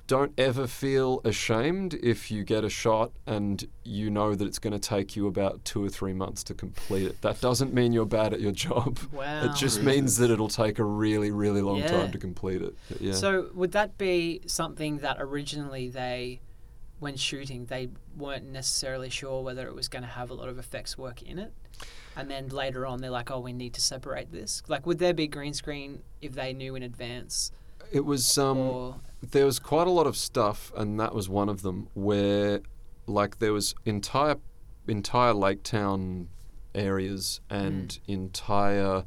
[0.06, 4.72] don't ever feel ashamed if you get a shot and you know that it's going
[4.74, 7.20] to take you about two or three months to complete it.
[7.22, 8.98] That doesn't mean you're bad at your job.
[9.12, 9.44] Wow.
[9.46, 11.88] It just means that it'll take a really, really long Yeah.
[11.88, 12.74] time to complete it.
[13.00, 13.12] Yeah.
[13.14, 16.40] So would that be something that originally they,
[16.98, 20.58] when shooting, they weren't necessarily sure whether it was going to have a lot of
[20.58, 21.52] effects work in it,
[22.16, 24.62] and then later on they're like, oh, we need to separate this.
[24.68, 27.50] Like, would there be green screen if they knew in advance?
[27.92, 29.00] it was um, or
[29.30, 32.60] there was quite a lot of stuff, and that was one of them where,
[33.06, 34.36] like, there was entire
[34.86, 36.28] entire Lake Town
[36.74, 39.04] areas and entire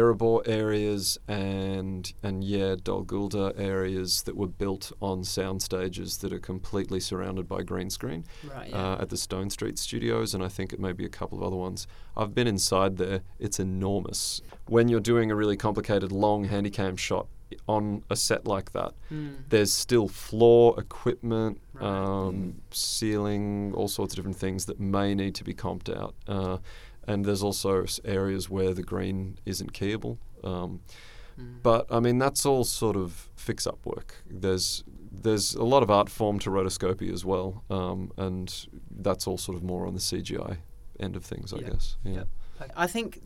[0.00, 6.32] Erebor areas and and yeah, Dol Guldur areas that were built on sound stages that
[6.32, 8.24] are completely surrounded by green screen
[8.54, 8.68] right?
[8.70, 8.76] Yeah.
[8.94, 11.44] uh, at the Stone Street Studios, and I think it may be a couple of
[11.44, 11.86] other ones.
[12.16, 14.42] I've been inside there; it's enormous.
[14.66, 17.26] When you're doing a really complicated long handycam shot
[17.68, 19.36] on a set like that, Mm.
[19.50, 21.84] there's still floor equipment, Right.
[21.86, 26.14] um, ceiling, all sorts of different things that may need to be comped out.
[26.26, 26.58] Uh,
[27.06, 30.18] and there's also areas where the green isn't keyable.
[30.44, 30.80] Um,
[31.38, 31.62] Mm.
[31.62, 34.22] But I mean, that's all sort of fix-up work.
[34.26, 39.36] There's there's a lot of art form to rotoscopy as well, um, and that's all
[39.36, 40.56] sort of more on the CGI
[40.98, 41.68] end of things, I Yeah.
[41.70, 41.96] guess.
[42.04, 42.24] Yeah.
[42.60, 42.66] Yeah.
[42.74, 43.20] I think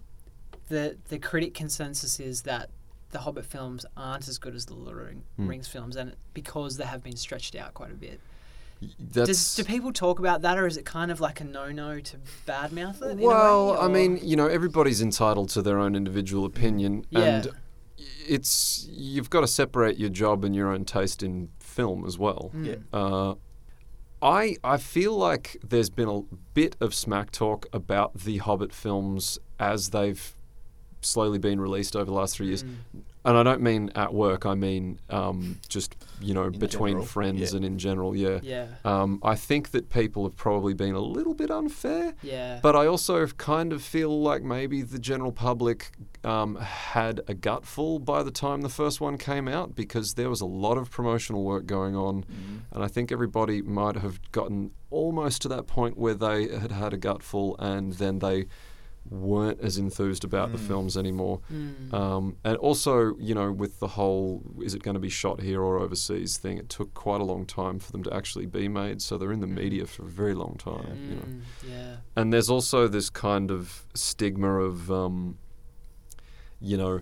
[0.68, 2.70] the the critic consensus is that
[3.12, 5.22] the Hobbit films aren't as good as the Lord of the Ring-.
[5.38, 8.18] Rings films, and because they have been stretched out quite a bit.
[8.82, 11.44] Y- That's Does, do people talk about that, or is it kind of like a
[11.44, 12.16] no-no to
[12.46, 13.18] badmouth it?
[13.18, 17.20] Well, way, I mean, you know, everybody's entitled to their own individual opinion, Yeah.
[17.20, 17.48] and
[18.26, 22.50] it's you've got to separate your job and your own taste in film as well.
[22.54, 22.66] Mm.
[22.66, 22.76] Yeah.
[22.98, 23.34] Uh,
[24.22, 26.20] I I feel like there's been a
[26.54, 30.34] bit of smack talk about the Hobbit films as they've
[31.02, 33.02] slowly been released over the last three years, Mm.
[33.24, 34.46] And I don't mean at work.
[34.46, 37.56] I mean um, just you know between general, friends yeah.
[37.56, 38.16] and in general.
[38.16, 38.40] Yeah.
[38.42, 42.14] Yeah, Um, I think that people have probably been a little bit unfair.
[42.22, 45.92] yeah, But I also kind of feel like maybe the general public
[46.24, 50.40] um, had a gutful by the time the first one came out because there was
[50.40, 52.24] a lot of promotional work going on.
[52.72, 56.92] And I think everybody might have gotten almost to that point where they had had
[56.92, 58.46] a gutful and then they
[59.10, 61.40] weren't as enthused about the films anymore.
[61.52, 61.92] Mm.
[61.92, 65.62] Um, and also, you know, with the whole is it going to be shot here
[65.62, 69.02] or overseas thing, it took quite a long time for them to actually be made.
[69.02, 71.22] So they're in the media for a very long time, you know.
[71.22, 75.38] Mm, yeah, And there's also this kind of stigma of, um,
[76.60, 77.00] you know,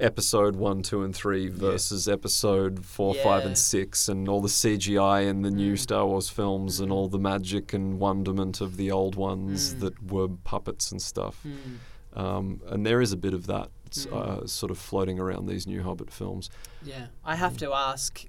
[0.00, 5.26] episode one, two, and three versus episode four, five, and six, and all the CGI
[5.28, 5.78] in the new Mm.
[5.78, 9.80] Star Wars films, and all the magic and wonderment of the old ones Mm.
[9.80, 11.44] that were puppets and stuff.
[11.46, 12.18] Mm.
[12.20, 14.12] Um, and there is a bit of that Mm.
[14.12, 16.48] uh, sort of floating around these new Hobbit films.
[16.84, 17.06] yeah.
[17.24, 17.58] I have Mm.
[17.58, 18.24] to ask: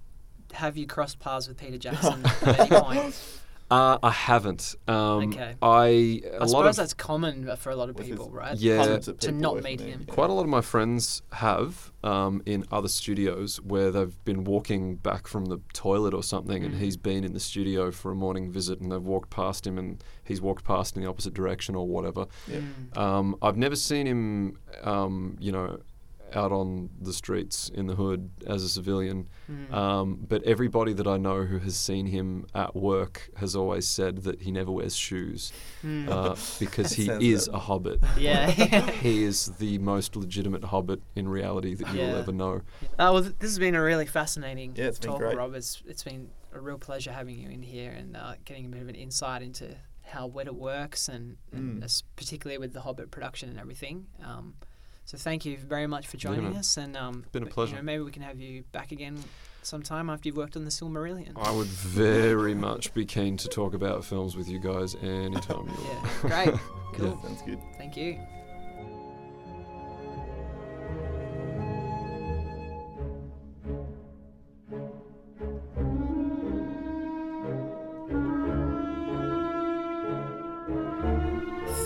[0.54, 3.16] Have you crossed paths with Peter Jackson at any point?
[3.72, 4.76] Uh, I haven't.
[4.88, 5.56] Um, Okay.
[5.62, 5.86] I
[6.26, 8.58] a I lot suppose of that's common for a lot of With his people, right?
[8.58, 8.78] Yeah.
[8.80, 10.06] Hundreds of To not meet him.
[10.08, 10.14] Yeah.
[10.14, 14.96] Quite a lot of my friends have um, in other studios where they've been walking
[14.96, 16.80] back from the toilet or something, and Mm.
[16.80, 20.04] he's been in the studio for a morning visit, and they've walked past him, and
[20.24, 22.26] he's walked past in the opposite direction or whatever.
[22.50, 22.98] Mm.
[22.98, 25.80] Um, I've never seen him, um, you know,
[26.36, 29.28] out on the streets in the hood as a civilian.
[29.50, 29.74] Mm.
[29.74, 34.24] Um, but everybody that I know who has seen him at work has always said
[34.24, 35.52] that he never wears shoes
[35.84, 36.10] Mm.
[36.10, 38.00] uh, because he is about a hobbit.
[38.18, 38.50] yeah.
[38.92, 42.12] he is the most legitimate hobbit in reality that you Yeah.
[42.12, 42.62] will ever know.
[43.00, 45.38] Uh, well, th- this has been a really fascinating Yeah, it's been talk, great.
[45.38, 45.54] Rob.
[45.56, 48.82] It's, it's been a real pleasure having you in here and uh, getting a bit
[48.82, 52.04] of an insight into how Weta works and, and Mm.
[52.18, 54.08] particularly with the Hobbit production and everything.
[54.24, 54.56] Um,
[55.06, 56.56] so thank you very much for joining man.
[56.58, 57.76] us, and um, Been a but, you pleasure.
[57.78, 59.22] know, maybe we can have you back again
[59.64, 61.34] sometime after you've worked on the Silmarillion.
[61.36, 65.74] I would very much be keen to talk about films with you guys anytime you
[65.88, 66.22] Yeah, want.
[66.22, 66.54] great,
[66.94, 67.22] cool.
[67.24, 67.60] Sounds good.
[67.78, 68.20] Thank you.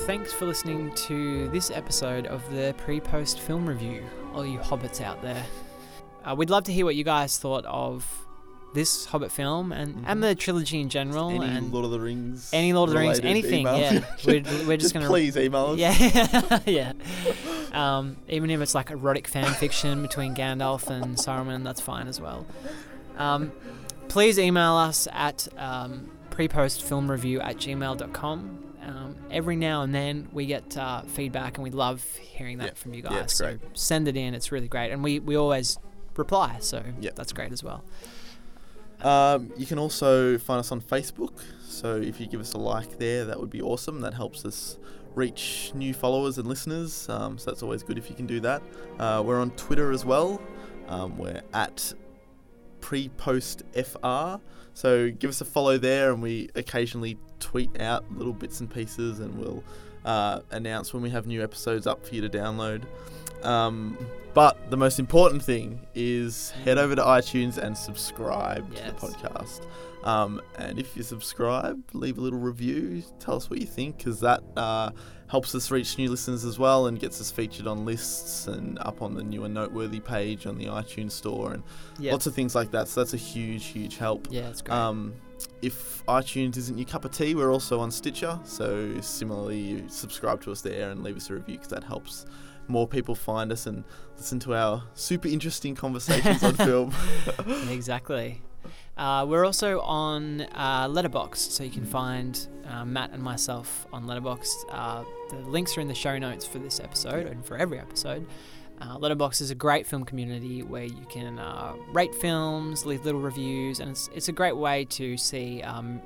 [0.05, 4.03] Thanks for listening to this episode of the pre post film review,
[4.35, 5.43] all you hobbits out there.
[6.23, 8.05] Uh, we'd love to hear what you guys thought of
[8.75, 11.29] this Hobbit film and, and the trilogy in general.
[11.31, 12.51] Any and Lord of the Rings.
[12.53, 13.79] any Lord of the Rings, anything, emails?
[13.93, 14.03] yeah.
[14.25, 15.79] We're, we're just gonna please email us.
[15.79, 16.93] yeah, yeah.
[17.71, 22.21] Um, even if it's like erotic fan fiction between Gandalf and Saruman, that's fine as
[22.21, 22.45] well.
[23.17, 23.51] Um,
[24.07, 28.64] please email us at um, prepostfilmreview at gmail.com.
[28.85, 32.73] Um, every now and then we get uh, feedback and we love hearing that Yeah.
[32.75, 33.11] from you guys.
[33.13, 33.77] Yeah, it's so great.
[33.77, 34.91] send it in, it's really great.
[34.91, 35.77] And we, we always
[36.15, 36.57] reply.
[36.59, 37.15] So Yep.
[37.15, 37.83] that's great as well.
[39.01, 41.39] Um, you can also find us on Facebook.
[41.67, 44.01] So if you give us a like there, that would be awesome.
[44.01, 44.77] That helps us
[45.15, 47.07] reach new followers and listeners.
[47.09, 48.61] Um, so that's always good if you can do that.
[48.99, 50.41] Uh, we're on Twitter as well.
[50.87, 51.93] Um, we're at
[52.81, 54.39] prepostfr.
[54.73, 59.19] So give us a follow there, and we occasionally tweet out little bits and pieces,
[59.19, 59.63] and we'll
[60.05, 62.83] uh, announce when we have new episodes up for you to download.
[63.43, 63.97] Um,
[64.33, 68.99] but the most important thing is head over to iTunes and subscribe Yes.
[68.99, 69.61] to the podcast.
[70.03, 73.01] Um, and if you subscribe, leave a little review.
[73.19, 74.91] Tell us what you think, because that uh,
[75.27, 79.01] helps us reach new listeners as well, and gets us featured on lists and up
[79.01, 81.63] on the new and noteworthy page on the iTunes store, and
[81.97, 82.11] Yeah.
[82.11, 82.87] lots of things like that.
[82.87, 84.27] So that's a huge, huge help.
[84.29, 84.75] yeah, it's great.
[84.77, 85.13] Um,
[85.61, 88.39] if iTunes isn't your cup of tea, we're also on Stitcher.
[88.43, 92.25] So similarly, you subscribe to us there and leave us a review because that helps
[92.67, 93.83] more people find us and
[94.17, 96.93] listen to our super interesting conversations on film.
[97.69, 98.41] exactly.
[98.97, 104.05] Uh, we're also on uh, Letterboxd, so you can find uh, Matt and myself on
[104.05, 104.65] Letterboxd.
[104.69, 108.25] Uh, the links are in the show notes for this episode and for every episode.
[108.81, 113.21] Uh, Letterboxd is a great film community where you can uh, rate films, leave little
[113.21, 116.01] reviews, and it's it's a great way to see um,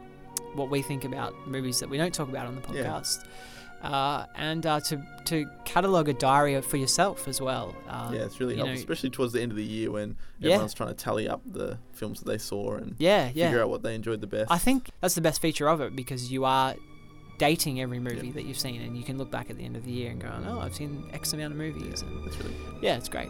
[0.54, 2.84] what we think about movies that we don't talk about on the Yeah.
[2.84, 3.26] podcast.
[3.82, 7.74] Uh, and uh, to to catalogue a diary for yourself as well.
[7.88, 10.52] Uh, yeah, it's really helpful, know- especially towards the end of the year when Yeah.
[10.56, 13.48] everyone's trying to tally up the films that they saw and yeah, yeah.
[13.48, 14.52] figure out what they enjoyed the best.
[14.52, 16.76] I think that's the best feature of it because you are
[17.40, 18.34] dating every movie Yeah.
[18.34, 20.22] that you've seen, and you can look back at the end of the year and
[20.22, 23.30] go, "Oh, I've seen X amount of movies." And it's really yeah, it's great.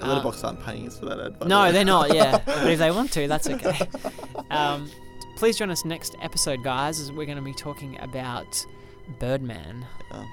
[0.00, 1.46] the Uh, Letterboxd aren't paying us for that ad.
[1.46, 1.72] No, way.
[1.72, 2.12] they're not.
[2.14, 3.78] Yeah, but if they want to, that's okay.
[4.50, 4.90] Um,
[5.36, 8.66] please join us next episode, guys, as we're going to be talking about
[9.20, 9.86] Birdman.
[10.10, 10.26] Um,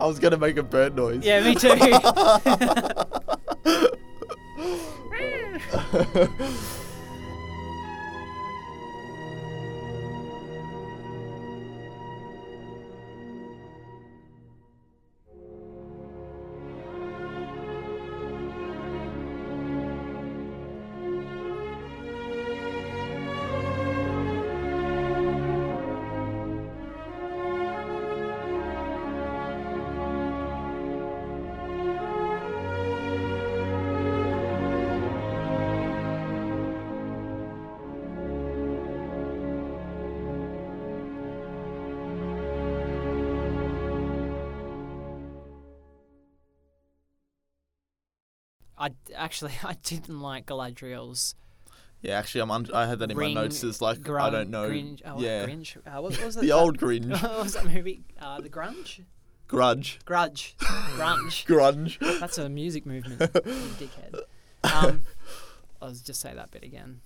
[0.00, 1.24] I was gonna make a bird noise.
[1.24, 1.70] Yeah, me too.
[48.84, 51.34] I actually I didn't like Galadriel's
[52.02, 52.50] Yeah, actually, I'm.
[52.50, 53.64] Un- I had that in Ring, my notes.
[53.64, 54.68] As like I don't know.
[54.68, 55.46] Grinch, oh, yeah.
[55.86, 56.40] Uh, what, what was it?
[56.42, 58.02] the that- old Grinch, what was that movie?
[58.20, 59.00] Uh, the Grunge?
[59.48, 60.54] Grudge, Grudge.
[60.58, 61.44] Grunge.
[61.46, 62.20] Grunge.
[62.20, 64.20] That's a music movement, dickhead.
[64.64, 65.02] Um,
[65.82, 67.00] I'll just say that bit again.